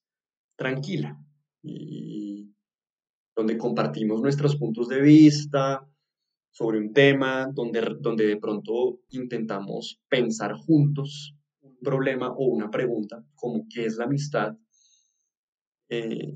tranquila 0.57 1.18
y 1.62 2.53
donde 3.34 3.57
compartimos 3.57 4.20
nuestros 4.20 4.57
puntos 4.57 4.88
de 4.88 5.01
vista 5.01 5.88
sobre 6.51 6.78
un 6.78 6.93
tema, 6.93 7.49
donde, 7.53 7.97
donde 8.01 8.26
de 8.26 8.36
pronto 8.36 9.01
intentamos 9.11 10.01
pensar 10.09 10.53
juntos 10.53 11.34
un 11.62 11.78
problema 11.78 12.30
o 12.30 12.47
una 12.47 12.70
pregunta, 12.70 13.24
como 13.34 13.66
qué 13.72 13.86
es 13.86 13.97
la 13.97 14.05
amistad. 14.05 14.55
Eh, 15.88 16.34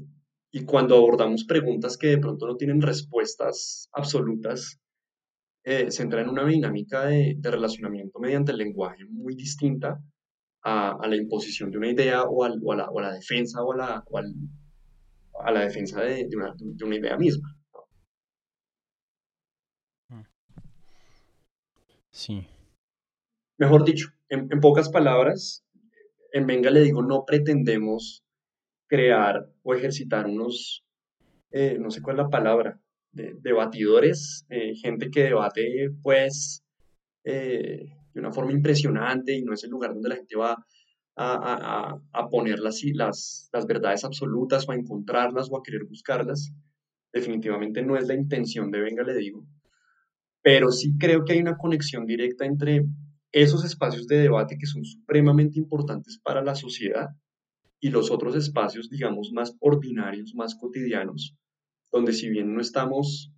y 0.52 0.64
cuando 0.64 0.96
abordamos 0.96 1.44
preguntas 1.44 1.98
que 1.98 2.08
de 2.08 2.18
pronto 2.18 2.46
no 2.46 2.56
tienen 2.56 2.80
respuestas 2.80 3.90
absolutas, 3.92 4.80
eh, 5.68 5.90
se 5.90 6.04
entra 6.04 6.20
en 6.20 6.28
una 6.28 6.46
dinámica 6.46 7.06
de, 7.06 7.36
relacionamiento 7.42 8.20
mediante 8.20 8.52
el 8.52 8.58
lenguaje 8.58 9.04
muy 9.04 9.34
distinta 9.34 10.00
a, 10.62 10.96
la 11.08 11.16
imposición 11.16 11.72
de 11.72 11.78
una 11.78 11.90
idea 11.90 12.22
o, 12.22 12.44
a, 12.44 12.50
la, 12.76 13.12
defensa 13.12 13.64
o 13.64 13.72
a 13.72 13.76
la, 13.76 14.04
a 15.40 15.50
la 15.50 15.60
defensa 15.62 16.02
de, 16.02 16.28
una, 16.36 16.96
idea 16.96 17.16
misma. 17.16 17.52
Sí. 22.12 22.46
Mejor 23.58 23.84
dicho, 23.84 24.10
en, 24.28 24.48
pocas 24.60 24.88
palabras, 24.88 25.64
en 26.30 26.46
Venga 26.46 26.70
le 26.70 26.82
digo, 26.82 27.02
no 27.02 27.24
pretendemos 27.26 28.22
crear 28.86 29.50
o 29.64 29.74
ejercitar 29.74 30.26
unos, 30.26 30.84
eh, 31.50 31.76
no 31.80 31.90
sé 31.90 32.02
cuál 32.02 32.18
es 32.18 32.22
la 32.22 32.30
palabra, 32.30 32.80
debatidores, 33.12 34.44
eh, 34.50 34.74
gente 34.74 35.10
que 35.10 35.22
debate 35.24 35.90
pues 36.02 36.62
eh, 37.24 37.86
de 38.12 38.20
una 38.20 38.32
forma 38.32 38.52
impresionante 38.52 39.34
y 39.34 39.42
no 39.42 39.52
es 39.52 39.64
el 39.64 39.70
lugar 39.70 39.94
donde 39.94 40.08
la 40.10 40.16
gente 40.16 40.36
va 40.36 40.56
a, 41.18 41.98
a, 42.12 42.28
poner 42.28 42.58
las, 42.58 42.82
las, 42.92 43.48
las 43.52 43.66
verdades 43.66 44.04
absolutas 44.04 44.68
o 44.68 44.72
a 44.72 44.76
encontrarlas 44.76 45.48
o 45.50 45.56
a 45.56 45.62
querer 45.62 45.84
buscarlas. 45.84 46.52
Definitivamente 47.12 47.82
no 47.82 47.96
es 47.96 48.06
la 48.06 48.14
intención 48.14 48.70
de 48.70 48.80
Venga, 48.80 49.02
le 49.02 49.14
digo. 49.14 49.46
Pero 50.42 50.70
sí 50.70 50.96
creo 50.98 51.24
que 51.24 51.32
hay 51.32 51.40
una 51.40 51.56
conexión 51.56 52.04
directa 52.04 52.44
entre 52.44 52.84
esos 53.32 53.64
espacios 53.64 54.06
de 54.06 54.18
debate 54.18 54.56
que 54.58 54.66
son 54.66 54.84
supremamente 54.84 55.58
importantes 55.58 56.18
para 56.22 56.42
la 56.42 56.54
sociedad 56.54 57.08
y 57.80 57.90
los 57.90 58.10
otros 58.10 58.36
espacios, 58.36 58.88
digamos, 58.88 59.30
más 59.32 59.56
ordinarios, 59.60 60.34
más 60.34 60.54
cotidianos, 60.54 61.34
donde 61.90 62.12
si 62.12 62.28
bien 62.28 62.54
no 62.54 62.60
estamos 62.60 63.32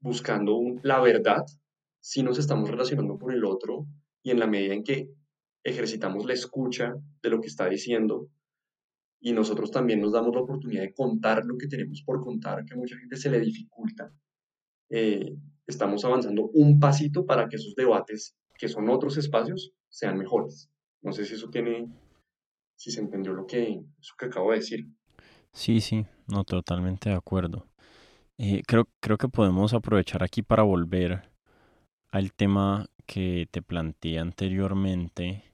buscando 0.00 0.60
la 0.82 1.00
verdad, 1.00 1.44
sí 2.00 2.22
nos 2.22 2.38
estamos 2.38 2.68
relacionando 2.70 3.18
con 3.18 3.32
el 3.32 3.44
otro 3.44 3.86
y 4.22 4.30
en 4.30 4.40
la 4.40 4.46
medida 4.46 4.74
en 4.74 4.82
que 4.82 5.08
ejercitamos 5.64 6.24
la 6.26 6.32
escucha 6.32 6.94
de 7.22 7.30
lo 7.30 7.40
que 7.40 7.46
está 7.46 7.68
diciendo 7.68 8.28
y 9.20 9.32
nosotros 9.32 9.70
también 9.70 10.00
nos 10.00 10.12
damos 10.12 10.34
la 10.34 10.40
oportunidad 10.40 10.82
de 10.82 10.92
contar 10.92 11.44
lo 11.44 11.56
que 11.56 11.68
tenemos 11.68 12.02
por 12.02 12.20
contar, 12.22 12.64
que 12.64 12.74
a 12.74 12.76
mucha 12.76 12.98
gente 12.98 13.16
se 13.16 13.30
le 13.30 13.38
dificulta, 13.38 14.12
eh, 14.90 15.36
estamos 15.66 16.04
avanzando 16.04 16.50
un 16.52 16.80
pasito 16.80 17.24
para 17.24 17.48
que 17.48 17.56
esos 17.56 17.74
debates, 17.76 18.36
que 18.58 18.68
son 18.68 18.88
otros 18.88 19.16
espacios, 19.16 19.72
sean 19.88 20.18
mejores. 20.18 20.68
No 21.02 21.12
sé 21.12 21.24
si 21.24 21.34
eso 21.34 21.48
tiene, 21.50 21.88
si 22.76 22.90
se 22.90 23.00
entendió 23.00 23.32
lo 23.32 23.46
que, 23.46 23.80
eso 24.00 24.14
que 24.18 24.26
acabo 24.26 24.50
de 24.50 24.58
decir. 24.58 24.86
Sí, 25.52 25.80
sí, 25.80 26.04
no, 26.32 26.44
totalmente 26.44 27.10
de 27.10 27.14
acuerdo. 27.14 27.66
Eh, 28.38 28.62
creo, 28.66 28.88
creo 29.00 29.18
que 29.18 29.28
podemos 29.28 29.74
aprovechar 29.74 30.22
aquí 30.22 30.42
para 30.42 30.62
volver 30.62 31.30
al 32.10 32.32
tema 32.32 32.86
que 33.06 33.48
te 33.50 33.62
planteé 33.62 34.18
anteriormente 34.18 35.44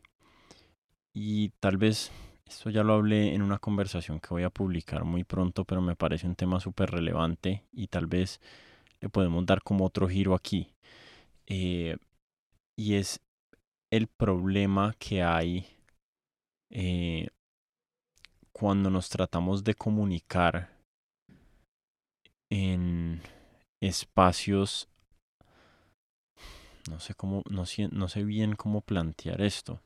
y 1.12 1.50
tal 1.60 1.78
vez 1.78 2.12
esto 2.46 2.70
ya 2.70 2.84
lo 2.84 2.94
hablé 2.94 3.34
en 3.34 3.42
una 3.42 3.58
conversación 3.58 4.20
que 4.20 4.28
voy 4.30 4.44
a 4.44 4.50
publicar 4.50 5.04
muy 5.04 5.24
pronto, 5.24 5.64
pero 5.64 5.82
me 5.82 5.96
parece 5.96 6.28
un 6.28 6.36
tema 6.36 6.60
súper 6.60 6.90
relevante 6.92 7.64
y 7.72 7.88
tal 7.88 8.06
vez 8.06 8.40
le 9.00 9.08
podemos 9.08 9.44
dar 9.46 9.62
como 9.62 9.84
otro 9.84 10.08
giro 10.08 10.34
aquí. 10.34 10.72
Eh, 11.46 11.96
y 12.76 12.94
es 12.94 13.20
el 13.90 14.06
problema 14.06 14.94
que 14.98 15.24
hay 15.24 15.66
eh, 16.70 17.28
cuando 18.58 18.90
nos 18.90 19.08
tratamos 19.08 19.64
de 19.64 19.74
comunicar 19.74 20.70
en 22.50 23.20
espacios 23.80 24.88
no 26.90 26.98
sé 26.98 27.14
cómo 27.14 27.42
no 27.50 27.64
no 27.90 28.08
sé 28.08 28.24
bien 28.24 28.56
cómo 28.56 28.80
plantear 28.80 29.42
esto 29.42 29.82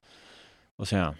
o 0.77 0.87
sea, 0.87 1.15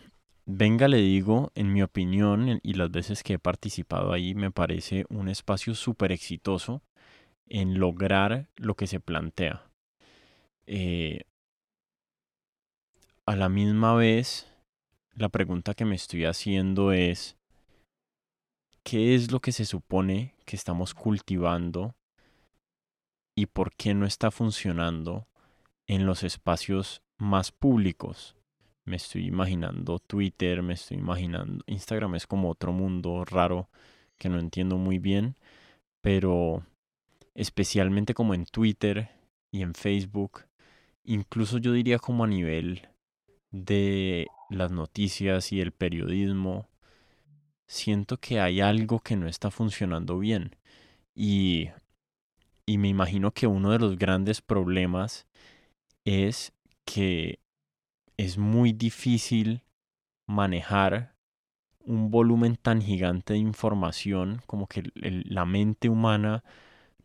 venga, 0.45 0.89
le 0.89 0.99
digo, 0.99 1.53
en 1.55 1.73
mi 1.73 1.83
opinión 1.83 2.61
y 2.65 2.75
las 2.75 2.91
veces 2.91 3.23
que 3.23 3.35
he 3.35 3.39
participado 3.39 4.13
ahí, 4.13 4.35
me 4.35 4.51
parece 4.51 5.05
un 5.09 5.29
espacio 5.29 5.75
súper 5.75 6.13
exitoso 6.13 6.83
en 7.47 7.79
lograr 7.79 8.49
lo 8.57 8.75
que 8.75 8.87
se 8.89 8.99
plantea. 8.99 9.71
Eh, 10.67 11.23
a 13.27 13.37
la 13.37 13.49
misma 13.49 13.95
vez, 13.95 14.49
la 15.15 15.29
pregunta 15.29 15.75
que 15.75 15.85
me 15.85 15.95
estoy 15.95 16.25
haciendo 16.25 16.93
es, 16.93 17.37
¿qué 18.85 19.15
es 19.15 19.33
lo 19.33 19.41
que 19.41 19.53
se 19.53 19.65
supone 19.65 20.35
que 20.45 20.57
estamos 20.57 20.95
cultivando 20.95 21.95
y 23.37 23.47
por 23.47 23.75
qué 23.75 23.95
no 23.95 24.07
está 24.07 24.31
funcionando 24.31 25.27
en 25.87 26.07
los 26.07 26.23
espacios 26.23 27.03
más 27.19 27.53
públicos? 27.53 28.37
me 28.85 28.97
estoy 28.97 29.27
imaginando 29.27 29.99
Twitter, 29.99 30.63
me 30.63 30.75
estoy 30.75 30.99
imaginando 30.99 31.63
Instagram 31.67 32.15
es 32.17 32.27
como 32.27 32.51
otro 32.51 32.73
mundo 32.73 33.25
raro 33.25 33.69
que 34.19 34.29
no 34.29 34.39
entiendo 34.39 34.77
muy 34.77 34.99
bien, 34.99 35.37
pero 36.01 36.65
especialmente 37.35 38.15
como 38.15 38.35
en 38.35 38.47
Twitter 38.47 39.11
y 39.51 39.63
en 39.63 39.75
Facebook, 39.75 40.45
incluso 41.05 41.59
yo 41.59 41.73
diría 41.73 41.99
como 41.99 42.25
a 42.25 42.29
nivel 42.29 42.89
de 43.51 44.29
las 44.49 44.71
noticias 44.71 45.53
y 45.53 45.61
el 45.61 45.73
periodismo, 45.73 46.69
siento 47.73 48.19
que 48.19 48.39
hay 48.39 48.61
algo 48.61 49.01
que 49.01 49.17
no 49.17 49.27
está 49.27 49.51
funcionando 49.51 50.19
bien. 50.19 50.57
Y, 51.15 51.71
y 52.67 52.77
me 52.77 52.89
imagino 52.89 53.33
que 53.33 53.47
uno 53.47 53.71
de 53.71 53.79
los 53.79 53.99
grandes 53.99 54.43
problemas 54.43 55.27
es 56.05 56.53
que 56.85 57.41
es 58.19 58.37
muy 58.37 58.73
difícil 58.73 59.63
manejar 60.29 61.15
un 61.81 62.11
volumen 62.11 62.57
tan 62.57 62.83
gigante 62.83 63.33
de 63.33 63.39
información 63.39 64.43
como 64.47 64.67
que 64.67 64.91
la 64.95 65.47
mente 65.47 65.89
humana 65.89 66.45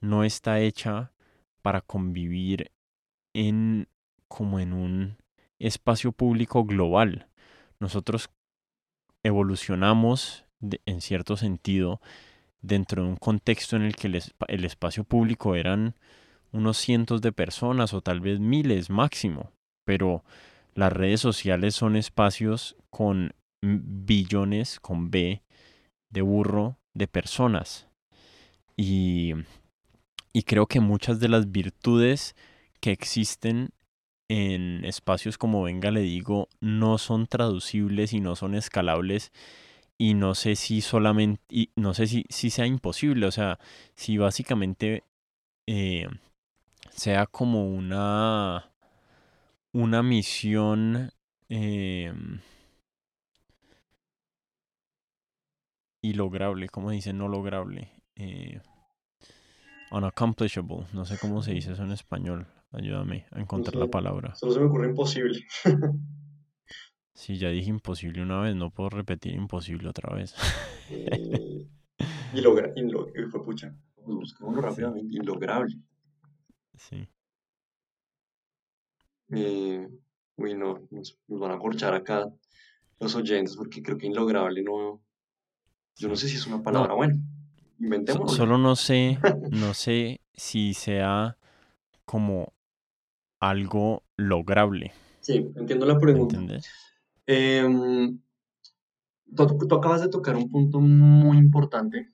no 0.01 0.25
está 0.25 0.59
hecha 0.59 1.13
para 1.61 1.81
convivir 1.81 2.71
en 3.33 3.87
como 4.27 4.59
en 4.59 4.73
un 4.73 5.17
espacio 5.59 6.11
público 6.11 6.65
global. 6.65 7.29
Nosotros 7.79 8.29
evolucionamos 9.23 10.46
en 10.61 11.01
cierto 11.01 11.37
sentido 11.37 12.01
dentro 12.61 13.03
de 13.03 13.09
un 13.09 13.15
contexto 13.15 13.75
en 13.75 13.83
el 13.83 13.95
que 13.95 14.07
el 14.47 14.65
espacio 14.65 15.03
público 15.03 15.55
eran 15.55 15.95
unos 16.51 16.77
cientos 16.77 17.21
de 17.21 17.31
personas 17.31 17.93
o 17.93 18.01
tal 18.01 18.19
vez 18.19 18.39
miles 18.39 18.89
máximo, 18.89 19.51
pero 19.85 20.23
las 20.73 20.91
redes 20.91 21.21
sociales 21.21 21.75
son 21.75 21.95
espacios 21.95 22.75
con 22.89 23.33
billones, 23.61 24.79
con 24.79 25.11
B, 25.11 25.43
de 26.09 26.21
burro, 26.21 26.77
de 26.93 27.07
personas. 27.07 27.87
Y, 28.75 29.33
y 30.33 30.43
creo 30.43 30.67
que 30.67 30.79
muchas 30.79 31.19
de 31.19 31.29
las 31.29 31.51
virtudes 31.51 32.35
que 32.79 32.91
existen 32.91 33.69
en 34.29 34.83
espacios 34.85 35.37
como 35.37 35.63
venga 35.63 35.89
le 35.89 36.01
digo 36.01 36.49
no 36.59 36.97
son 36.97 37.27
traducibles 37.27 38.13
y 38.13 38.19
no 38.19 38.35
son 38.35 38.55
escalables 38.55 39.31
y 39.97 40.13
no 40.13 40.35
sé 40.35 40.55
si 40.55 40.81
solamente 40.81 41.43
y 41.49 41.71
no 41.75 41.93
sé 41.93 42.07
si, 42.07 42.25
si 42.29 42.49
sea 42.49 42.65
imposible 42.65 43.25
o 43.25 43.31
sea 43.31 43.59
si 43.95 44.17
básicamente 44.17 45.03
eh, 45.65 46.07
sea 46.91 47.25
como 47.25 47.67
una 47.67 48.71
una 49.73 50.01
misión 50.01 51.11
em, 51.49 52.39
y 56.01 56.13
lograble, 56.13 56.69
¿cómo 56.69 56.91
dice 56.91 57.13
no 57.13 57.27
lograble? 57.27 57.91
Eh, 58.15 58.59
unaccomplishable, 59.91 60.87
no 60.93 61.05
sé 61.05 61.17
cómo 61.19 61.41
se 61.41 61.53
dice 61.53 61.73
eso 61.73 61.83
en 61.83 61.91
español. 61.91 62.47
Ayúdame 62.71 63.25
a 63.31 63.39
encontrar 63.39 63.75
la 63.75 63.87
palabra. 63.87 64.35
Solo 64.35 64.53
se 64.53 64.59
me 64.59 64.65
ocurre 64.65 64.89
imposible. 64.89 65.45
Si 67.17 67.35
ya 67.35 67.49
dije 67.49 67.71
imposible 67.71 68.21
una 68.21 68.41
vez, 68.41 68.55
no 68.55 68.69
puedo 68.69 68.91
repetir 68.91 69.33
imposible 69.33 69.89
otra 69.89 70.15
vez. 70.15 70.35
Eh, 70.91 71.67
y 72.31 72.41
logra, 72.41 72.71
y 72.75 72.81
lo, 72.83 73.07
fue 73.31 73.43
pucha, 73.43 73.75
busquémoslo 74.05 74.61
rápidamente, 74.61 75.17
inlograble. 75.17 75.75
Sí. 76.75 77.09
Eh, 79.31 79.89
uy, 80.35 80.53
no, 80.53 80.87
nos, 80.91 81.17
van 81.27 81.51
a 81.51 81.57
corchar 81.57 81.95
acá 81.95 82.31
los 82.99 83.15
oyentes 83.15 83.57
porque 83.57 83.81
creo 83.81 83.97
que 83.97 84.05
inlograble 84.05 84.61
no. 84.61 85.01
Yo 85.95 86.09
no 86.09 86.15
sé 86.15 86.29
si 86.29 86.35
es 86.35 86.45
una 86.45 86.61
palabra 86.61 86.93
buena. 86.93 87.17
Inventémoslo. 87.79 88.37
solo 88.37 88.59
no 88.59 88.75
sé, 88.75 89.17
no 89.51 89.73
sé 89.73 90.21
si 90.33 90.75
sea 90.75 91.35
como 92.05 92.53
algo 93.39 94.03
lograble. 94.15 94.93
Sí, 95.19 95.51
entiendo 95.55 95.87
la 95.87 95.99
pregunta. 95.99 96.37
¿Entiendes? 96.37 96.87
Em, 97.27 98.21
tú, 99.35 99.75
acabas 99.75 100.01
de 100.01 100.09
tocar 100.09 100.35
un 100.37 100.49
punto 100.49 100.79
muy 100.79 101.37
importante, 101.37 102.11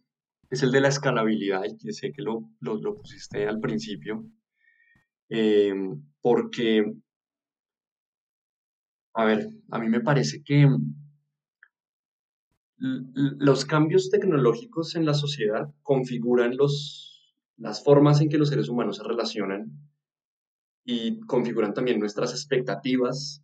es 0.49 0.63
el 0.63 0.71
de 0.71 0.81
la 0.81 0.87
escalabilidad, 0.89 1.63
y 1.65 1.93
sé 1.93 2.11
que 2.11 2.23
lo, 2.23 2.49
lo, 2.61 2.95
pusiste 2.95 3.47
al 3.47 3.59
principio, 3.59 4.25
em, 5.29 6.01
porque, 6.21 6.93
a 9.13 9.25
ver, 9.25 9.49
a 9.69 9.79
mí 9.79 9.87
me 9.89 10.01
parece 10.01 10.43
que 10.43 10.67
los 12.77 13.65
cambios 13.65 14.09
tecnológicos 14.09 14.95
en 14.95 15.05
la 15.05 15.13
sociedad 15.13 15.71
configuran 15.83 16.57
los, 16.57 17.35
las 17.57 17.83
formas 17.83 18.19
en 18.19 18.29
que 18.29 18.37
los 18.39 18.49
seres 18.49 18.67
humanos 18.67 18.97
se 18.97 19.03
relacionan 19.03 19.71
y 20.83 21.19
configuran 21.21 21.73
también 21.73 21.99
nuestras 21.99 22.31
expectativas 22.31 23.42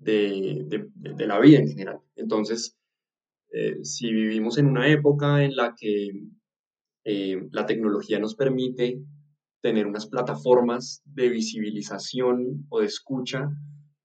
de, 0.00 0.88
la 1.18 1.38
vida 1.40 1.58
en 1.58 1.68
general. 1.68 2.00
Entonces, 2.16 2.76
eh, 3.52 3.84
si 3.84 4.12
vivimos 4.12 4.58
en 4.58 4.66
una 4.66 4.88
época 4.88 5.44
en 5.44 5.54
la 5.56 5.74
que 5.78 6.10
eh, 7.04 7.48
la 7.52 7.66
tecnología 7.66 8.18
nos 8.18 8.34
permite 8.34 9.00
tener 9.62 9.86
unas 9.86 10.06
plataformas 10.06 11.02
de 11.04 11.28
visibilización 11.28 12.66
o 12.70 12.80
de 12.80 12.86
escucha 12.86 13.50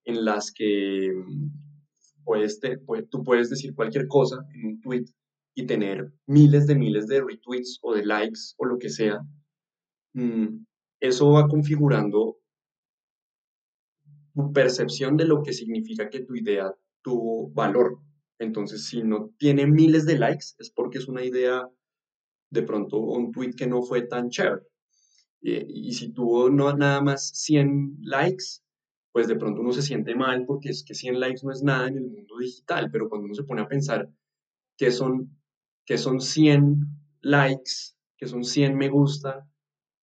en 0.03 0.25
las 0.25 0.51
que 0.51 1.11
mm, 1.15 2.23
puedes 2.23 2.59
tú 3.09 3.23
puedes 3.23 3.49
decir 3.49 3.73
cualquier 3.73 4.07
cosa 4.07 4.45
en 4.53 4.65
un 4.65 4.81
tweet 4.81 5.05
y 5.55 5.65
tener 5.65 6.11
miles 6.27 6.67
de 6.67 6.75
miles 6.75 7.07
de 7.07 7.21
retweets 7.21 7.79
o 7.81 7.93
de 7.93 8.05
likes 8.05 8.39
o 8.57 8.65
lo 8.65 8.77
que 8.77 8.89
sea, 8.89 9.21
mm, 10.13 10.65
eso 10.99 11.31
va 11.31 11.47
configurando 11.47 12.37
tu 14.35 14.51
percepción 14.51 15.17
de 15.17 15.25
lo 15.25 15.41
que 15.41 15.53
significa 15.53 16.09
que 16.09 16.19
tu 16.19 16.35
idea 16.35 16.71
tuvo 17.01 17.49
valor. 17.51 17.99
Entonces, 18.37 18.85
si 18.85 19.01
no 19.01 19.31
tiene 19.39 19.65
miles 19.65 20.05
de 20.05 20.19
likes, 20.19 20.47
es 20.59 20.69
porque 20.69 20.97
es 20.97 21.07
una 21.07 21.23
idea, 21.23 21.67
de 22.51 22.61
pronto, 22.63 22.99
un 22.99 23.31
tweet 23.31 23.53
que 23.53 23.65
no 23.65 23.81
fue 23.81 24.01
tan 24.01 24.29
chévere. 24.29 24.63
Y, 25.41 25.93
si 25.93 26.11
tuvo 26.11 26.49
no, 26.49 26.75
nada 26.75 27.01
más 27.01 27.29
100 27.29 27.97
likes, 28.01 28.61
pues 29.11 29.27
de 29.27 29.35
pronto 29.35 29.61
uno 29.61 29.71
se 29.71 29.83
siente 29.83 30.15
mal 30.15 30.43
porque 30.45 30.69
es 30.69 30.83
que 30.83 30.95
100 30.95 31.19
likes 31.19 31.41
no 31.43 31.51
es 31.51 31.61
nada 31.63 31.87
en 31.87 31.97
el 31.97 32.07
mundo 32.07 32.37
digital, 32.39 32.89
pero 32.91 33.07
cuando 33.07 33.25
uno 33.25 33.35
se 33.35 33.43
pone 33.43 33.61
a 33.61 33.67
pensar 33.67 34.09
que 34.75 34.91
son, 34.91 35.37
que 35.85 35.97
son 35.97 36.19
100 36.19 36.79
likes, 37.21 37.95
que 38.17 38.25
son 38.25 38.43
100 38.43 38.75
me 38.75 38.89
gusta, 38.89 39.47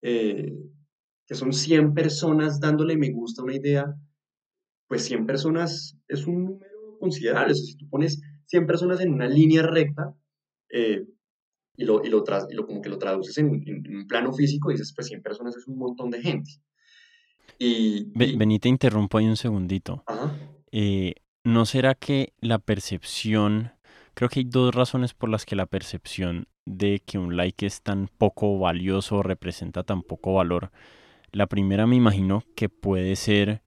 eh, 0.01 0.57
que 1.27 1.35
son 1.35 1.53
100 1.53 1.93
personas 1.93 2.61
dándole 2.61 2.97
me 2.97 3.11
gusta 3.11 3.43
a 3.43 3.45
una 3.45 3.57
idea, 3.57 3.97
pues 4.93 5.07
100 5.07 5.25
personas 5.25 5.97
es 6.07 6.27
un 6.27 6.45
número 6.45 6.99
considerable. 7.01 7.55
si 7.55 7.79
tú 7.79 7.89
pones 7.89 8.21
100 8.49 8.67
personas 8.67 9.01
en 9.01 9.15
una 9.15 9.27
línea 9.27 9.63
recta 9.63 10.15
eh, 10.69 11.07
y, 11.79 11.85
lo, 11.87 12.05
y, 12.05 12.11
lo 12.11 12.23
y 12.51 12.55
lo, 12.55 12.67
como 12.67 12.83
que 12.83 12.91
lo 12.91 12.99
traduces 12.99 13.39
en, 13.39 13.49
un 13.49 14.07
plano 14.07 14.35
físico, 14.35 14.69
dices, 14.69 14.93
pues 14.95 15.07
100 15.07 15.23
personas 15.23 15.57
es 15.57 15.67
un 15.67 15.79
montón 15.79 16.11
de 16.11 16.21
gente. 16.21 16.51
Y, 17.59 18.13
Vení, 18.15 18.59
te 18.59 18.69
interrumpo 18.69 19.17
ahí 19.17 19.25
un 19.25 19.39
segundito. 19.39 20.05
Eh, 20.73 21.15
¿No 21.43 21.65
será 21.65 21.95
que 21.95 22.35
la 22.43 22.59
percepción, 22.59 23.73
creo 24.13 24.29
que 24.29 24.41
hay 24.41 24.47
dos 24.47 24.75
razones 24.75 25.15
por 25.15 25.31
las 25.31 25.47
que 25.47 25.57
la 25.57 25.65
percepción 25.65 26.49
de 26.67 27.01
que 27.01 27.17
un 27.17 27.39
like 27.39 27.65
es 27.65 27.81
tan 27.81 28.11
poco 28.19 28.59
valioso, 28.59 29.23
representa 29.23 29.85
tan 29.85 30.03
poco 30.03 30.35
valor? 30.35 30.71
La 31.31 31.47
primera 31.47 31.87
me 31.87 31.97
imagino 31.97 32.45
que 32.55 32.69
puede 32.69 33.17
ser 33.17 33.63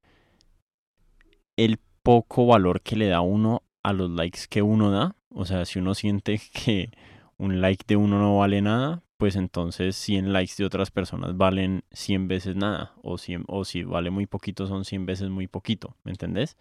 el 1.58 1.80
poco 2.04 2.46
valor 2.46 2.82
que 2.82 2.96
le 2.96 3.08
da 3.08 3.22
uno 3.22 3.64
a 3.84 3.94
los 3.94 4.10
likes 4.12 4.42
que 4.50 4.62
uno 4.62 4.92
da. 4.92 5.16
O 5.30 5.46
sea, 5.46 5.66
si 5.66 5.80
uno 5.80 5.96
siente 5.96 6.40
que 6.54 6.90
un 7.38 7.62
like 7.62 7.86
de 7.88 7.96
uno 7.96 8.20
no 8.20 8.38
vale 8.38 8.62
nada, 8.62 9.04
pues 9.18 9.36
entonces 9.36 9.96
100 9.96 10.34
likes 10.34 10.54
de 10.58 10.66
otras 10.66 10.92
personas 10.92 11.38
valen 11.38 11.84
100 11.92 12.28
veces 12.28 12.56
nada. 12.56 12.94
O, 13.02 13.18
o 13.48 13.66
si 13.66 13.84
vale 13.84 14.10
muy 14.10 14.26
poquito, 14.26 14.68
son 14.68 14.86
100 14.86 15.06
veces 15.06 15.30
muy 15.30 15.48
poquito. 15.48 15.96
¿Me 16.04 16.12
entendés? 16.12 16.58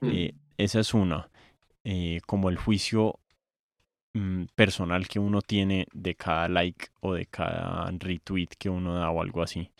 Mm. 0.00 0.08
Eh, 0.10 0.34
esa 0.56 0.80
es 0.80 0.94
una. 0.94 1.30
Eh, 1.84 2.20
como 2.26 2.50
el 2.50 2.56
juicio 2.56 3.20
mm, 4.14 4.44
personal 4.54 5.08
que 5.08 5.18
uno 5.18 5.40
tiene 5.40 5.86
de 5.92 6.14
cada 6.14 6.48
like 6.48 6.88
o 7.00 7.14
de 7.14 7.26
cada 7.26 7.90
retweet 7.90 8.48
que 8.58 8.68
uno 8.68 8.94
da 8.94 9.10
o 9.10 9.22
algo 9.22 9.42
así. 9.42 9.70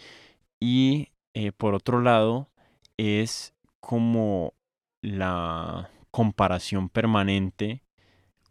Y 0.60 1.08
eh, 1.34 1.52
por 1.52 1.74
otro 1.74 2.00
lado, 2.00 2.48
es 2.96 3.54
como 3.88 4.52
la 5.00 5.88
comparación 6.10 6.90
permanente 6.90 7.82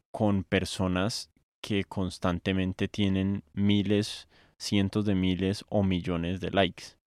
con 0.10 0.44
personas 0.44 1.30
que 1.62 1.84
constantemente 1.84 2.88
tienen 2.88 3.44
miles, 3.54 4.28
cientos 4.58 5.06
de 5.06 5.14
miles 5.14 5.64
o 5.70 5.84
millones 5.84 6.40
de 6.40 6.50
likes. 6.50 6.98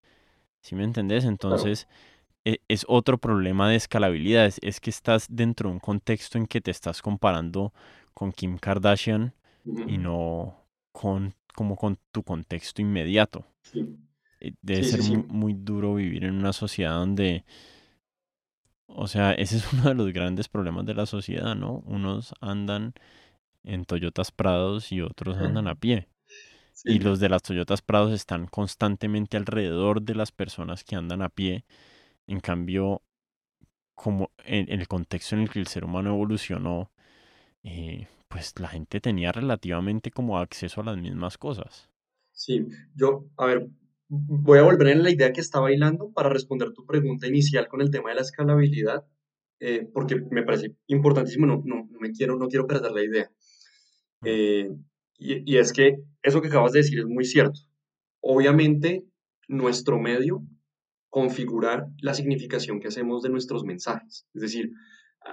¿Sí 0.61 0.77
me 0.77 0.85
entendés? 0.85 1.25
Entonces, 1.25 1.89
e, 2.45 2.61
es 2.69 2.85
otro 2.87 3.19
problema 3.19 3.69
de 3.69 3.75
escalabilidad. 3.75 4.49
Es, 4.63 4.79
que 4.79 4.91
estás 4.91 5.27
dentro 5.29 5.69
de 5.69 5.75
un 5.75 5.81
contexto 5.81 6.39
en 6.39 6.47
que 6.47 6.61
te 6.61 6.71
estás 6.71 7.03
comparando 7.03 7.73
con 8.15 8.31
Kim 8.31 8.59
Kardashian 8.59 9.35
y 9.89 9.99
no 9.99 10.55
con 10.93 11.35
como 11.57 11.75
con 11.75 11.99
tu 12.13 12.23
contexto 12.23 12.81
inmediato. 12.81 13.45
Eh, 14.39 14.53
debe 14.63 14.85
ser 14.85 15.03
muy 15.27 15.53
duro 15.53 15.97
vivir 15.97 16.23
en 16.23 16.37
una 16.37 16.53
sociedad 16.53 16.93
donde 16.93 17.45
o 18.95 19.07
sea, 19.07 19.33
ese 19.33 19.57
es 19.57 19.65
uno 19.73 19.89
de 19.89 19.95
los 19.95 20.13
grandes 20.13 20.49
problemas 20.49 20.87
de 20.87 20.95
la 20.95 21.07
sociedad, 21.07 21.55
¿no? 21.55 21.83
Unos 21.87 22.35
andan 22.41 22.95
en 23.65 23.85
Toyotas 23.85 24.33
Prados 24.33 24.93
y 24.93 25.01
otros 25.01 25.39
andan 25.39 25.69
a 25.69 25.75
pie. 25.75 26.09
Y 26.85 26.99
los 26.99 27.21
de 27.21 27.29
las 27.29 27.43
Toyotas 27.43 27.83
Prados 27.83 28.13
están 28.13 28.47
constantemente 28.47 29.37
alrededor 29.37 30.01
de 30.01 30.15
las 30.15 30.33
personas 30.33 30.83
que 30.83 30.97
andan 30.97 31.21
a 31.21 31.29
pie. 31.29 31.65
En 32.27 32.41
cambio, 32.41 33.03
como 33.95 34.31
en, 34.39 34.71
el 34.71 34.89
contexto 34.89 35.35
en 35.37 35.43
el 35.43 35.51
que 35.51 35.59
el 35.59 35.67
ser 35.67 35.85
humano 35.85 36.11
evolucionó, 36.11 36.91
eh, 37.63 38.09
pues 38.29 38.59
la 38.59 38.69
gente 38.69 39.01
tenía 39.01 39.31
relativamente 39.33 40.11
como 40.11 40.39
acceso 40.39 40.81
a 40.81 40.85
las 40.85 40.97
mismas 40.97 41.37
cosas. 41.37 41.91
Sí, 42.33 42.67
yo, 42.95 43.27
a 43.37 43.45
ver, 43.45 43.69
voy 44.11 44.59
a 44.59 44.63
volver 44.63 44.89
en 44.89 45.05
la 45.05 45.11
idea 45.11 45.33
que 45.33 45.41
estaba 45.41 45.73
hilando 45.73 46.13
para 46.13 46.29
responder 46.29 46.73
tu 46.73 46.85
pregunta 46.85 47.29
inicial 47.29 47.69
con 47.69 47.81
el 47.81 47.91
tema 47.91 48.11
de 48.11 48.17
la 48.17 48.23
escalabilidad, 48.23 49.07
eh, 49.61 49.89
porque 49.93 50.17
me 50.31 50.43
parece 50.43 50.75
importantísimo, 50.89 51.47
no, 51.47 51.63
no, 51.65 51.89
me 52.01 52.11
quiero, 52.11 52.37
no 52.37 52.49
quiero 52.49 52.67
perder 52.67 52.91
la 52.91 53.05
idea. 53.05 53.31
Eh, 54.25 54.69
y, 55.17 55.53
y, 55.53 55.59
es 55.59 55.73
que 55.73 55.99
eso 56.23 56.43
que 56.43 56.49
acabas 56.49 56.73
de 56.73 56.81
decir 56.81 56.99
es 56.99 57.07
muy 57.07 57.25
cierto. 57.25 57.61
Obviamente, 58.21 59.05
nuestro 59.49 59.99
medio 60.01 60.43
configura 61.09 61.87
la 62.01 62.15
significación 62.15 62.81
que 62.81 62.89
hacemos 62.89 63.23
de 63.23 63.31
nuestros 63.31 63.65
mensajes. 63.65 64.27
Es 64.35 64.43
decir, 64.43 64.71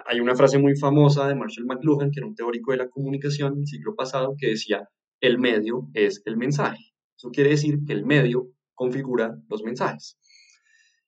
hay 0.05 0.19
una 0.19 0.35
frase 0.35 0.59
muy 0.59 0.75
famosa 0.75 1.27
de 1.27 1.35
Marshall 1.35 1.65
McLuhan, 1.65 2.11
que 2.11 2.19
era 2.19 2.27
un 2.27 2.35
teórico 2.35 2.71
de 2.71 2.77
la 2.77 2.89
comunicación 2.89 3.55
del 3.55 3.67
siglo 3.67 3.95
pasado, 3.95 4.35
que 4.37 4.49
decía, 4.49 4.87
el 5.19 5.39
medio 5.39 5.89
es 5.93 6.21
el 6.25 6.37
mensaje. 6.37 6.93
Eso 7.17 7.31
quiere 7.31 7.51
decir 7.51 7.79
que 7.85 7.93
el 7.93 8.05
medio 8.05 8.51
configura 8.77 9.37
los 9.49 9.63
mensajes. 9.63 10.17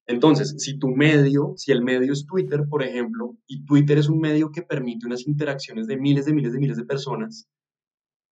Entonces, 0.07 0.55
si 0.57 0.79
tu 0.79 0.87
medio, 0.87 1.53
si 1.55 1.71
el 1.71 1.83
medio 1.83 2.11
es 2.11 2.25
Twitter, 2.25 2.65
por 2.67 2.81
ejemplo, 2.81 3.37
y 3.45 3.63
Twitter 3.63 3.99
es 3.99 4.09
un 4.09 4.19
medio 4.19 4.51
que 4.51 4.63
permite 4.63 5.05
unas 5.05 5.27
interacciones 5.27 5.85
de 5.85 5.97
miles 5.97 6.25
de 6.25 6.33
miles 6.33 6.51
de 6.51 6.59
miles 6.59 6.77
de 6.77 6.83
personas, 6.83 7.47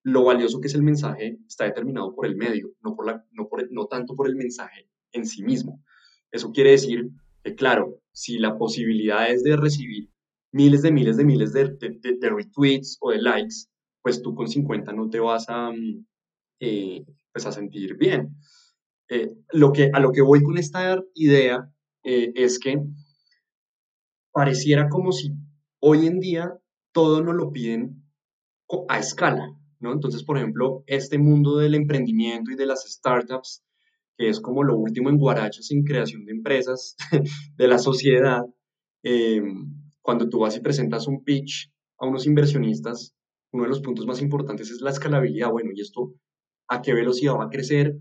lo 0.03 0.23
valioso 0.23 0.59
que 0.59 0.67
es 0.67 0.73
el 0.73 0.81
mensaje 0.81 1.38
está 1.47 1.65
determinado 1.65 2.15
por 2.15 2.25
el 2.25 2.35
medio, 2.35 2.71
no, 2.81 2.95
por 2.95 3.05
la, 3.05 3.23
no, 3.31 3.47
por, 3.47 3.71
no 3.71 3.85
tanto 3.85 4.15
por 4.15 4.27
el 4.27 4.35
mensaje 4.35 4.89
en 5.11 5.27
sí 5.27 5.43
mismo. 5.43 5.83
Eso 6.31 6.51
quiere 6.51 6.71
decir 6.71 7.09
Que 7.43 7.53
claro, 7.53 8.01
si 8.11 8.39
la 8.39 8.57
posibilidad 8.57 9.29
es 9.29 9.43
de 9.43 9.55
recibir 9.55 10.09
miles 10.51 10.81
de 10.81 10.91
miles 10.91 11.17
de 11.17 11.25
miles 11.25 11.53
de, 11.53 11.77
de, 11.77 12.29
retweets 12.29 12.97
o 13.01 13.11
de 13.11 13.21
likes, 13.21 13.67
pues 14.01 14.21
tú 14.21 14.33
con 14.33 14.47
50 14.47 14.91
no 14.93 15.09
te 15.09 15.19
vas 15.19 15.45
a, 15.47 15.71
mm, 15.71 16.05
eh, 16.59 17.05
pues 17.31 17.45
a 17.45 17.51
sentir 17.51 17.95
bien. 17.97 18.35
Eh, 19.10 19.32
lo 19.53 19.72
que, 19.72 19.89
a 19.93 19.99
lo 19.99 20.12
que 20.12 20.22
voy 20.22 20.43
con 20.43 20.58
esta 20.58 21.01
idea 21.14 21.72
eh, 22.03 22.32
es 22.36 22.60
que 22.60 22.82
pareciera 24.32 24.89
como 24.89 25.12
si 25.12 25.32
hoy 25.80 26.08
en 26.08 26.20
día 26.20 26.53
todo 26.91 27.24
nos 27.24 27.36
lo 27.36 27.51
piden 27.51 28.03
a 28.89 28.99
escala, 28.99 29.55
¿no? 29.80 29.93
Entonces, 29.93 30.24
por 30.24 30.38
ejemplo, 30.38 30.84
este 30.88 31.18
mundo 31.18 31.58
del 31.58 31.76
emprendimiento 31.76 32.51
y 32.51 32.55
de 32.55 32.66
las 32.66 32.84
startups, 32.84 33.64
que 34.18 34.30
es 34.30 34.41
como 34.41 34.64
lo 34.64 34.78
último 34.78 35.10
en 35.10 35.18
guarachas 35.18 35.72
en 35.72 35.84
creación 35.84 36.26
de 36.26 36.34
empresas 36.34 36.95
de 37.55 37.68
la 37.68 37.78
sociedad, 37.78 38.43
cuando 40.01 40.28
tú 40.28 40.39
vas 40.39 40.55
y 40.58 40.62
presentas 40.62 41.08
un 41.08 41.24
pitch 41.24 41.72
a 41.97 42.08
unos 42.08 42.26
inversionistas, 42.26 43.14
uno 43.51 43.64
de 43.64 43.70
los 43.70 43.82
puntos 43.82 44.05
más 44.05 44.22
importantes 44.22 44.70
es 44.70 44.82
la 44.82 44.91
escalabilidad. 44.91 45.51
Bueno, 45.51 45.72
¿y 45.74 45.82
esto 45.82 46.14
a 46.68 46.82
qué 46.82 46.93
velocidad 46.93 47.36
va 47.36 47.45
a 47.45 47.49
crecer? 47.49 47.97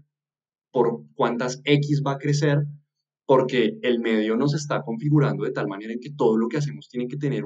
¿Por 0.77 1.07
cuántas 1.15 1.63
X 1.65 2.03
va 2.07 2.13
a 2.13 2.19
crecer? 2.19 2.59
Porque 3.25 3.79
el 3.81 3.99
medio 3.99 4.37
nos 4.37 4.53
está 4.53 4.83
configurando 4.83 5.45
de 5.45 5.51
tal 5.51 5.69
manera 5.69 5.95
en 5.95 6.01
que 6.01 6.11
todo 6.11 6.37
lo 6.37 6.49
que 6.49 6.59
hacemos 6.59 6.91
tiene 6.91 7.09
que 7.09 7.17
tener 7.17 7.45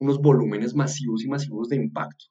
unos 0.00 0.18
volúmenes 0.18 0.74
masivos 0.74 1.22
y 1.22 1.28
masivos 1.28 1.68
de 1.68 1.76
impacto. 1.76 2.24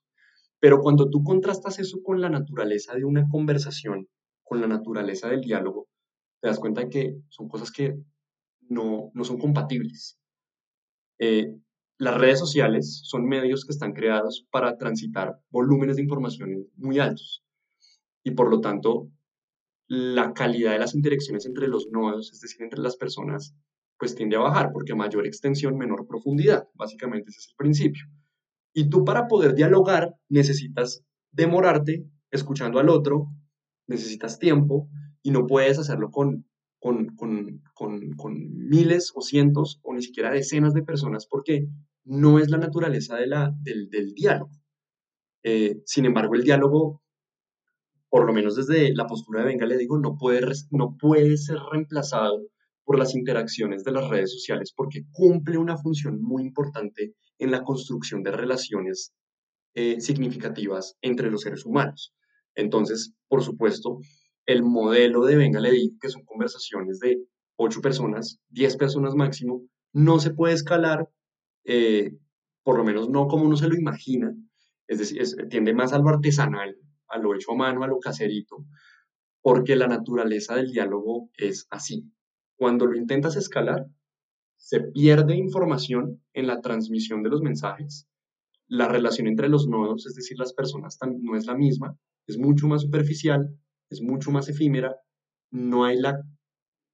Pero 0.59 0.81
cuando 0.81 1.09
tú 1.09 1.23
contrastas 1.23 1.79
eso 1.79 2.03
con 2.03 2.19
la 2.19 2.29
naturaleza 2.29 2.93
de 2.93 3.05
una 3.05 3.25
conversación, 3.29 4.09
con 4.43 4.59
la 4.59 4.67
naturaleza 4.67 5.29
del 5.29 5.39
diálogo, 5.39 5.87
te 6.41 6.49
das 6.49 6.59
cuenta 6.59 6.81
de 6.81 6.89
que 6.89 7.15
son 7.29 7.47
cosas 7.47 7.71
que 7.71 7.95
no, 8.67 9.11
no 9.13 9.23
son 9.23 9.37
compatibles. 9.37 10.19
Eh, 11.19 11.55
las 11.99 12.17
redes 12.17 12.39
sociales 12.39 12.99
son 13.05 13.23
medios 13.23 13.63
que 13.63 13.71
están 13.71 13.93
creados 13.93 14.45
para 14.51 14.75
transitar 14.75 15.39
volúmenes 15.51 15.95
de 15.95 16.01
información 16.01 16.67
muy 16.75 16.99
altos 16.99 17.45
y 18.25 18.31
por 18.31 18.49
lo 18.49 18.59
tanto 18.59 19.09
la 19.87 20.33
calidad 20.33 20.73
de 20.73 20.79
las 20.79 20.95
interacciones 20.95 21.45
entre 21.45 21.67
los 21.67 21.87
nodos, 21.91 22.31
es 22.33 22.41
decir, 22.41 22.61
entre 22.63 22.81
las 22.81 22.97
personas, 22.97 23.55
pues 23.97 24.15
tiende 24.15 24.35
a 24.35 24.41
bajar 24.41 24.71
porque 24.73 24.95
mayor 24.95 25.25
extensión, 25.25 25.77
menor 25.77 26.07
profundidad. 26.07 26.67
Básicamente 26.75 27.29
ese 27.29 27.39
es 27.39 27.49
el 27.49 27.55
principio. 27.55 28.03
Y 28.73 28.89
tú 28.89 29.03
para 29.05 29.27
poder 29.27 29.55
dialogar 29.55 30.15
necesitas 30.29 31.03
demorarte 31.31 32.05
escuchando 32.31 32.79
al 32.79 32.89
otro, 32.89 33.27
necesitas 33.87 34.37
tiempo 34.39 34.89
y 35.23 35.31
no 35.31 35.47
puedes 35.47 35.79
hacerlo 35.79 36.11
con 36.11 36.45
con, 36.79 37.15
con, 37.15 37.61
con, 37.73 38.11
con, 38.11 38.67
miles 38.69 39.11
o 39.15 39.21
cientos 39.21 39.79
o 39.83 39.93
ni 39.93 40.01
siquiera 40.01 40.31
decenas 40.31 40.73
de 40.73 40.83
personas 40.83 41.27
porque 41.27 41.67
no 42.03 42.39
es 42.39 42.49
la 42.49 42.57
naturaleza 42.57 43.15
de 43.15 43.27
la, 43.27 43.53
del, 43.61 43.89
del 43.89 44.13
diálogo. 44.13 44.51
Eh, 45.43 45.81
sin 45.85 46.05
embargo, 46.05 46.35
el 46.35 46.43
diálogo, 46.43 47.01
por 48.09 48.25
lo 48.25 48.33
menos 48.33 48.55
desde 48.55 48.93
la 48.93 49.07
postura 49.07 49.41
de 49.41 49.47
Venga, 49.47 49.65
le 49.65 49.77
digo, 49.77 49.97
no 49.97 50.17
puede, 50.17 50.41
no 50.71 50.95
puede 50.97 51.37
ser 51.37 51.57
reemplazado 51.71 52.41
por 52.83 52.97
las 52.97 53.15
interacciones 53.15 53.83
de 53.83 53.91
las 53.91 54.09
redes 54.09 54.31
sociales 54.31 54.73
porque 54.75 55.03
cumple 55.11 55.57
una 55.57 55.77
función 55.77 56.21
muy 56.21 56.43
importante 56.43 57.13
en 57.37 57.51
la 57.51 57.63
construcción 57.63 58.23
de 58.23 58.31
relaciones 58.31 59.13
eh, 59.75 59.99
significativas 59.99 60.95
entre 61.01 61.29
los 61.29 61.41
seres 61.41 61.65
humanos. 61.65 62.13
Entonces, 62.55 63.13
por 63.27 63.43
supuesto, 63.43 63.99
el 64.45 64.63
modelo 64.63 65.25
de 65.25 65.35
Venga 65.35 65.59
le 65.59 65.71
digo, 65.71 65.95
que 65.99 66.09
son 66.09 66.23
conversaciones 66.23 66.99
de 66.99 67.21
ocho 67.57 67.81
personas, 67.81 68.39
10 68.49 68.77
personas 68.77 69.15
máximo, 69.15 69.63
no 69.93 70.19
se 70.19 70.33
puede 70.33 70.53
escalar, 70.53 71.09
eh, 71.65 72.11
por 72.63 72.77
lo 72.77 72.83
menos 72.83 73.09
no 73.09 73.27
como 73.27 73.45
uno 73.45 73.57
se 73.57 73.67
lo 73.67 73.75
imagina, 73.75 74.33
es 74.87 74.99
decir, 74.99 75.21
tiende 75.49 75.73
más 75.73 75.91
a 75.91 75.99
lo 75.99 76.07
artesanal, 76.07 76.77
a 77.09 77.17
lo 77.17 77.35
hecho 77.35 77.53
a 77.53 77.55
mano, 77.55 77.83
a 77.83 77.87
lo 77.87 77.99
caserito, 77.99 78.65
porque 79.41 79.75
la 79.75 79.87
naturaleza 79.87 80.55
del 80.55 80.71
diálogo 80.71 81.29
es 81.37 81.67
así. 81.69 82.11
Cuando 82.57 82.85
lo 82.85 82.97
intentas 82.97 83.35
escalar, 83.35 83.85
se 84.57 84.81
pierde 84.81 85.35
información 85.35 86.21
en 86.33 86.47
la 86.47 86.61
transmisión 86.61 87.23
de 87.23 87.29
los 87.29 87.41
mensajes, 87.41 88.07
la 88.67 88.87
relación 88.87 89.27
entre 89.27 89.49
los 89.49 89.67
nodos, 89.67 90.05
es 90.05 90.15
decir, 90.15 90.37
las 90.37 90.53
personas, 90.53 90.97
no 91.21 91.35
es 91.37 91.45
la 91.45 91.55
misma, 91.55 91.97
es 92.25 92.37
mucho 92.37 92.67
más 92.67 92.81
superficial, 92.81 93.47
es 93.89 94.01
mucho 94.01 94.31
más 94.31 94.49
efímera, 94.49 94.95
no 95.51 95.85
hay 95.85 95.97
la, 95.97 96.21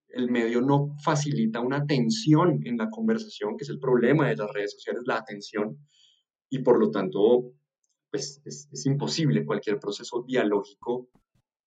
el 0.09 0.29
medio 0.29 0.61
no 0.61 0.95
facilita 1.03 1.59
una 1.61 1.77
atención 1.77 2.59
en 2.65 2.77
la 2.77 2.89
conversación, 2.89 3.57
que 3.57 3.63
es 3.63 3.69
el 3.69 3.79
problema 3.79 4.29
de 4.29 4.35
las 4.35 4.51
redes 4.53 4.73
sociales, 4.73 5.03
la 5.05 5.17
atención, 5.17 5.79
y 6.49 6.59
por 6.59 6.79
lo 6.79 6.91
tanto, 6.91 7.53
pues 8.13 8.39
es, 8.45 8.85
imposible 8.85 9.43
cualquier 9.43 9.79
proceso 9.79 10.21
dialógico, 10.21 11.09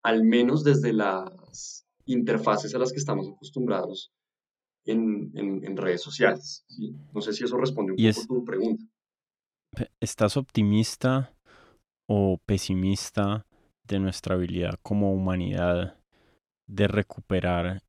al 0.04 0.22
menos 0.22 0.62
desde 0.62 0.92
las 0.92 1.84
interfaces 2.04 2.72
a 2.72 2.78
las 2.78 2.92
que 2.92 2.98
estamos 2.98 3.28
acostumbrados 3.28 4.12
en, 4.84 5.32
en, 5.34 5.76
redes 5.76 6.02
sociales. 6.02 6.64
No 7.12 7.20
sé 7.20 7.32
si 7.32 7.42
eso 7.42 7.56
responde 7.56 7.94
un 7.94 7.96
poco 7.98 8.20
a 8.20 8.26
tu 8.38 8.44
pregunta. 8.44 8.84
¿Estás 9.98 10.36
optimista 10.36 11.34
o 12.08 12.38
pesimista 12.46 13.44
de 13.82 13.98
nuestra 13.98 14.36
habilidad 14.36 14.78
como 14.84 15.12
humanidad 15.12 15.98
de 16.68 16.86
recuperar 16.86 17.82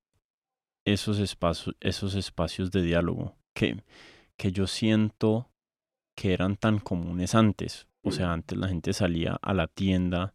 esos 0.83 1.19
espacios, 1.19 1.75
esos 1.79 2.15
espacios 2.15 2.71
de 2.71 2.81
diálogo 2.81 3.35
que, 3.53 3.83
que 4.35 4.51
yo 4.51 4.65
siento 4.65 5.51
que 6.15 6.33
eran 6.33 6.55
tan 6.55 6.79
comunes 6.79 7.35
antes. 7.35 7.86
O 8.03 8.11
sea, 8.11 8.31
antes 8.31 8.57
la 8.57 8.69
gente 8.69 8.93
salía 8.93 9.37
a 9.41 9.53
la 9.53 9.67
tienda 9.67 10.33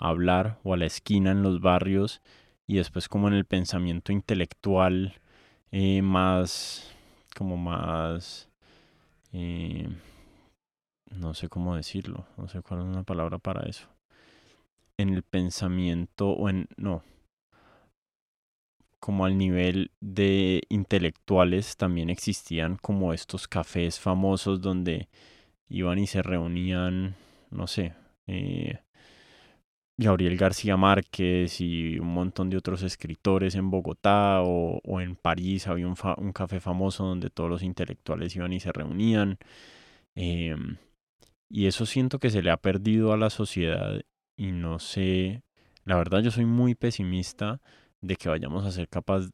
a 0.00 0.08
hablar 0.08 0.58
o 0.64 0.74
a 0.74 0.76
la 0.76 0.86
esquina 0.86 1.30
en 1.30 1.42
los 1.42 1.60
barrios 1.60 2.20
y 2.66 2.76
después 2.76 3.08
como 3.08 3.28
en 3.28 3.34
el 3.34 3.44
pensamiento 3.44 4.12
intelectual 4.12 5.14
eh, 5.70 6.02
más, 6.02 6.92
como 7.36 7.56
más, 7.56 8.48
eh, 9.32 9.88
no 11.10 11.34
sé 11.34 11.48
cómo 11.48 11.76
decirlo, 11.76 12.26
no 12.36 12.48
sé 12.48 12.62
cuál 12.62 12.80
es 12.80 12.86
una 12.86 13.02
palabra 13.02 13.38
para 13.38 13.68
eso. 13.68 13.88
En 14.96 15.10
el 15.10 15.22
pensamiento 15.22 16.30
o 16.30 16.48
en, 16.48 16.68
no, 16.76 17.02
como 19.04 19.26
al 19.26 19.36
nivel 19.36 19.90
de 20.00 20.62
intelectuales 20.70 21.76
también 21.76 22.08
existían 22.08 22.76
como 22.76 23.12
estos 23.12 23.46
cafés 23.46 24.00
famosos 24.00 24.62
donde 24.62 25.08
iban 25.74 25.98
y 25.98 26.06
se 26.06 26.22
reunían, 26.22 27.16
no 27.50 27.66
sé, 27.66 27.94
eh, 28.26 28.78
Gabriel 29.96 30.36
García 30.36 30.76
Márquez 30.76 31.60
y 31.60 31.98
un 31.98 32.08
montón 32.08 32.50
de 32.50 32.56
otros 32.56 32.82
escritores 32.82 33.54
en 33.54 33.70
Bogotá 33.70 34.40
o, 34.42 35.00
en 35.00 35.14
París 35.16 35.68
había 35.68 35.86
un, 35.86 36.32
café 36.32 36.60
famoso 36.60 37.04
donde 37.04 37.30
todos 37.30 37.48
los 37.50 37.62
intelectuales 37.62 38.34
iban 38.34 38.52
y 38.52 38.60
se 38.60 38.72
reunían. 38.72 39.38
Em, 40.16 40.78
y 41.48 41.66
eso 41.66 41.86
siento 41.86 42.18
que 42.18 42.30
se 42.30 42.42
le 42.42 42.50
ha 42.50 42.56
perdido 42.56 43.12
a 43.12 43.16
la 43.16 43.30
sociedad 43.30 44.00
y 44.36 44.52
no 44.52 44.78
sé, 44.80 45.42
la 45.84 45.96
verdad 45.96 46.22
yo 46.22 46.30
soy 46.30 46.46
muy 46.46 46.74
pesimista 46.74 47.60
de 48.00 48.16
que 48.16 48.28
vayamos 48.28 48.64
a 48.66 48.72
ser 48.72 48.88
capaz, 48.88 49.30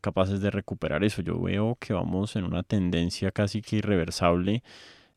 capaces 0.00 0.40
de 0.40 0.50
recuperar 0.50 1.04
eso. 1.04 1.22
Yo 1.22 1.40
veo 1.40 1.76
que 1.80 1.92
vamos 1.92 2.36
en 2.36 2.44
una 2.44 2.62
tendencia 2.62 3.32
casi 3.32 3.62
que 3.62 3.76
irreversible 3.76 4.62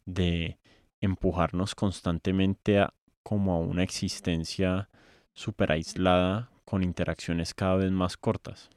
de 0.05 0.57
empujarnos 1.01 1.75
constantemente 1.75 2.79
a, 2.79 2.93
como 3.23 3.53
a 3.53 3.59
una 3.59 3.83
existencia 3.83 4.89
súper 5.33 5.71
aislada 5.71 6.49
con 6.65 6.83
interacciones 6.83 7.53
cada 7.53 7.77
vez 7.77 7.91
más 7.91 8.17
cortas. 8.17 8.69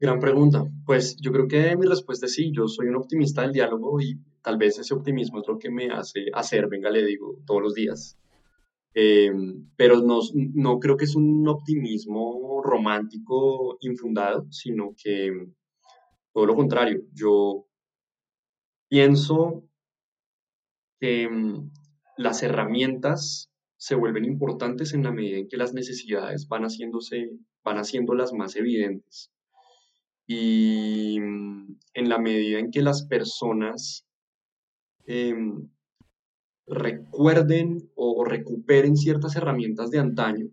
Gran 0.00 0.18
pregunta. 0.18 0.64
Pues 0.84 1.16
yo 1.16 1.32
creo 1.32 1.46
que 1.46 1.76
mi 1.76 1.86
respuesta 1.86 2.26
es 2.26 2.34
sí, 2.34 2.50
yo 2.52 2.66
soy 2.66 2.88
un 2.88 2.96
optimista 2.96 3.42
del 3.42 3.52
diálogo 3.52 4.00
y 4.00 4.18
tal 4.42 4.56
vez 4.56 4.78
ese 4.78 4.94
optimismo 4.94 5.40
es 5.40 5.46
lo 5.46 5.58
que 5.58 5.70
me 5.70 5.90
hace 5.90 6.26
hacer, 6.34 6.68
venga, 6.68 6.90
le 6.90 7.04
digo, 7.04 7.38
todos 7.46 7.62
los 7.62 7.74
días. 7.74 8.18
Em, 8.94 9.68
pero 9.76 10.00
no, 10.02 10.20
no 10.54 10.78
creo 10.78 10.96
que 10.96 11.04
es 11.04 11.14
un 11.14 11.46
optimismo 11.48 12.60
romántico 12.62 13.78
infundado, 13.80 14.46
sino 14.50 14.94
que 14.96 15.48
todo 16.32 16.46
lo 16.46 16.54
contrario. 16.56 17.02
Yo 17.12 17.66
pienso 18.88 19.64
em, 21.02 21.70
las 22.16 22.42
herramientas 22.42 23.50
se 23.76 23.94
vuelven 23.94 24.24
importantes 24.24 24.94
en 24.94 25.02
la 25.02 25.12
medida 25.12 25.38
en 25.38 25.48
que 25.48 25.56
las 25.56 25.74
necesidades 25.74 26.48
van 26.48 26.62
haciéndose, 26.62 27.30
van 27.64 27.78
haciéndolas 27.78 28.32
más 28.32 28.56
evidentes. 28.56 29.30
Y 30.26 31.16
em, 31.18 31.76
en 31.94 32.08
la 32.08 32.18
medida 32.18 32.58
en 32.58 32.70
que 32.70 32.82
las 32.82 33.06
personas 33.06 34.06
recuerden 36.66 37.90
o 37.94 38.24
recuperen 38.24 38.96
ciertas 38.96 39.36
herramientas 39.36 39.90
de 39.90 39.98
antaño 39.98 40.46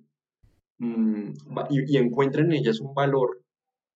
mm, 0.79 1.33
y, 1.69 1.97
encuentren 1.97 2.47
en 2.47 2.59
ellas 2.59 2.79
un 2.79 2.93
valor 2.93 3.43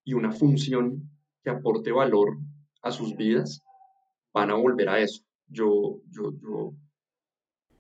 y 0.04 0.14
una 0.14 0.32
función 0.32 1.10
que 1.44 1.50
aporte 1.50 1.92
valor 1.92 2.38
a 2.82 2.92
sus 2.92 3.16
vidas, 3.16 3.62
van 4.34 4.52
a 4.52 4.56
volver 4.56 4.90
a 4.90 5.00
eso. 5.00 5.24
Yo, 5.48 6.02
yo, 6.10 6.32
yo 6.42 6.74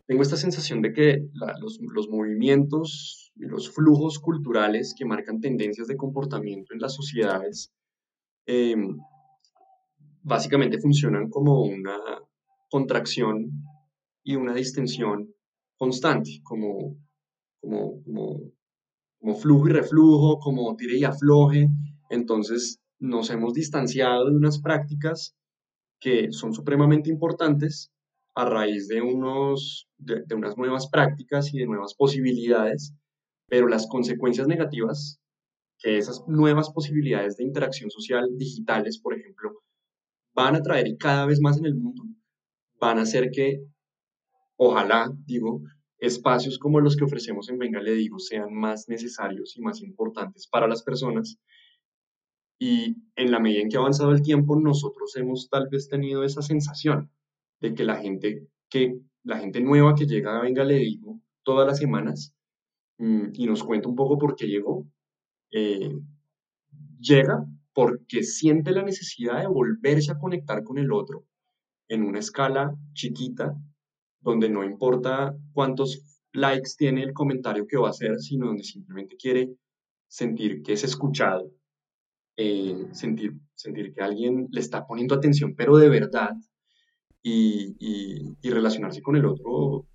tengo 0.05 0.21
esta 0.21 0.37
sensación 0.37 0.81
de 0.81 0.93
que 0.93 1.27
los, 1.59 1.79
los, 1.81 2.09
movimientos 2.09 3.31
y 3.35 3.45
los 3.45 3.71
flujos 3.71 4.19
culturales 4.19 4.93
que 4.97 5.05
marcan 5.05 5.39
tendencias 5.39 5.87
de 5.87 5.97
comportamiento 5.97 6.73
en 6.73 6.79
las 6.79 6.93
sociedades 6.93 7.71
em, 8.45 8.97
básicamente 10.21 10.79
funcionan 10.79 11.29
como 11.29 11.63
una 11.63 11.97
contracción 12.69 13.51
y 14.23 14.35
una 14.35 14.53
distensión 14.53 15.33
constante, 15.77 16.41
como, 16.43 16.97
como, 17.61 18.03
como, 18.03 18.39
como 19.19 19.35
flujo 19.35 19.67
y 19.67 19.71
reflujo, 19.71 20.39
como 20.39 20.75
tire 20.75 20.97
y 20.97 21.03
afloje. 21.03 21.69
Entonces 22.09 22.79
nos 22.99 23.29
hemos 23.29 23.53
distanciado 23.53 24.29
de 24.29 24.35
unas 24.35 24.61
prácticas 24.61 25.35
que 26.03 26.33
son 26.33 26.53
supremamente 26.53 27.09
importantes 27.09 27.93
a 28.35 28.43
raíz 28.43 28.89
de, 28.89 29.01
unos, 29.01 29.87
de, 29.97 30.35
unas 30.35 30.57
nuevas 30.57 30.89
prácticas 30.89 31.53
y 31.53 31.59
de 31.59 31.65
nuevas 31.65 31.95
posibilidades, 31.95 32.93
pero 33.47 33.67
las 33.67 33.87
consecuencias 33.87 34.47
negativas 34.47 35.21
que 35.79 35.97
esas 35.97 36.21
nuevas 36.27 36.71
posibilidades 36.71 37.37
de 37.37 37.45
interacción 37.45 37.89
social 37.89 38.27
digitales, 38.37 38.99
por 38.99 39.13
ejemplo, 39.13 39.51
van 40.33 40.55
a 40.55 40.61
traer 40.61 40.87
y 40.87 40.97
cada 40.97 41.25
vez 41.25 41.39
más 41.39 41.57
en 41.57 41.67
el 41.67 41.75
mundo, 41.75 42.03
van 42.81 42.99
a 42.99 43.03
hacer 43.03 43.29
que, 43.31 43.63
ojalá, 44.57 45.09
digo, 45.25 45.61
espacios 45.99 46.59
como 46.59 46.81
los 46.81 46.97
que 46.97 47.05
ofrecemos 47.05 47.49
en 47.49 47.59
Venga 47.59 47.81
Le 47.81 47.93
Digo 47.93 48.19
sean 48.19 48.53
más 48.53 48.89
necesarios 48.89 49.55
y 49.55 49.61
más 49.61 49.81
importantes 49.81 50.47
para 50.47 50.67
las 50.67 50.83
personas. 50.83 51.37
Y 52.59 52.95
en 53.15 53.31
la 53.31 53.39
medida 53.39 53.61
en 53.61 53.69
que 53.69 53.77
ha 53.77 53.79
avanzado 53.79 54.11
el 54.11 54.21
tiempo, 54.21 54.55
nosotros 54.55 55.15
hemos 55.15 55.49
tal 55.49 55.67
vez 55.69 55.89
tenido 55.89 56.23
esa 56.23 56.41
sensación 56.41 57.11
de 57.59 57.73
que 57.73 57.83
la 57.83 57.97
gente, 57.97 58.47
que, 58.69 58.99
la 59.23 59.39
gente 59.39 59.61
nueva 59.61 59.95
que 59.95 60.05
llega 60.05 60.37
a 60.37 60.41
Venga 60.41 60.63
Le 60.63 60.75
Digo 60.75 61.19
todas 61.43 61.67
las 61.67 61.77
semanas 61.77 62.33
mm, 62.97 63.29
y 63.33 63.45
nos 63.45 63.63
cuenta 63.63 63.89
un 63.89 63.95
poco 63.95 64.17
por 64.17 64.35
qué 64.35 64.47
llegó, 64.47 64.87
eh, 65.51 65.97
llega 66.99 67.45
porque 67.73 68.23
siente 68.23 68.71
la 68.71 68.83
necesidad 68.83 69.41
de 69.41 69.47
volverse 69.47 70.11
a 70.11 70.19
conectar 70.19 70.63
con 70.63 70.77
el 70.77 70.91
otro 70.91 71.25
en 71.87 72.03
una 72.03 72.19
escala 72.19 72.75
chiquita, 72.93 73.55
donde 74.21 74.49
no 74.49 74.63
importa 74.63 75.35
cuántos 75.53 76.01
likes 76.31 76.71
tiene 76.77 77.03
el 77.03 77.13
comentario 77.13 77.67
que 77.67 77.77
va 77.77 77.87
a 77.87 77.91
hacer, 77.91 78.19
sino 78.19 78.47
donde 78.47 78.63
simplemente 78.63 79.17
quiere 79.17 79.55
sentir 80.07 80.61
que 80.63 80.73
es 80.73 80.83
escuchado, 80.83 81.51
eh, 82.37 82.87
sentir, 82.91 83.33
sentir 83.55 83.93
que 83.93 84.01
alguien 84.01 84.47
le 84.51 84.59
está 84.59 84.85
poniendo 84.85 85.15
atención, 85.15 85.55
pero 85.55 85.77
de 85.77 85.89
verdad, 85.89 86.31
y, 87.21 87.75
y, 88.41 88.49
relacionarse 88.49 89.01
con 89.01 89.15
el 89.15 89.25
otro 89.25 89.85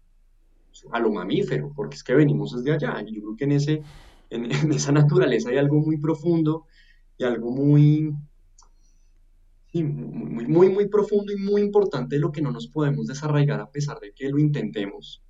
a 0.93 1.01
lo 1.01 1.11
mamífero, 1.11 1.73
porque 1.75 1.97
es 1.97 2.05
que 2.05 2.15
venimos 2.15 2.55
desde 2.55 2.73
allá, 2.73 3.03
y 3.07 3.15
yo 3.15 3.23
creo 3.23 3.37
que 3.37 3.45
en, 3.45 3.53
ese, 3.53 3.83
en, 4.31 4.51
en 4.53 4.73
esa 4.73 4.93
naturaleza 4.93 5.51
hay 5.51 5.59
algo 5.59 5.81
muy 5.81 5.99
profundo 5.99 6.65
y 7.19 7.25
algo 7.25 7.51
muy, 7.51 8.15
muy, 9.75 10.47
muy, 10.47 10.69
muy 10.71 10.89
profundo 10.89 11.33
y 11.33 11.37
muy 11.37 11.61
importante 11.61 12.17
de 12.17 12.21
lo 12.21 12.33
que 12.33 12.41
no 12.41 12.51
nos 12.51 12.69
podemos 12.69 13.07
desarraigar 13.07 13.61
a 13.61 13.71
pesar 13.71 13.99
de 14.01 14.13
que 14.13 14.29
lo 14.29 14.39
intentemos. 14.39 15.23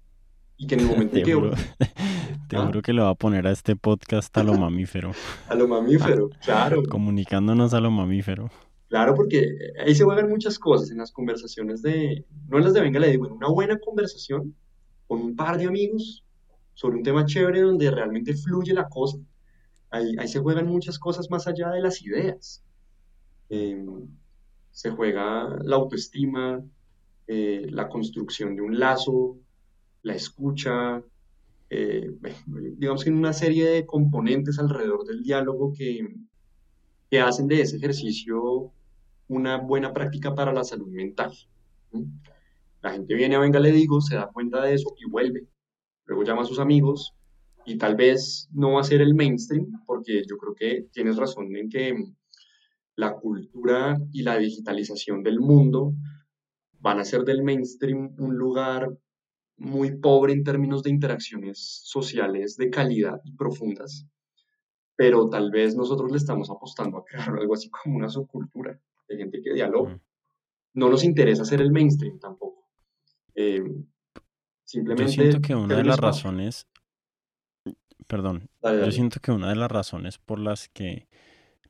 Y 0.57 0.67
que 0.67 0.75
en 0.75 0.81
el 0.81 0.87
momento 0.87 1.15
que... 1.23 1.35
te 2.49 2.57
¿Ah? 2.57 2.71
que 2.83 2.93
lo 2.93 3.05
va 3.05 3.11
a 3.11 3.15
poner 3.15 3.47
a 3.47 3.53
este 3.53 3.77
podcast 3.77 4.37
a 4.37 4.43
lo 4.43 4.55
mamífero. 4.59 5.13
a 5.49 5.55
lo 5.55 5.69
mamífero, 5.69 6.31
claro. 6.45 6.83
Comunicándonos 6.89 7.75
a 7.75 7.81
lo 7.81 7.91
mamífero. 7.91 8.51
Claro, 8.89 9.15
porque 9.15 9.57
ahí 9.85 9.95
se 9.95 10.05
juegan 10.05 10.29
muchas 10.29 10.59
cosas 10.59 10.91
en 10.91 10.99
las 10.99 11.13
conversaciones 11.13 11.83
de... 11.83 12.25
No 12.49 12.59
en 12.59 12.65
las 12.65 12.73
de 12.73 12.81
venga, 12.81 12.99
le 12.99 13.11
digo, 13.11 13.27
en 13.27 13.33
una 13.33 13.49
buena 13.49 13.79
conversación 13.79 14.55
con 15.07 15.21
un 15.21 15.37
par 15.37 15.59
de 15.59 15.67
amigos 15.67 16.25
sobre 16.73 16.97
un 16.97 17.03
tema 17.03 17.27
chévere 17.27 17.61
donde 17.61 17.91
realmente 17.91 18.35
fluye 18.35 18.73
la 18.73 18.89
cosa 18.89 19.19
Ahí, 19.91 20.29
se 20.29 20.41
juegan 20.41 20.67
muchas 20.67 20.99
cosas 20.99 21.31
más 21.31 21.47
allá 21.47 21.71
de 21.71 21.81
las 21.81 22.03
ideas. 22.03 22.63
Em, 23.49 24.07
se 24.71 24.91
juega 24.91 25.59
la 25.65 25.77
autoestima, 25.77 26.63
eh, 27.27 27.67
la 27.71 27.89
construcción 27.89 28.55
de 28.55 28.63
un 28.63 28.79
lazo, 28.79 29.39
la 30.03 30.15
escucha, 30.15 31.03
eh, 31.71 32.11
digamos 32.77 33.05
que 33.05 33.11
en 33.11 33.17
una 33.17 33.33
serie 33.33 33.69
de 33.69 33.87
componentes 33.87 34.59
alrededor 34.59 35.05
del 35.05 35.23
diálogo 35.23 35.73
que, 35.73 36.07
que 37.11 37.21
hacen 37.21 37.47
de 37.49 37.61
ese 37.61 37.77
ejercicio 37.77 38.73
una 39.29 39.59
buena 39.59 39.93
práctica 39.93 40.35
para 40.35 40.53
la 40.53 40.65
salud 40.65 40.89
mental. 40.89 41.33
La 42.81 42.93
gente 42.93 43.15
viene 43.15 43.37
a 43.37 43.41
Venga, 43.41 43.61
le 43.61 43.73
digo, 43.73 44.01
se 44.01 44.17
da 44.17 44.31
cuenta 44.33 44.63
de 44.63 44.75
eso 44.75 44.95
y 44.99 45.11
vuelve. 45.11 45.47
Luego 46.07 46.25
llama 46.25 46.43
a 46.43 46.47
sus 46.47 46.59
amigos 46.59 47.15
y 47.67 47.77
tal 47.77 47.97
vez 47.97 48.49
no 48.53 48.73
va 48.73 48.81
a 48.81 48.85
ser 48.85 49.03
el 49.03 49.15
mainstream, 49.15 49.83
porque 49.87 50.23
yo 50.27 50.39
creo 50.39 50.55
que 50.55 50.87
tienes 50.93 51.17
razón 51.17 51.55
en 51.55 51.69
que 51.69 51.95
la 52.97 53.15
cultura 53.15 53.99
y 54.13 54.23
la 54.23 54.39
digitalización 54.39 55.23
del 55.23 55.39
mundo 55.41 55.93
van 56.81 56.99
a 56.99 57.03
hacer 57.03 57.25
del 57.25 57.43
mainstream 57.43 58.15
un 58.19 58.37
lugar 58.37 58.89
muy 59.59 59.97
pobre 59.97 60.33
en 60.33 60.45
términos 60.45 60.83
de 60.83 60.91
interacciones 60.91 61.81
sociales 61.85 62.57
de 62.57 62.71
calidad 62.71 63.21
y 63.25 63.33
profundas, 63.33 64.07
pero 64.97 65.29
tal 65.29 65.51
vez 65.51 65.77
nosotros 65.77 66.11
le 66.11 66.19
estamos 66.19 66.51
apostando 66.51 66.99
a 66.99 67.05
crear 67.05 67.31
algo 67.31 67.55
así 67.55 67.69
como 67.71 67.97
una 67.97 68.09
subcultura 68.09 68.81
de 69.09 69.17
gente 69.17 69.41
que 69.43 69.53
dialoga. 69.53 70.01
No 70.75 70.89
nos 70.89 71.05
interesa 71.05 71.45
ser 71.45 71.61
el 71.61 71.73
mainstream 71.73 72.19
tampoco. 72.19 72.69
Eh, 73.35 73.63
simplemente... 74.65 75.13
Yo 75.13 75.23
siento 75.23 75.41
que 75.41 75.55
una 75.55 75.77
de 75.77 75.85
las 75.85 75.99
razones 75.99 76.67
perdón, 78.09 78.49
yo 78.63 78.91
siento 78.91 79.21
que 79.21 79.31
una 79.31 79.51
de 79.51 79.57
las 79.57 79.71
razones 79.71 80.19
por 80.19 80.41
las 80.41 80.69
que 80.69 81.09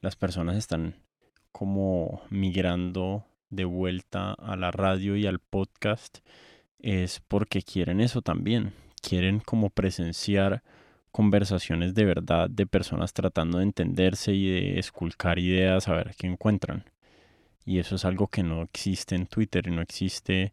las 0.00 0.16
personas 0.16 0.56
están 0.56 0.94
como 1.52 2.22
migrando 2.30 3.26
de 3.50 3.64
vuelta 3.64 4.32
a 4.34 4.56
la 4.56 4.70
radio 4.70 5.16
y 5.16 5.26
al 5.26 5.40
podcast 5.40 6.18
es 6.78 7.20
porque 7.28 7.62
quieren 7.62 8.00
eso 8.00 8.22
también. 8.22 8.72
Quieren 9.02 9.40
como 9.40 9.70
presenciar 9.70 10.62
conversaciones 11.10 11.94
de 11.94 12.04
verdad 12.04 12.50
de 12.50 12.66
personas 12.66 13.12
tratando 13.12 13.58
de 13.58 13.64
entenderse 13.64 14.34
y 14.34 14.48
de 14.48 14.78
esculcar 14.78 15.38
ideas 15.38 15.88
a 15.88 15.94
ver 15.94 16.14
qué 16.16 16.26
encuentran. 16.26 16.84
Y 17.64 17.78
eso 17.78 17.96
es 17.96 18.04
algo 18.04 18.28
que 18.28 18.42
no 18.42 18.62
existe 18.62 19.14
en 19.14 19.26
Twitter 19.26 19.66
y 19.66 19.70
no 19.70 19.82
existe 19.82 20.52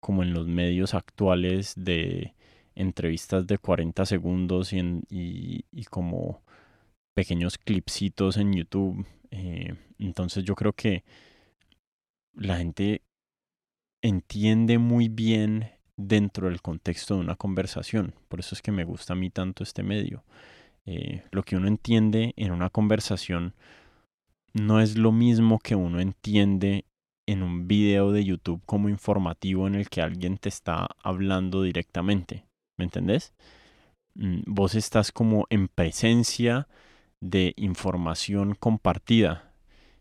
como 0.00 0.22
en 0.22 0.34
los 0.34 0.46
medios 0.46 0.94
actuales 0.94 1.74
de 1.76 2.34
entrevistas 2.74 3.46
de 3.46 3.58
40 3.58 4.06
segundos 4.06 4.72
y, 4.72 5.64
como 5.90 6.42
pequeños 7.14 7.58
clipsitos 7.58 8.36
en 8.36 8.52
YouTube. 8.54 9.06
Eh, 9.30 9.74
entonces 9.98 10.44
yo 10.44 10.54
creo 10.54 10.72
que 10.72 11.04
la 12.34 12.58
gente 12.58 13.02
entiende 14.02 14.78
muy 14.78 15.08
bien 15.08 15.70
dentro 15.96 16.48
del 16.48 16.62
contexto 16.62 17.14
de 17.14 17.20
una 17.20 17.36
conversación. 17.36 18.14
Por 18.28 18.40
eso 18.40 18.54
es 18.54 18.62
que 18.62 18.72
me 18.72 18.84
gusta 18.84 19.12
a 19.12 19.16
mí 19.16 19.30
tanto 19.30 19.62
este 19.62 19.82
medio. 19.82 20.24
Eh, 20.86 21.22
lo 21.30 21.42
que 21.42 21.56
uno 21.56 21.68
entiende 21.68 22.32
en 22.36 22.52
una 22.52 22.70
conversación 22.70 23.54
no 24.54 24.80
es 24.80 24.96
lo 24.96 25.12
mismo 25.12 25.58
que 25.58 25.74
uno 25.74 26.00
entiende 26.00 26.84
en 27.26 27.42
un 27.42 27.68
video 27.68 28.10
de 28.12 28.24
YouTube 28.24 28.62
como 28.66 28.88
informativo 28.88 29.66
en 29.66 29.74
el 29.74 29.88
que 29.88 30.02
alguien 30.02 30.38
te 30.38 30.48
está 30.48 30.88
hablando 31.02 31.62
directamente. 31.62 32.44
¿me 32.80 32.84
entendés? 32.84 33.34
Mm, 34.14 34.40
vos 34.46 34.74
estás 34.74 35.12
como 35.12 35.46
en 35.50 35.68
presencia 35.68 36.66
de 37.20 37.52
información 37.56 38.54
compartida, 38.54 39.52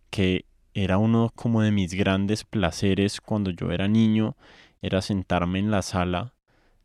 que 0.10 0.46
era 0.74 0.98
uno 0.98 1.32
como 1.36 1.62
de 1.62 1.72
mis 1.72 1.94
grandes 1.94 2.44
placeres 2.44 3.22
cuando 3.22 3.52
yo 3.52 3.72
era 3.72 3.88
niño, 3.88 4.36
era 4.82 5.02
sentarme 5.02 5.60
en 5.60 5.72
la 5.72 5.82
sala 5.82 6.34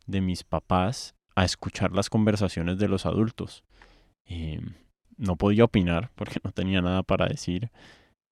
de 0.07 0.21
mis 0.21 0.43
papás 0.43 1.15
a 1.35 1.45
escuchar 1.45 1.91
las 1.91 2.09
conversaciones 2.09 2.77
de 2.77 2.87
los 2.87 3.05
adultos. 3.05 3.63
Eh, 4.25 4.61
no 5.17 5.35
podía 5.37 5.65
opinar 5.65 6.11
porque 6.15 6.39
no 6.43 6.51
tenía 6.51 6.81
nada 6.81 7.03
para 7.03 7.27
decir. 7.27 7.71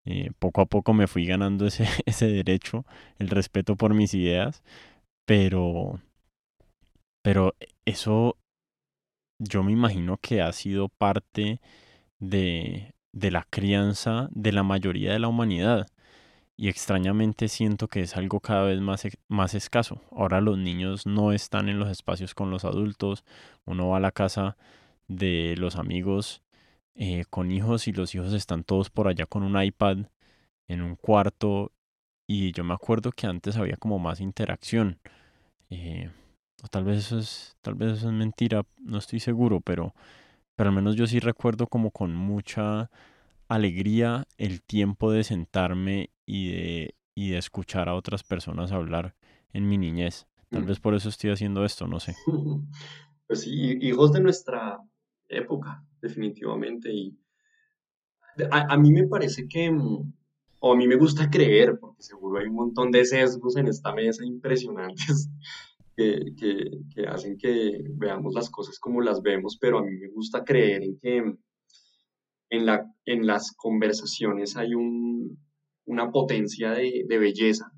Eh, 0.05 0.31
poco 0.39 0.61
a 0.61 0.65
poco 0.65 0.93
me 0.93 1.07
fui 1.07 1.25
ganando 1.25 1.65
ese, 1.65 1.87
ese 2.05 2.27
derecho, 2.27 2.85
el 3.19 3.29
respeto 3.29 3.75
por 3.77 3.93
mis 3.93 4.13
ideas, 4.13 4.63
pero 5.25 5.99
pero 7.23 7.55
eso 7.85 8.37
yo 9.39 9.63
me 9.63 9.71
imagino 9.71 10.17
que 10.17 10.41
ha 10.41 10.51
sido 10.51 10.89
parte 10.89 11.61
de, 12.19 12.93
de 13.13 13.31
la 13.31 13.47
crianza 13.49 14.27
de 14.31 14.51
la 14.51 14.63
mayoría 14.63 15.13
de 15.13 15.19
la 15.19 15.29
humanidad. 15.29 15.87
Y 16.57 16.69
extrañamente 16.69 17.47
siento 17.47 17.87
que 17.87 18.01
es 18.01 18.15
algo 18.17 18.39
cada 18.39 18.63
vez 18.63 18.79
más, 18.81 19.07
más 19.27 19.53
escaso. 19.55 20.01
Ahora 20.11 20.41
los 20.41 20.57
niños 20.57 21.07
no 21.07 21.31
están 21.31 21.69
en 21.69 21.79
los 21.79 21.89
espacios 21.89 22.35
con 22.35 22.51
los 22.51 22.65
adultos. 22.65 23.23
Uno 23.65 23.89
va 23.89 23.97
a 23.97 24.01
la 24.01 24.11
casa 24.11 24.57
de 25.07 25.55
los 25.57 25.77
amigos 25.77 26.43
eh, 26.95 27.25
con 27.29 27.51
hijos 27.51 27.87
y 27.87 27.93
los 27.93 28.13
hijos 28.13 28.33
están 28.33 28.63
todos 28.63 28.89
por 28.89 29.07
allá 29.07 29.25
con 29.25 29.43
un 29.43 29.61
iPad 29.61 30.05
en 30.67 30.81
un 30.81 30.95
cuarto 30.95 31.71
y 32.27 32.51
yo 32.51 32.63
me 32.63 32.73
acuerdo 32.73 33.11
que 33.11 33.27
antes 33.27 33.57
había 33.57 33.77
como 33.77 33.99
más 33.99 34.21
interacción. 34.21 34.99
Eh, 35.69 36.11
o 36.63 36.67
tal 36.67 36.85
vez 36.85 36.99
eso 36.99 37.19
es, 37.19 37.57
tal 37.61 37.75
vez 37.75 37.97
eso 37.97 38.07
es 38.07 38.13
mentira, 38.13 38.63
no 38.79 38.97
estoy 38.97 39.19
seguro, 39.19 39.59
pero, 39.61 39.93
pero 40.55 40.69
al 40.69 40.75
menos 40.75 40.95
yo 40.95 41.07
sí 41.07 41.19
recuerdo 41.19 41.67
como 41.67 41.91
con 41.91 42.15
mucha 42.15 42.89
alegría 43.47 44.25
el 44.37 44.61
tiempo 44.61 45.11
de 45.11 45.23
sentarme 45.23 46.09
y 46.25 46.51
de, 46.51 46.95
y 47.15 47.29
de 47.31 47.37
escuchar 47.37 47.89
a 47.89 47.95
otras 47.95 48.23
personas 48.23 48.71
hablar 48.71 49.15
en 49.51 49.67
mi 49.67 49.77
niñez. 49.77 50.27
Tal 50.49 50.63
vez 50.63 50.79
por 50.79 50.93
eso 50.93 51.09
estoy 51.09 51.31
haciendo 51.31 51.65
esto, 51.65 51.87
no 51.87 51.99
sé. 51.99 52.15
Pues 53.25 53.41
sí, 53.41 53.77
hijos 53.81 54.11
de 54.11 54.19
nuestra 54.19 54.79
época, 55.29 55.81
definitivamente. 56.01 56.91
Y 56.91 57.17
a, 58.51 58.73
a 58.73 58.77
mí 58.77 58.91
me 58.91 59.07
parece 59.07 59.47
que, 59.47 59.71
mm, 59.71 60.13
o 60.59 60.73
a 60.73 60.75
mí 60.75 60.87
me 60.87 60.97
gusta 60.97 61.29
creer, 61.29 61.79
porque 61.79 62.03
seguro 62.03 62.39
hay 62.39 62.47
un 62.47 62.55
montón 62.55 62.91
de 62.91 63.05
sesgos 63.05 63.55
en 63.55 63.67
esta 63.67 63.93
mesa 63.93 64.25
impresionantes 64.25 65.29
que, 65.95 66.33
que, 66.93 67.07
hacen 67.07 67.37
que 67.37 67.83
veamos 67.95 68.33
las 68.33 68.49
cosas 68.49 68.79
como 68.79 69.01
las 69.01 69.21
vemos, 69.21 69.57
pero 69.59 69.79
a 69.79 69.83
mí 69.83 69.95
me 69.95 70.09
gusta 70.09 70.43
creer 70.43 70.83
en 70.83 70.97
que 70.99 71.17
en, 72.49 72.65
la, 72.65 72.85
en 73.05 73.25
las 73.25 73.51
conversaciones 73.51 74.57
hay 74.57 74.73
un, 74.75 75.37
una 75.85 76.11
potencia 76.11 76.71
de, 76.71 77.05
de 77.07 77.17
belleza, 77.17 77.71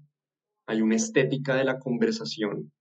hay 0.67 0.81
una 0.81 0.95
estética 0.95 1.55
de 1.55 1.65
la 1.65 1.79
conversación 1.79 2.71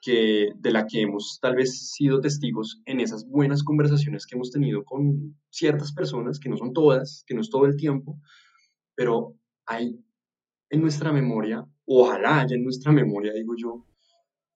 que, 0.00 0.50
de 0.54 0.70
la 0.70 0.86
que 0.86 1.02
hemos 1.02 1.38
tal 1.40 1.56
vez 1.56 1.92
sido 1.92 2.20
testigos 2.20 2.80
en 2.84 3.00
esas 3.00 3.26
buenas 3.28 3.62
conversaciones 3.62 4.26
que 4.26 4.36
hemos 4.36 4.50
tenido 4.50 4.84
con 4.84 5.36
ciertas 5.50 5.92
personas, 5.92 6.38
que 6.38 6.48
no 6.48 6.56
son 6.56 6.72
todas, 6.72 7.24
que 7.26 7.34
no 7.34 7.40
es 7.40 7.50
todo 7.50 7.66
el 7.66 7.76
tiempo, 7.76 8.20
pero 8.94 9.34
hay 9.66 9.98
en 10.70 10.80
nuestra 10.80 11.12
memoria, 11.12 11.66
ojalá 11.86 12.40
haya 12.40 12.56
en 12.56 12.64
nuestra 12.64 12.92
memoria, 12.92 13.32
digo 13.32 13.54
yo, 13.56 13.84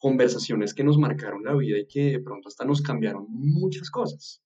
conversaciones 0.00 0.74
que 0.74 0.82
nos 0.82 0.98
marcaron 0.98 1.44
la 1.44 1.54
vida 1.54 1.78
y 1.78 1.86
que 1.86 2.12
de 2.12 2.20
pronto 2.20 2.48
hasta 2.48 2.64
nos 2.64 2.82
cambiaron 2.82 3.26
muchas 3.28 3.90
cosas 3.90 4.42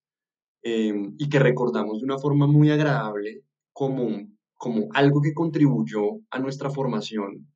em, 0.62 1.14
y 1.18 1.28
que 1.30 1.38
recordamos 1.38 2.00
de 2.00 2.04
una 2.04 2.18
forma 2.18 2.46
muy 2.46 2.70
agradable 2.70 3.44
como, 3.72 4.28
como 4.54 4.88
algo 4.92 5.22
que 5.22 5.32
contribuyó 5.32 6.20
a 6.30 6.38
nuestra 6.38 6.70
formación 6.70 7.46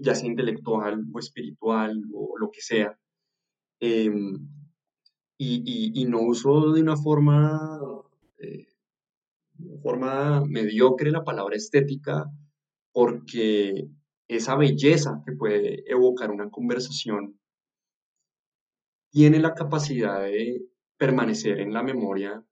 ya 0.00 0.14
sea 0.14 0.28
intelectual 0.28 1.04
o 1.12 1.18
espiritual 1.18 2.02
o 2.14 2.38
lo 2.38 2.50
que 2.50 2.60
sea. 2.60 2.98
Em, 3.80 4.48
y, 5.38 6.00
y, 6.00 6.04
no 6.04 6.20
uso 6.20 6.72
de 6.72 6.82
una 6.82 6.96
forma, 6.96 7.80
eh, 8.38 8.66
forma 9.82 10.44
mediocre 10.46 11.10
la 11.10 11.24
palabra 11.24 11.56
estética, 11.56 12.30
porque 12.92 13.88
esa 14.28 14.56
belleza 14.56 15.22
que 15.24 15.32
puede 15.32 15.90
evocar 15.90 16.30
una 16.30 16.50
conversación 16.50 17.38
tiene 19.10 19.38
la 19.38 19.54
capacidad 19.54 20.22
de 20.22 20.62
permanecer 20.96 21.60
en 21.60 21.72
la 21.72 21.82
memoria, 21.82 22.42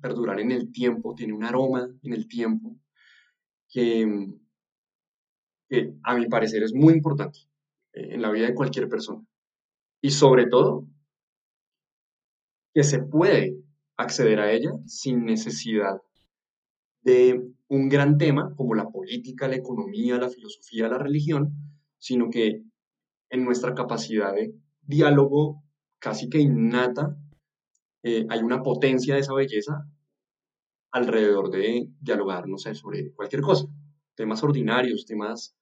perdurar 0.00 0.40
en 0.40 0.52
el 0.52 0.70
tiempo, 0.70 1.14
tiene 1.14 1.32
un 1.32 1.44
aroma 1.44 1.88
en 2.02 2.12
el 2.12 2.28
tiempo 2.28 2.76
que, 3.68 4.06
a 6.02 6.14
mi 6.14 6.26
parecer 6.26 6.62
es 6.62 6.72
muy 6.72 6.94
importante 6.94 7.40
eh, 7.92 8.14
en 8.14 8.22
la 8.22 8.30
vida 8.30 8.46
de 8.46 8.54
cualquier 8.54 8.88
persona. 8.88 9.24
Y 10.00 10.10
sobre 10.10 10.46
todo, 10.46 10.86
que 12.72 12.84
se 12.84 13.00
puede 13.00 13.56
acceder 13.96 14.38
a 14.38 14.52
ella 14.52 14.70
sin 14.86 15.24
necesidad 15.24 16.00
de 17.02 17.42
un 17.68 17.88
gran 17.88 18.18
tema 18.18 18.54
como 18.56 18.74
la 18.74 18.88
política, 18.88 19.48
la 19.48 19.56
economía, 19.56 20.18
la 20.18 20.28
filosofía, 20.28 20.88
la 20.88 20.98
religión, 20.98 21.52
sino 21.98 22.30
que 22.30 22.62
en 23.30 23.44
nuestra 23.44 23.74
capacidad 23.74 24.34
de 24.34 24.54
diálogo 24.82 25.62
casi 25.98 26.28
que 26.28 26.40
innata 26.40 27.16
eh, 28.02 28.26
hay 28.28 28.40
una 28.40 28.62
potencia 28.62 29.14
de 29.14 29.20
esa 29.20 29.34
belleza 29.34 29.86
alrededor 30.92 31.50
de 31.50 31.88
dialogar, 32.00 32.48
no 32.48 32.56
sé, 32.56 32.74
sobre 32.74 33.12
cualquier 33.12 33.42
cosa, 33.42 33.66
temas 34.14 34.42
ordinarios, 34.42 35.04
temas 35.04 35.54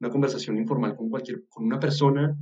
una 0.00 0.10
conversación 0.10 0.58
informal 0.58 0.96
con 0.96 1.08
cualquier, 1.08 1.46
con 1.48 1.64
una 1.64 1.78
persona 1.78 2.36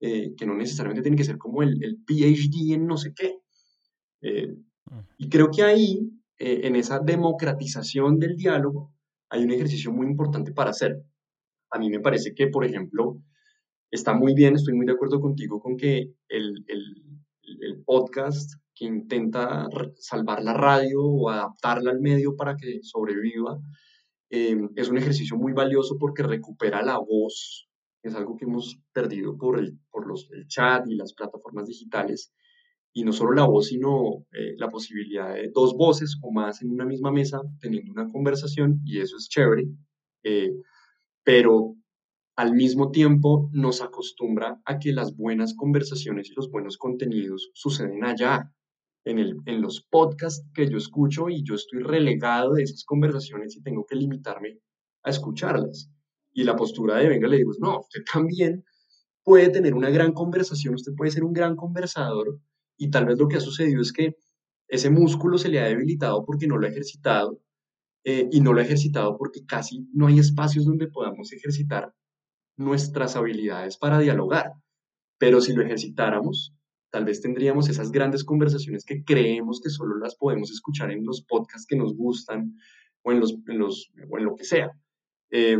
eh, 0.00 0.34
que 0.36 0.46
no 0.46 0.54
necesariamente 0.54 1.02
tiene 1.02 1.16
que 1.16 1.24
ser 1.24 1.38
como 1.38 1.62
el, 1.62 1.82
el 1.84 1.98
PhD 2.04 2.74
en 2.74 2.86
no 2.86 2.96
sé 2.96 3.12
qué. 3.14 3.38
Eh, 4.22 4.56
y 5.18 5.28
creo 5.28 5.50
que 5.50 5.62
ahí, 5.62 6.10
eh, 6.40 6.62
en 6.64 6.74
esa 6.74 6.98
democratización 6.98 8.18
del 8.18 8.36
diálogo, 8.36 8.92
hay 9.28 9.44
un 9.44 9.52
ejercicio 9.52 9.92
muy 9.92 10.06
importante 10.08 10.52
para 10.52 10.70
hacer. 10.70 11.00
A 11.70 11.78
mí 11.78 11.88
me 11.88 12.00
parece 12.00 12.34
que, 12.34 12.48
por 12.48 12.64
ejemplo, 12.64 13.22
está 13.92 14.12
muy 14.14 14.34
bien, 14.34 14.56
estoy 14.56 14.74
muy 14.74 14.86
de 14.86 14.92
acuerdo 14.92 15.20
contigo 15.20 15.60
con 15.60 15.76
que 15.76 16.12
el, 16.28 16.64
el, 16.66 16.96
podcast 17.84 18.54
que 18.74 18.84
intenta 18.84 19.68
salvar 19.96 20.42
la 20.42 20.54
radio 20.54 21.02
o 21.02 21.28
adaptarla 21.28 21.90
al 21.90 22.00
medio 22.00 22.36
para 22.36 22.56
que 22.56 22.80
sobreviva, 22.82 23.58
Em, 24.30 24.70
es 24.76 24.88
un 24.88 24.96
ejercicio 24.96 25.36
muy 25.36 25.52
valioso 25.52 25.98
porque 25.98 26.22
recupera 26.22 26.82
la 26.82 26.98
voz, 26.98 27.68
es 28.00 28.14
algo 28.14 28.36
que 28.36 28.44
hemos 28.44 28.78
perdido 28.92 29.36
por 29.36 29.58
el, 29.58 29.76
por 29.90 30.06
los, 30.06 30.30
el 30.30 30.46
chat 30.46 30.86
y 30.86 30.94
las 30.94 31.12
plataformas 31.14 31.66
digitales, 31.66 32.32
y 32.92 33.04
no 33.04 33.12
solo 33.12 33.32
la 33.32 33.44
voz, 33.44 33.68
sino 33.68 34.26
eh, 34.32 34.54
la 34.56 34.68
posibilidad 34.68 35.34
de 35.34 35.50
dos 35.54 35.76
voces 35.76 36.18
o 36.22 36.32
más 36.32 36.62
en 36.62 36.70
una 36.70 36.84
misma 36.84 37.12
mesa 37.12 37.40
teniendo 37.60 37.92
una 37.92 38.08
conversación, 38.08 38.80
y 38.84 39.00
eso 39.00 39.16
es 39.16 39.28
chévere, 39.28 39.68
eh, 40.24 40.52
pero 41.22 41.76
al 42.36 42.54
mismo 42.54 42.90
tiempo 42.90 43.50
nos 43.52 43.82
acostumbra 43.82 44.60
a 44.64 44.78
que 44.78 44.92
las 44.92 45.16
buenas 45.16 45.54
conversaciones 45.54 46.30
y 46.30 46.34
los 46.34 46.50
buenos 46.50 46.78
contenidos 46.78 47.50
suceden 47.54 48.04
allá, 48.04 48.50
en, 49.04 49.18
el, 49.18 49.36
en 49.46 49.62
los 49.62 49.82
podcasts 49.82 50.46
que 50.54 50.68
yo 50.68 50.76
escucho 50.76 51.28
y 51.28 51.42
yo 51.42 51.54
estoy 51.54 51.82
relegado 51.82 52.54
de 52.54 52.62
esas 52.64 52.84
conversaciones 52.84 53.56
y 53.56 53.62
tengo 53.62 53.86
que 53.86 53.96
limitarme 53.96 54.58
a 55.02 55.10
escucharlas. 55.10 55.90
Y 56.32 56.44
la 56.44 56.56
postura 56.56 56.96
de 56.96 57.08
venga 57.08 57.28
le 57.28 57.38
digo, 57.38 57.52
no, 57.58 57.80
usted 57.80 58.02
también 58.12 58.64
puede 59.24 59.48
tener 59.48 59.74
una 59.74 59.90
gran 59.90 60.12
conversación, 60.12 60.74
usted 60.74 60.92
puede 60.94 61.10
ser 61.10 61.24
un 61.24 61.32
gran 61.32 61.56
conversador 61.56 62.38
y 62.80 62.88
tal 62.88 63.04
vez 63.04 63.18
lo 63.18 63.28
que 63.28 63.36
ha 63.36 63.40
sucedido 63.40 63.82
es 63.82 63.92
que 63.92 64.16
ese 64.66 64.88
músculo 64.88 65.36
se 65.36 65.50
le 65.50 65.60
ha 65.60 65.68
debilitado 65.68 66.24
porque 66.24 66.46
no 66.46 66.56
lo 66.56 66.66
ha 66.66 66.70
ejercitado 66.70 67.38
eh, 68.04 68.26
y 68.32 68.40
no 68.40 68.54
lo 68.54 68.60
ha 68.60 68.64
ejercitado 68.64 69.18
porque 69.18 69.44
casi 69.44 69.86
no 69.92 70.06
hay 70.06 70.18
espacios 70.18 70.64
donde 70.64 70.88
podamos 70.88 71.30
ejercitar 71.32 71.92
nuestras 72.56 73.16
habilidades 73.16 73.76
para 73.76 73.98
dialogar. 73.98 74.54
Pero 75.18 75.42
si 75.42 75.52
lo 75.52 75.62
ejercitáramos, 75.62 76.54
tal 76.88 77.04
vez 77.04 77.20
tendríamos 77.20 77.68
esas 77.68 77.92
grandes 77.92 78.24
conversaciones 78.24 78.86
que 78.86 79.04
creemos 79.04 79.60
que 79.60 79.68
solo 79.68 79.98
las 79.98 80.14
podemos 80.14 80.50
escuchar 80.50 80.90
en 80.90 81.04
los 81.04 81.20
podcasts 81.20 81.66
que 81.66 81.76
nos 81.76 81.94
gustan 81.94 82.56
o 83.02 83.12
en, 83.12 83.20
los, 83.20 83.34
en, 83.46 83.58
los, 83.58 83.92
o 84.08 84.16
en 84.16 84.24
lo 84.24 84.36
que 84.36 84.44
sea. 84.44 84.70
Eh, 85.30 85.58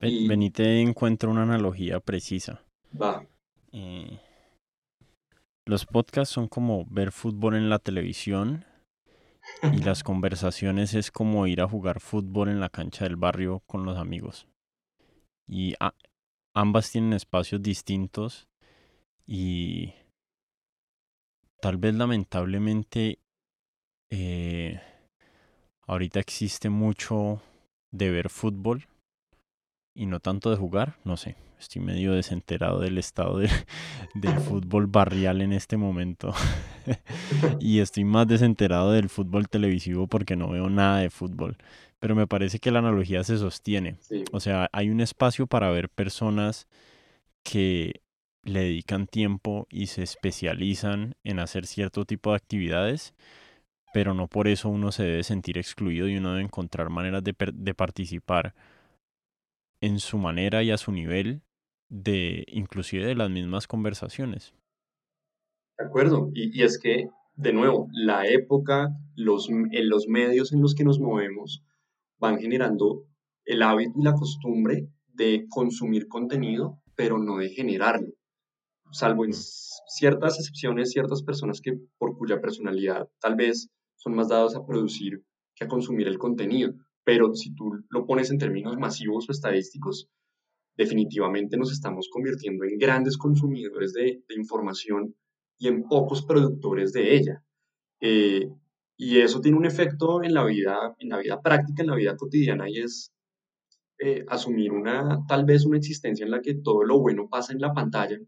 y... 0.00 0.26
Benite 0.26 0.80
encuentra 0.80 1.28
una 1.28 1.42
analogía 1.42 2.00
precisa. 2.00 2.64
Va. 2.98 3.26
Eh, 3.72 4.18
los 5.68 5.84
podcasts 5.84 6.32
son 6.32 6.48
como 6.48 6.86
ver 6.86 7.12
fútbol 7.12 7.54
en 7.54 7.68
la 7.68 7.78
televisión 7.78 8.64
y 9.70 9.82
las 9.82 10.02
conversaciones 10.02 10.94
es 10.94 11.10
como 11.10 11.46
ir 11.46 11.60
a 11.60 11.68
jugar 11.68 12.00
fútbol 12.00 12.48
en 12.48 12.58
la 12.58 12.70
cancha 12.70 13.04
del 13.04 13.16
barrio 13.16 13.62
con 13.66 13.84
los 13.84 13.98
amigos. 13.98 14.48
Y 15.46 15.74
a, 15.78 15.92
ambas 16.54 16.90
tienen 16.90 17.12
espacios 17.12 17.62
distintos 17.62 18.48
y 19.26 19.92
tal 21.60 21.76
vez 21.76 21.94
lamentablemente 21.94 23.18
eh, 24.10 24.80
ahorita 25.82 26.18
existe 26.18 26.70
mucho 26.70 27.42
de 27.92 28.10
ver 28.10 28.30
fútbol 28.30 28.88
y 29.94 30.06
no 30.06 30.18
tanto 30.20 30.48
de 30.48 30.56
jugar, 30.56 30.96
no 31.04 31.18
sé, 31.18 31.36
estoy 31.58 31.82
medio 31.82 32.12
desenterado 32.12 32.80
del 32.80 32.98
estado 32.98 33.38
de, 33.38 33.48
del 34.14 34.38
fútbol 34.38 34.86
barrial 34.86 35.40
en 35.40 35.52
este 35.52 35.76
momento. 35.76 36.32
Y 37.60 37.80
estoy 37.80 38.04
más 38.04 38.26
desenterado 38.26 38.92
del 38.92 39.10
fútbol 39.10 39.48
televisivo 39.48 40.06
porque 40.06 40.36
no 40.36 40.48
veo 40.48 40.70
nada 40.70 41.00
de 41.00 41.10
fútbol, 41.10 41.58
pero 41.98 42.14
me 42.14 42.26
parece 42.26 42.60
que 42.60 42.70
la 42.70 42.78
analogía 42.78 43.22
se 43.24 43.36
sostiene, 43.36 43.98
o 44.32 44.40
sea, 44.40 44.70
hay 44.72 44.88
un 44.88 45.02
espacio 45.02 45.46
para 45.46 45.70
ver 45.70 45.90
personas 45.90 46.66
que 47.42 48.00
le 48.42 48.60
dedican 48.60 49.06
tiempo 49.06 49.66
y 49.70 49.88
se 49.88 50.02
especializan 50.02 51.14
en 51.24 51.40
hacer 51.40 51.66
cierto 51.66 52.06
tipo 52.06 52.30
de 52.30 52.36
actividades, 52.36 53.14
pero 53.92 54.14
no 54.14 54.28
por 54.28 54.48
eso 54.48 54.70
uno 54.70 54.92
se 54.92 55.04
debe 55.04 55.22
sentir 55.24 55.58
excluido 55.58 56.08
y 56.08 56.16
uno 56.16 56.30
debe 56.30 56.44
encontrar 56.44 56.88
maneras 56.88 57.22
de, 57.22 57.34
de 57.52 57.74
participar 57.74 58.54
en 59.80 60.00
su 60.00 60.18
manera 60.18 60.62
y 60.62 60.70
a 60.70 60.78
su 60.78 60.92
nivel 60.92 61.42
de 61.88 62.44
inclusive 62.48 63.06
de 63.06 63.14
las 63.14 63.30
mismas 63.30 63.66
conversaciones. 63.66 64.54
De 65.78 65.86
acuerdo, 65.86 66.30
y, 66.34 66.58
y 66.58 66.62
es 66.62 66.78
que, 66.78 67.08
de 67.36 67.52
nuevo, 67.52 67.88
la 67.92 68.26
época, 68.26 68.88
los, 69.14 69.48
en 69.48 69.88
los 69.88 70.08
medios 70.08 70.52
en 70.52 70.60
los 70.60 70.74
que 70.74 70.84
nos 70.84 70.98
movemos, 70.98 71.62
van 72.18 72.38
generando 72.38 73.06
el 73.44 73.62
hábito 73.62 73.98
y 73.98 74.02
la 74.02 74.14
costumbre 74.14 74.88
de 75.06 75.46
consumir 75.48 76.08
contenido, 76.08 76.80
pero 76.94 77.18
no 77.18 77.38
de 77.38 77.50
generarlo. 77.50 78.12
Salvo 78.90 79.24
en 79.24 79.32
ciertas 79.32 80.38
excepciones, 80.38 80.90
ciertas 80.90 81.22
personas 81.22 81.60
que 81.60 81.78
por 81.98 82.16
cuya 82.16 82.40
personalidad 82.40 83.08
tal 83.20 83.36
vez 83.36 83.70
son 83.96 84.14
más 84.14 84.28
dados 84.28 84.56
a 84.56 84.64
producir 84.64 85.22
que 85.54 85.64
a 85.64 85.68
consumir 85.68 86.08
el 86.08 86.18
contenido. 86.18 86.74
Pero 87.04 87.34
si 87.34 87.54
tú 87.54 87.72
lo 87.88 88.06
pones 88.06 88.30
en 88.30 88.38
términos 88.38 88.76
masivos 88.78 89.28
o 89.28 89.32
estadísticos, 89.32 90.08
definitivamente 90.78 91.56
nos 91.56 91.72
estamos 91.72 92.08
convirtiendo 92.08 92.64
en 92.64 92.78
grandes 92.78 93.18
consumidores 93.18 93.92
de, 93.92 94.22
información 94.36 95.14
y 95.58 95.66
en 95.66 95.82
pocos 95.82 96.24
productores 96.24 96.92
de 96.92 97.16
ella. 97.16 97.44
Eh, 98.00 98.48
y 98.96 99.18
eso 99.18 99.40
tiene 99.40 99.58
un 99.58 99.66
efecto 99.66 100.22
en 100.22 100.32
la 100.32 100.44
vida, 100.44 100.94
en 101.00 101.08
la 101.08 101.18
vida 101.18 101.42
práctica, 101.42 101.82
en 101.82 101.88
la 101.88 101.96
vida 101.96 102.16
cotidiana, 102.16 102.70
y 102.70 102.78
es 102.78 103.12
eh, 103.98 104.24
asumir 104.28 104.70
una, 104.70 105.18
tal 105.26 105.44
vez 105.44 105.66
una 105.66 105.78
existencia 105.78 106.24
en 106.24 106.30
la 106.30 106.40
que 106.40 106.54
todo 106.54 106.84
lo 106.84 107.00
bueno 107.00 107.28
pasa 107.28 107.52
en 107.52 107.60
la 107.60 107.72
pantalla 107.72 108.18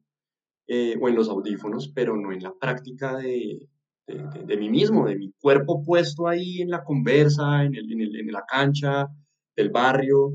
eh, 0.67 0.99
o 1.01 1.09
en 1.09 1.15
los 1.15 1.29
audífonos, 1.29 1.93
pero 1.95 2.17
no 2.17 2.33
en 2.33 2.43
la 2.43 2.53
práctica 2.61 3.17
de, 3.17 3.69
de, 4.09 4.57
mí 4.57 4.69
mismo, 4.69 5.07
de 5.07 5.15
mi 5.15 5.33
cuerpo 5.39 5.85
puesto 5.85 6.27
ahí 6.27 6.63
en 6.63 6.71
la 6.71 6.83
conversa, 6.83 7.65
en, 7.65 7.77
el, 7.77 8.17
en, 8.17 8.33
la 8.33 8.45
cancha 8.45 9.07
del 9.55 9.71
barrio, 9.71 10.33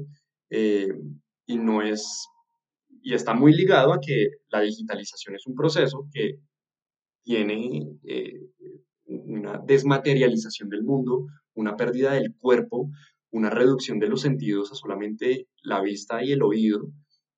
y 1.46 1.58
no 1.58 1.82
es, 1.82 2.28
y 3.02 3.14
está 3.14 3.34
muy 3.34 3.54
ligado 3.54 3.94
a 3.94 4.00
que 4.00 4.30
la 4.50 4.62
digitalización 4.62 5.36
es 5.36 5.46
un 5.48 5.56
proceso 5.56 6.08
que 6.12 6.40
tiene 7.24 7.98
una 9.06 9.60
desmaterialización 9.66 10.70
del 10.70 10.84
mundo, 10.84 11.28
una 11.54 11.76
pérdida 11.76 12.14
del 12.14 12.36
cuerpo, 12.36 12.90
una 13.32 13.50
reducción 13.50 14.00
de 14.00 14.08
los 14.08 14.22
sentidos 14.22 14.72
a 14.72 14.76
solamente 14.76 15.48
la 15.64 15.82
vista 15.82 16.24
y 16.24 16.32
el 16.32 16.42
oído, 16.42 16.92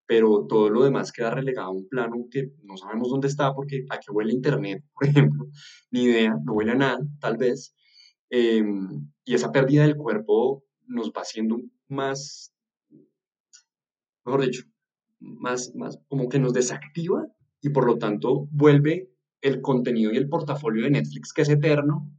pero 0.05 0.45
todo 0.47 0.69
lo 0.69 0.83
demás 0.83 1.11
queda 1.11 1.31
relegado 1.31 1.69
a 1.69 1.73
un 1.73 1.87
plano 1.87 2.27
que 2.31 2.51
no 2.63 2.77
sabemos 2.77 3.09
dónde 3.09 3.27
está 3.27 3.53
porque 3.53 3.85
a 3.89 3.99
qué 3.99 4.11
huele 4.11 4.33
Internet, 4.33 4.83
por 4.93 5.07
ejemplo, 5.07 5.47
ni 5.91 6.03
idea, 6.03 6.35
no 6.43 6.53
huele 6.53 6.71
a 6.71 6.75
nada, 6.75 6.99
tal 7.19 7.37
vez. 7.37 7.75
Em, 8.29 9.09
y 9.25 9.33
esa 9.33 9.51
pérdida 9.51 9.83
del 9.83 9.97
cuerpo 9.97 10.63
nos 10.87 11.09
va 11.09 11.21
haciendo 11.21 11.59
más, 11.87 12.53
mejor 14.27 14.45
dicho, 14.45 14.63
más, 15.19 15.73
más 15.75 15.97
como 16.07 16.29
que 16.29 16.39
nos 16.39 16.53
desactiva 16.53 17.25
y 17.61 17.69
por 17.69 17.85
lo 17.85 17.97
tanto 17.97 18.47
vuelve 18.51 19.09
el 19.41 19.61
contenido 19.61 20.11
y 20.11 20.17
el 20.17 20.29
portafolio 20.29 20.83
de 20.83 20.91
Netflix 20.91 21.33
que 21.33 21.41
es 21.41 21.49
eterno 21.49 22.11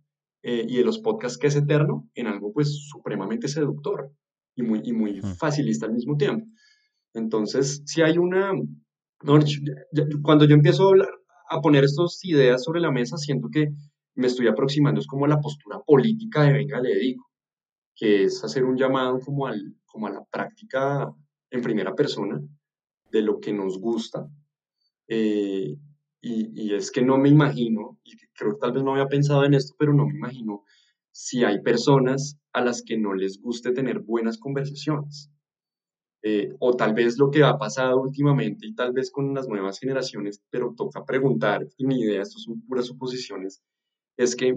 eh, 0.43 0.64
y 0.68 0.78
de 0.78 0.85
los 0.85 0.98
podcasts 0.98 1.39
que 1.39 1.48
es 1.48 1.56
eterno 1.56 2.09
en 2.14 2.26
algo 2.26 2.52
pues 2.52 2.89
supremamente 2.89 3.48
seductor 3.48 4.10
y 4.56 4.62
muy, 4.62 4.80
y 4.85 4.93
muy 4.93 5.20
facilista 5.20 5.86
al 5.86 5.93
mismo 5.93 6.16
tiempo. 6.16 6.47
Entonces, 7.14 7.82
si 7.86 8.02
hay 8.02 8.18
una, 8.18 8.52
cuando 10.22 10.44
yo 10.47 10.55
empiezo 10.55 10.85
a, 10.85 10.89
hablar, 10.89 11.09
a 11.51 11.60
poner 11.60 11.85
estas 11.85 12.18
ideas 12.24 12.64
sobre 12.64 12.80
la 12.80 12.90
mesa, 12.90 13.16
siento 13.16 13.48
que 13.52 13.68
me 14.14 14.26
estoy 14.26 14.48
aproximando, 14.48 15.01
es 15.01 15.06
como 15.06 15.26
la 15.26 15.40
postura 15.40 15.78
política 15.86 16.43
de 16.43 16.52
venga, 16.52 16.80
le 16.80 16.97
digo, 16.98 17.24
que 17.94 18.24
es 18.24 18.43
hacer 18.43 18.64
un 18.64 18.76
llamado 18.76 19.20
como, 19.20 19.47
al, 19.47 19.76
como 19.86 20.09
a 20.09 20.10
la 20.10 20.24
práctica 20.24 21.12
en 21.51 21.62
primera 21.62 21.95
persona 21.95 22.41
de 23.11 23.23
lo 23.23 23.41
que 23.41 23.53
nos 23.53 23.79
gusta. 23.79 24.29
Eh, 25.09 25.77
y, 26.20 26.62
y, 26.62 26.75
es 26.75 26.91
que 26.91 27.03
no 27.03 27.16
me 27.16 27.29
imagino, 27.29 27.99
y 28.05 28.16
creo 28.35 28.55
que 28.55 28.61
tal 28.61 28.73
vez 28.73 28.83
no 28.83 28.93
había 28.93 29.07
pensado 29.07 29.45
en 29.45 29.55
esto, 29.55 29.75
pero 29.79 29.95
no 29.95 30.07
me 30.07 30.15
imagino 30.15 30.65
si 31.12 31.45
hay 31.45 31.61
personas 31.62 32.39
a 32.53 32.61
las 32.61 32.83
que 32.83 32.97
no 32.97 33.15
les 33.15 33.41
guste 33.41 33.73
tener 33.73 34.01
buenas 34.01 34.39
conversaciones. 34.39 35.31
Eh, 36.23 36.53
o 36.59 36.75
tal 36.75 36.95
vez 36.95 37.16
lo 37.16 37.31
que 37.31 37.45
ha 37.45 37.57
pasado 37.59 38.01
últimamente 38.01 38.66
y 38.66 38.75
tal 38.75 38.93
vez 38.93 39.11
con 39.11 39.33
las 39.35 39.47
nuevas 39.47 39.79
generaciones, 39.79 40.43
pero 40.51 40.75
toca 40.77 41.05
preguntar, 41.05 41.66
y 41.77 41.87
mi 41.87 42.01
idea, 42.01 42.23
esto 42.23 42.39
son 42.41 42.61
puras 42.62 42.87
suposiciones, 42.87 43.62
es 44.16 44.35
que 44.35 44.57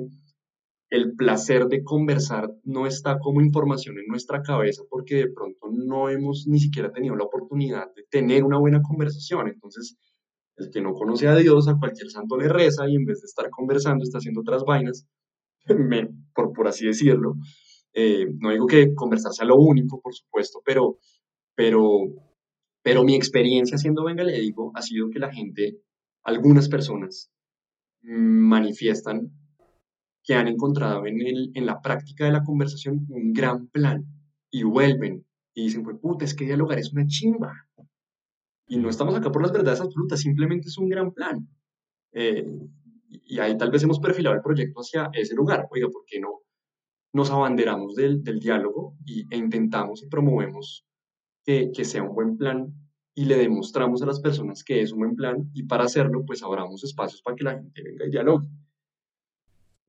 el 0.92 1.16
placer 1.16 1.66
de 1.68 1.84
conversar 1.84 2.54
no 2.64 2.86
está 2.86 3.18
como 3.18 3.42
información 3.42 3.98
en 3.98 4.06
nuestra 4.08 4.44
cabeza 4.44 4.84
porque 4.90 5.16
de 5.16 5.32
pronto 5.32 5.70
no 5.72 6.10
hemos 6.10 6.46
ni 6.48 6.60
siquiera 6.60 6.92
tenido 6.92 7.16
la 7.16 7.24
oportunidad 7.24 7.92
de 7.96 8.04
tener 8.10 8.44
una 8.44 8.60
buena 8.60 8.84
conversación. 8.84 9.48
Entonces, 9.48 9.98
el 10.58 10.70
que 10.70 10.82
no 10.82 10.94
conoce 10.94 11.28
a 11.28 11.36
Dios, 11.36 11.68
a 11.68 11.80
cualquier 11.80 12.12
santo 12.12 12.38
le 12.38 12.48
reza 12.48 12.88
y 12.88 12.96
en 12.96 13.06
vez 13.06 13.22
de 13.22 13.26
estar 13.26 13.50
conversando 13.50 14.04
está 14.04 14.20
haciendo 14.20 14.42
otras 14.42 14.64
vainas, 14.64 15.08
por, 16.36 16.54
por 16.54 16.68
así 16.68 16.86
decirlo. 16.86 17.36
Eh, 17.94 18.28
no 18.38 18.52
digo 18.52 18.68
que 18.68 18.94
conversar 18.94 19.34
sea 19.34 19.46
lo 19.46 19.58
único, 19.58 20.00
por 20.00 20.14
supuesto, 20.14 20.62
pero 20.64 21.00
pero, 21.56 22.08
pero 22.82 23.04
mi 23.04 23.16
experiencia 23.16 23.78
siendo 23.78 24.04
venga, 24.04 24.24
le 24.24 24.40
digo, 24.40 24.72
ha 24.76 24.82
sido 24.82 25.10
que 25.10 25.20
la 25.20 25.32
gente, 25.32 25.80
algunas 26.24 26.70
personas, 26.70 27.32
manifiestan 28.02 29.32
que 30.32 30.36
han 30.36 30.48
encontrado 30.48 31.06
en, 31.08 31.20
el, 31.20 31.52
en 31.56 31.66
la 31.66 31.82
práctica 31.82 32.24
de 32.24 32.32
la 32.32 32.42
conversación 32.42 33.06
un 33.10 33.34
gran 33.34 33.68
plan 33.68 34.06
y 34.50 34.64
vuelven 34.64 35.26
y 35.54 35.64
dicen, 35.64 35.84
pues 35.84 35.98
puta, 35.98 36.24
es 36.24 36.34
que 36.34 36.46
dialogar 36.46 36.80
es 36.80 36.94
una 36.94 37.06
chimba. 37.06 37.52
Y 38.66 38.78
no 38.78 38.90
estamos 38.90 39.14
acá 39.14 39.30
por 39.30 39.42
las 39.42 39.52
verdades 39.52 39.82
absolutas, 39.82 40.22
simplemente 40.22 40.70
es 40.70 40.78
un 40.78 40.88
gran 40.88 41.12
plan. 41.12 41.50
Eh, 42.14 42.48
y 43.10 43.40
ahí 43.40 43.58
tal 43.58 43.72
vez 43.72 43.84
hemos 43.84 44.00
perfilado 44.00 44.34
el 44.34 44.42
proyecto 44.42 44.80
hacia 44.80 45.10
ese 45.12 45.36
lugar. 45.36 45.68
Oiga, 45.70 45.90
¿por 45.90 46.06
qué 46.06 46.22
no 46.22 46.44
nos 47.12 47.30
abanderamos 47.30 47.96
del, 47.96 48.24
diálogo 48.24 48.96
y, 49.06 49.28
e 49.34 49.38
intentamos 49.38 50.02
y 50.02 50.08
promovemos 50.08 50.86
que, 51.44 51.74
que 51.76 51.84
sea 51.84 52.04
un 52.04 52.16
buen 52.16 52.38
plan 52.38 52.74
y 53.14 53.26
le 53.26 53.36
demostramos 53.36 54.02
a 54.02 54.06
las 54.06 54.22
personas 54.22 54.64
que 54.64 54.80
es 54.80 54.94
un 54.94 55.00
buen 55.00 55.16
plan 55.18 55.52
y 55.54 55.64
para 55.64 55.84
hacerlo 55.84 56.24
pues 56.26 56.42
abramos 56.42 56.86
espacios 56.86 57.22
para 57.22 57.36
que 57.36 57.44
la 57.44 57.56
gente 57.56 57.84
venga 57.84 58.06
y 58.06 58.12
dialogue. 58.12 58.48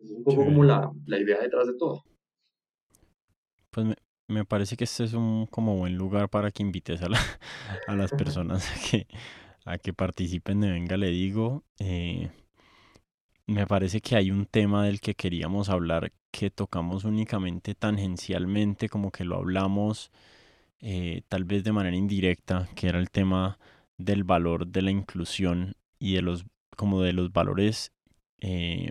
Es 0.03 0.11
un 0.11 0.25
poco 0.25 0.45
como 0.45 0.65
la, 0.65 0.91
la, 1.07 1.19
idea 1.19 1.41
detrás 1.41 1.67
de 1.67 1.75
todo. 1.75 2.05
Pues 3.71 3.87
me, 3.87 3.95
me, 4.29 4.45
parece 4.45 4.77
que 4.77 4.85
este 4.85 5.05
es 5.05 5.15
un 5.15 5.47
como 5.47 5.77
buen 5.77 5.97
lugar 5.97 6.29
para 6.29 6.51
que 6.51 6.63
invites 6.63 7.03
a, 7.03 7.09
la, 7.09 7.19
a 7.87 7.95
las 7.95 8.11
personas 8.11 8.69
a 8.71 8.91
que, 8.91 9.07
a 9.65 9.79
que 9.79 9.93
participen 9.93 10.61
de 10.61 10.71
Venga 10.71 10.97
Le 10.97 11.11
Digo. 11.11 11.65
Eh, 11.79 12.31
me 13.47 13.67
parece 13.67 14.01
que 14.01 14.17
hay 14.17 14.31
un 14.31 14.47
tema 14.47 14.85
del 14.85 15.01
que 15.01 15.15
queríamos 15.15 15.69
hablar 15.69 16.13
que 16.31 16.51
tocamos 16.51 17.05
únicamente 17.05 17.75
tangencialmente, 17.75 18.89
como 18.89 19.11
que 19.11 19.25
lo 19.25 19.37
hablamos 19.37 20.11
eh, 20.81 21.23
tal 21.29 21.45
vez 21.45 21.63
de 21.65 21.73
manera 21.73 21.97
indirecta, 21.97 22.69
que 22.75 22.89
era 22.89 22.99
el 22.99 23.11
tema 23.11 23.59
del 23.99 24.25
valor 24.25 24.67
de 24.67 24.83
la 24.83 24.91
inclusión 24.91 25.77
y 25.99 26.15
de 26.15 26.23
los, 26.23 26.45
como 26.77 27.03
de 27.03 27.13
los 27.13 27.33
valores 27.33 27.93
eh, 28.41 28.91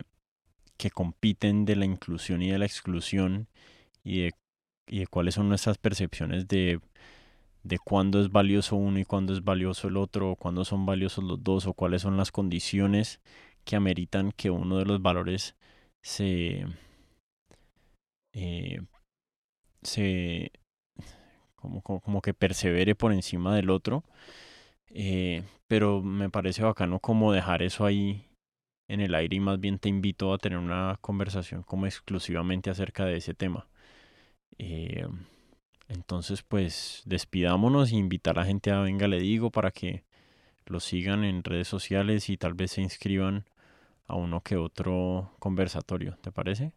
que 0.82 0.90
compiten 0.90 1.64
de 1.66 1.76
la 1.76 1.86
inclusión 1.86 2.42
y 2.42 2.50
de 2.50 2.58
la 2.58 2.66
exclusión 2.66 3.48
y 4.04 4.22
de, 4.24 4.32
y 4.88 5.00
de 5.00 5.08
cuáles 5.08 5.36
son 5.36 5.48
nuestras 5.48 5.78
percepciones 5.78 6.48
de, 6.48 6.82
de 7.64 7.78
cuándo 7.78 8.20
es 8.20 8.32
valioso 8.32 8.78
uno 8.78 8.98
y 9.00 9.06
cuándo 9.06 9.34
es 9.34 9.44
valioso 9.44 9.90
el 9.90 9.98
otro, 9.98 10.32
o 10.32 10.36
cuándo 10.36 10.66
son 10.66 10.88
valiosos 10.88 11.24
los 11.24 11.44
dos, 11.44 11.68
o 11.68 11.74
cuáles 11.76 12.02
son 12.02 12.18
las 12.18 12.32
condiciones 12.32 13.22
que 13.64 13.76
ameritan 13.76 14.32
que 14.32 14.50
uno 14.50 14.80
de 14.80 14.86
los 14.86 15.04
valores 15.04 15.56
se, 16.02 16.66
eh, 18.34 18.82
se, 19.84 20.52
como, 21.56 21.82
como, 21.84 22.22
que 22.24 22.34
persevere 22.34 22.96
por 22.96 23.14
encima 23.14 23.56
del 23.56 23.70
otro. 23.70 24.04
Eh, 24.90 25.44
pero 25.68 26.02
me 26.04 26.30
parece 26.30 26.64
bacano 26.64 27.00
como 27.00 27.34
dejar 27.34 27.62
eso 27.64 27.86
ahí 27.86 28.31
en 28.92 29.00
el 29.00 29.16
aire 29.16 29.38
y 29.38 29.40
más 29.40 29.60
bien 29.60 29.80
te 29.80 29.88
invito 29.88 30.34
a 30.34 30.38
tener 30.38 30.60
una 30.60 30.98
conversación 31.00 31.64
como 31.64 31.86
exclusivamente 31.86 32.70
acerca 32.70 33.06
de 33.06 33.16
ese 33.16 33.34
tema. 33.34 33.68
Eh, 34.58 35.08
entonces 35.88 36.44
pues 36.44 37.02
despidámonos 37.06 37.92
e 37.92 37.96
invitar 37.96 38.38
a 38.38 38.42
la 38.42 38.48
gente 38.48 38.70
a 38.72 38.82
venga 38.82 39.08
le 39.08 39.20
digo 39.20 39.50
para 39.50 39.72
que 39.72 40.04
lo 40.66 40.82
sigan 40.82 41.24
en 41.24 41.44
redes 41.44 41.70
sociales 41.70 42.30
y 42.30 42.36
tal 42.36 42.54
vez 42.54 42.72
se 42.72 42.82
inscriban 42.82 43.46
a 44.08 44.16
uno 44.16 44.42
que 44.42 44.58
otro 44.58 45.32
conversatorio, 45.40 46.18
¿te 46.22 46.32
parece? 46.34 46.74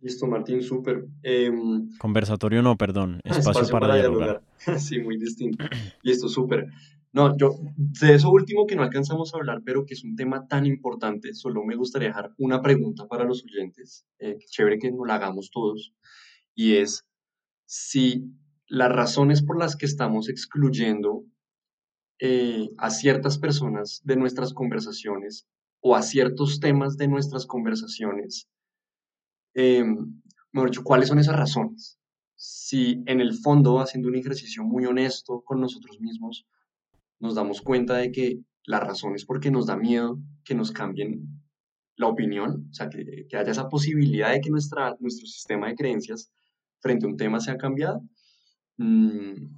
Listo, 0.00 0.26
Martín, 0.26 0.62
súper. 0.62 1.04
Em, 1.22 1.90
Conversatorio 1.98 2.62
no, 2.62 2.76
perdón, 2.76 3.20
espacio, 3.24 3.68
para, 3.68 3.96
dialogar. 3.96 4.42
sí, 4.78 4.98
muy 4.98 5.18
distinto. 5.18 5.62
Listo, 6.02 6.26
súper. 6.28 6.68
No, 7.12 7.36
yo, 7.36 7.58
de 7.76 8.14
eso 8.14 8.30
último 8.30 8.66
que 8.66 8.76
no 8.76 8.82
alcanzamos 8.82 9.34
a 9.34 9.38
hablar, 9.38 9.62
pero 9.64 9.84
que 9.84 9.94
es 9.94 10.04
un 10.04 10.14
tema 10.16 10.46
tan 10.46 10.64
importante, 10.66 11.34
solo 11.34 11.64
me 11.64 11.74
gustaría 11.76 12.08
dejar 12.08 12.32
una 12.38 12.62
pregunta 12.62 13.08
para 13.08 13.24
los 13.24 13.44
oyentes, 13.44 14.06
eh, 14.20 14.38
chévere 14.48 14.78
que 14.78 14.92
nos 14.92 15.06
la 15.06 15.16
hagamos 15.16 15.50
todos, 15.50 15.92
y 16.54 16.76
es 16.76 17.04
si 17.66 18.24
las 18.68 18.92
razones 18.92 19.42
por 19.42 19.58
las 19.58 19.76
que 19.76 19.86
estamos 19.86 20.28
excluyendo 20.28 21.24
eh, 22.20 22.70
a 22.78 22.90
ciertas 22.90 23.38
personas 23.38 24.02
de 24.04 24.16
nuestras 24.16 24.52
conversaciones 24.54 25.48
o 25.80 25.96
a 25.96 26.02
ciertos 26.02 26.60
temas 26.60 26.96
de 26.96 27.08
nuestras 27.08 27.46
conversaciones 27.46 28.48
eh, 29.54 29.84
mejor 30.52 30.70
dicho, 30.70 30.84
cuáles 30.84 31.08
son 31.08 31.18
esas 31.18 31.36
razones. 31.36 31.98
si 32.36 33.02
en 33.06 33.20
el 33.20 33.34
fondo, 33.34 33.80
haciendo 33.80 34.08
un 34.08 34.16
ejercicio 34.16 34.64
muy 34.64 34.86
honesto 34.86 35.42
con 35.44 35.60
nosotros 35.60 36.00
mismos, 36.00 36.46
nos 37.20 37.34
damos 37.34 37.62
cuenta 37.62 37.96
de 37.96 38.10
que 38.10 38.40
la 38.64 38.80
razón 38.80 39.14
es 39.14 39.24
porque 39.24 39.50
nos 39.50 39.66
da 39.66 39.76
miedo 39.76 40.18
que 40.44 40.54
nos 40.54 40.72
cambien 40.72 41.40
la 41.96 42.08
opinión, 42.08 42.68
o 42.70 42.74
sea, 42.74 42.88
que, 42.88 43.26
haya 43.36 43.50
esa 43.50 43.68
posibilidad 43.68 44.32
de 44.32 44.40
que 44.40 44.50
nuestra, 44.50 44.96
nuestro 45.00 45.26
sistema 45.26 45.68
de 45.68 45.74
creencias 45.74 46.32
frente 46.80 47.04
a 47.04 47.08
un 47.08 47.16
tema 47.16 47.40
sea 47.40 47.58
cambiado. 47.58 48.02
Mm, 48.78 49.56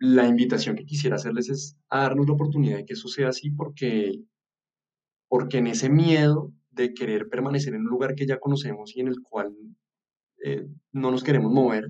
la 0.00 0.26
invitación 0.26 0.76
que 0.76 0.84
quisiera 0.84 1.16
hacerles 1.16 1.48
es 1.48 1.76
a 1.88 2.02
darnos 2.02 2.26
la 2.26 2.34
oportunidad 2.34 2.76
de 2.76 2.84
que 2.84 2.92
eso 2.92 3.08
sea 3.08 3.30
así 3.30 3.50
porque, 3.50 4.20
porque 5.28 5.58
en 5.58 5.66
ese 5.66 5.88
miedo 5.88 6.52
de 6.70 6.94
querer 6.94 7.28
permanecer 7.28 7.74
en 7.74 7.80
un 7.80 7.88
lugar 7.88 8.14
que 8.14 8.26
ya 8.26 8.38
conocemos 8.38 8.94
y 8.94 9.00
en 9.00 9.08
el 9.08 9.22
cual 9.22 9.52
eh, 10.44 10.68
no 10.92 11.10
nos 11.10 11.24
queremos 11.24 11.52
mover, 11.52 11.88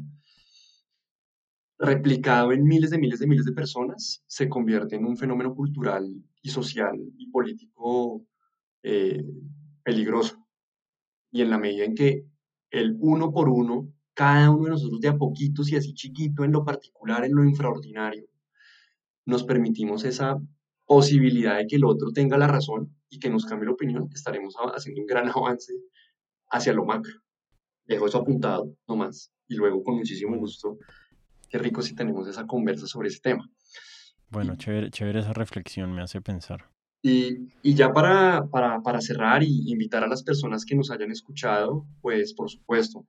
replicado 1.78 2.52
en 2.52 2.64
miles 2.64 2.90
de 2.90 2.98
miles 2.98 3.20
de 3.20 3.26
miles 3.26 3.44
de 3.44 3.52
personas, 3.52 4.22
se 4.26 4.48
convierte 4.48 4.96
en 4.96 5.04
un 5.04 5.16
fenómeno 5.16 5.54
cultural 5.54 6.04
y 6.42 6.48
social 6.48 6.98
y 7.16 7.30
político 7.30 8.24
eh, 8.82 9.24
peligroso. 9.82 10.46
Y 11.30 11.42
en 11.42 11.50
la 11.50 11.58
medida 11.58 11.84
en 11.84 11.94
que 11.94 12.24
el 12.70 12.96
uno 12.98 13.32
por 13.32 13.48
uno, 13.48 13.92
cada 14.14 14.50
uno 14.50 14.64
de 14.64 14.70
nosotros 14.70 15.00
de 15.00 15.08
a 15.08 15.16
poquitos 15.16 15.70
y 15.70 15.76
así 15.76 15.94
chiquito 15.94 16.44
en 16.44 16.52
lo 16.52 16.64
particular, 16.64 17.24
en 17.24 17.34
lo 17.34 17.44
infraordinario, 17.44 18.26
nos 19.24 19.44
permitimos 19.44 20.04
esa 20.04 20.38
posibilidad 20.86 21.58
de 21.58 21.66
que 21.66 21.76
el 21.76 21.84
otro 21.84 22.10
tenga 22.12 22.38
la 22.38 22.48
razón 22.48 22.96
y 23.10 23.18
que 23.18 23.30
nos 23.30 23.44
cambie 23.44 23.66
la 23.66 23.72
opinión, 23.72 24.08
estaremos 24.12 24.54
haciendo 24.74 25.02
un 25.02 25.06
gran 25.06 25.28
avance 25.34 25.74
hacia 26.50 26.72
lo 26.72 26.84
macro. 26.84 27.14
Dejo 27.84 28.06
eso 28.06 28.18
apuntado 28.18 28.74
nomás 28.86 29.30
y 29.46 29.54
luego 29.54 29.82
con 29.82 29.96
muchísimo 29.96 30.36
gusto, 30.36 30.78
qué 31.48 31.58
rico 31.58 31.82
si 31.82 31.94
tenemos 31.94 32.28
esa 32.28 32.46
conversa 32.46 32.86
sobre 32.86 33.08
ese 33.08 33.20
tema. 33.20 33.48
Bueno, 34.30 34.56
chévere, 34.56 34.90
chévere 34.90 35.20
esa 35.20 35.32
reflexión, 35.32 35.94
me 35.94 36.02
hace 36.02 36.20
pensar. 36.20 36.64
Y, 37.02 37.48
y 37.62 37.74
ya 37.74 37.92
para, 37.92 38.46
para, 38.50 38.80
para, 38.82 39.00
cerrar 39.00 39.42
y 39.42 39.70
invitar 39.70 40.02
a 40.02 40.08
las 40.08 40.22
personas 40.22 40.64
que 40.64 40.74
nos 40.74 40.90
hayan 40.90 41.10
escuchado, 41.10 41.86
pues 42.00 42.34
por 42.34 42.50
supuesto, 42.50 43.06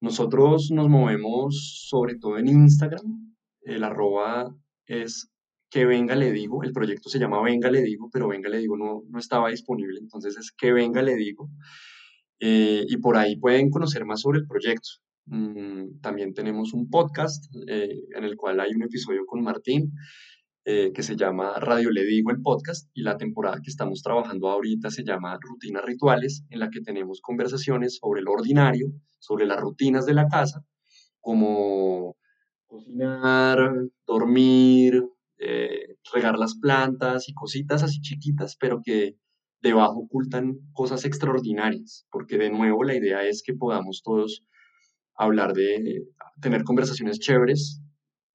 nosotros 0.00 0.70
nos 0.72 0.88
movemos 0.88 1.86
sobre 1.88 2.16
todo 2.16 2.38
en 2.38 2.48
Instagram, 2.48 3.36
el 3.62 3.84
arroba 3.84 4.54
es 4.86 5.30
que 5.70 5.84
venga 5.84 6.14
le 6.14 6.32
digo, 6.32 6.62
el 6.62 6.72
proyecto 6.72 7.08
se 7.08 7.18
llama 7.18 7.42
Venga 7.42 7.70
le 7.70 7.82
digo, 7.82 8.08
pero 8.12 8.28
Venga 8.28 8.48
le 8.48 8.58
digo 8.58 8.76
no, 8.76 9.02
no 9.08 9.18
estaba 9.18 9.50
disponible, 9.50 9.98
entonces 10.00 10.36
es 10.36 10.52
que 10.52 10.72
venga 10.72 11.02
le 11.02 11.16
digo. 11.16 11.50
Eh, 12.40 12.84
y 12.88 12.96
por 12.98 13.16
ahí 13.16 13.36
pueden 13.36 13.70
conocer 13.70 14.04
más 14.04 14.20
sobre 14.20 14.38
el 14.38 14.46
proyecto. 14.46 14.88
Mm, 15.30 16.00
también 16.00 16.32
tenemos 16.32 16.72
un 16.72 16.88
podcast 16.88 17.44
eh, 17.66 18.00
en 18.16 18.24
el 18.24 18.36
cual 18.36 18.60
hay 18.60 18.70
un 18.74 18.82
episodio 18.82 19.26
con 19.26 19.42
Martín 19.42 19.92
eh, 20.64 20.90
que 20.94 21.02
se 21.02 21.16
llama 21.16 21.58
Radio 21.60 21.90
Le 21.90 22.04
Digo 22.04 22.30
el 22.30 22.40
podcast 22.40 22.90
y 22.94 23.02
la 23.02 23.18
temporada 23.18 23.60
que 23.62 23.70
estamos 23.70 24.02
trabajando 24.02 24.48
ahorita 24.48 24.90
se 24.90 25.04
llama 25.04 25.38
Rutinas 25.40 25.84
Rituales, 25.84 26.44
en 26.48 26.60
la 26.60 26.70
que 26.70 26.80
tenemos 26.80 27.20
conversaciones 27.20 27.96
sobre 27.96 28.22
lo 28.22 28.32
ordinario, 28.32 28.88
sobre 29.18 29.44
las 29.46 29.60
rutinas 29.60 30.06
de 30.06 30.14
la 30.14 30.28
casa, 30.28 30.64
como 31.20 32.16
cocinar, 32.66 33.58
dormir, 34.06 35.04
eh, 35.38 35.96
regar 36.12 36.38
las 36.38 36.58
plantas 36.58 37.28
y 37.28 37.34
cositas 37.34 37.82
así 37.82 38.00
chiquitas, 38.00 38.56
pero 38.56 38.80
que 38.82 39.16
debajo 39.60 40.00
ocultan 40.00 40.58
cosas 40.72 41.04
extraordinarias, 41.04 42.06
porque 42.10 42.38
de 42.38 42.50
nuevo 42.50 42.84
la 42.84 42.94
idea 42.94 43.24
es 43.24 43.42
que 43.42 43.54
podamos 43.54 44.02
todos 44.02 44.44
hablar 45.18 45.52
de 45.52 46.06
tener 46.40 46.64
conversaciones 46.64 47.18
chéveres 47.18 47.82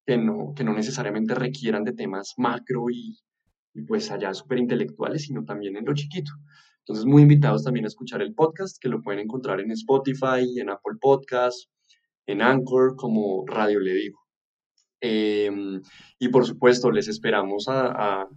que 0.06 0.18
no, 0.18 0.52
que 0.54 0.64
no 0.64 0.74
necesariamente 0.74 1.34
requieran 1.34 1.82
de 1.84 1.94
temas 1.94 2.34
macro 2.36 2.90
y, 2.90 3.18
pues 3.88 4.10
allá 4.10 4.32
súper 4.34 4.58
intelectuales, 4.58 5.22
sino 5.22 5.44
también 5.44 5.76
en 5.76 5.84
lo 5.84 5.94
chiquito. 5.94 6.30
Entonces, 6.80 7.06
muy 7.06 7.22
invitados 7.22 7.64
también 7.64 7.86
a 7.86 7.88
escuchar 7.88 8.20
el 8.20 8.34
podcast, 8.34 8.76
que 8.80 8.90
lo 8.90 9.00
pueden 9.00 9.20
encontrar 9.20 9.60
en 9.60 9.70
Spotify, 9.72 10.60
en 10.60 10.68
Apple 10.68 10.98
Podcasts, 11.00 11.70
en 12.26 12.42
Anchor, 12.42 12.94
como 12.96 13.44
Radio 13.46 13.80
Le 13.80 13.94
Digo. 13.94 14.20
Em, 15.00 15.80
y 16.18 16.28
por 16.28 16.46
supuesto, 16.46 16.90
les 16.90 17.08
esperamos 17.08 17.66
a, 17.68 18.28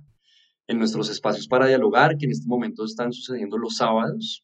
en 0.67 0.77
nuestros 0.79 1.09
espacios 1.09 1.47
para 1.47 1.67
dialogar, 1.67 2.17
que 2.17 2.25
en 2.25 2.31
este 2.31 2.47
momento 2.47 2.85
están 2.85 3.11
sucediendo 3.11 3.57
los 3.57 3.75
sábados, 3.75 4.43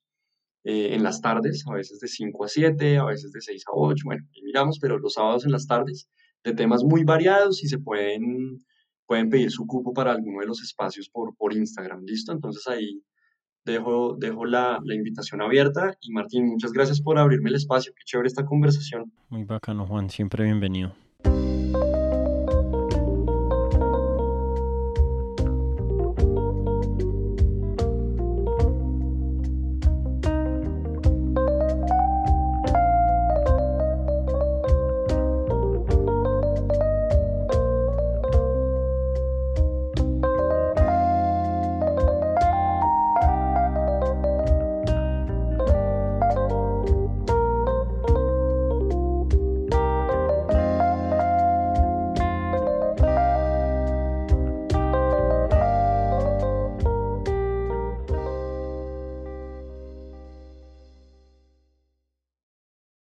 eh, 0.63 0.93
en 0.93 1.03
las 1.03 1.21
tardes, 1.21 1.63
a 1.67 1.73
veces 1.73 1.99
de 1.99 2.07
5 2.07 2.45
a 2.45 2.47
7, 2.47 2.97
a 2.97 3.05
veces 3.05 3.31
de 3.31 3.41
6 3.41 3.63
a 3.67 3.71
8, 3.73 4.03
bueno, 4.05 4.25
y 4.33 4.43
miramos, 4.43 4.79
pero 4.79 4.97
los 4.97 5.13
sábados 5.13 5.45
en 5.45 5.51
las 5.51 5.67
tardes 5.67 6.09
de 6.43 6.53
temas 6.53 6.83
muy 6.83 7.03
variados 7.03 7.63
y 7.63 7.67
se 7.67 7.79
pueden, 7.79 8.59
pueden 9.05 9.29
pedir 9.29 9.51
su 9.51 9.65
cupo 9.65 9.93
para 9.93 10.11
alguno 10.11 10.39
de 10.39 10.47
los 10.47 10.61
espacios 10.61 11.09
por, 11.09 11.35
por 11.35 11.53
Instagram. 11.53 12.03
¿Listo? 12.05 12.31
Entonces 12.31 12.67
ahí 12.67 13.01
dejo, 13.65 14.15
dejo 14.17 14.45
la, 14.45 14.79
la, 14.83 14.95
invitación 14.95 15.41
abierta 15.41 15.97
y 16.01 16.11
Martín, 16.11 16.47
muchas 16.47 16.71
gracias 16.71 17.01
por 17.01 17.17
abrirme 17.17 17.49
el 17.49 17.55
espacio. 17.55 17.93
Qué 17.95 18.03
chévere 18.05 18.27
esta 18.27 18.45
conversación. 18.45 19.11
Muy 19.29 19.43
bacano, 19.43 19.85
Juan. 19.85 20.09
Siempre 20.09 20.43
bienvenido. 20.43 20.93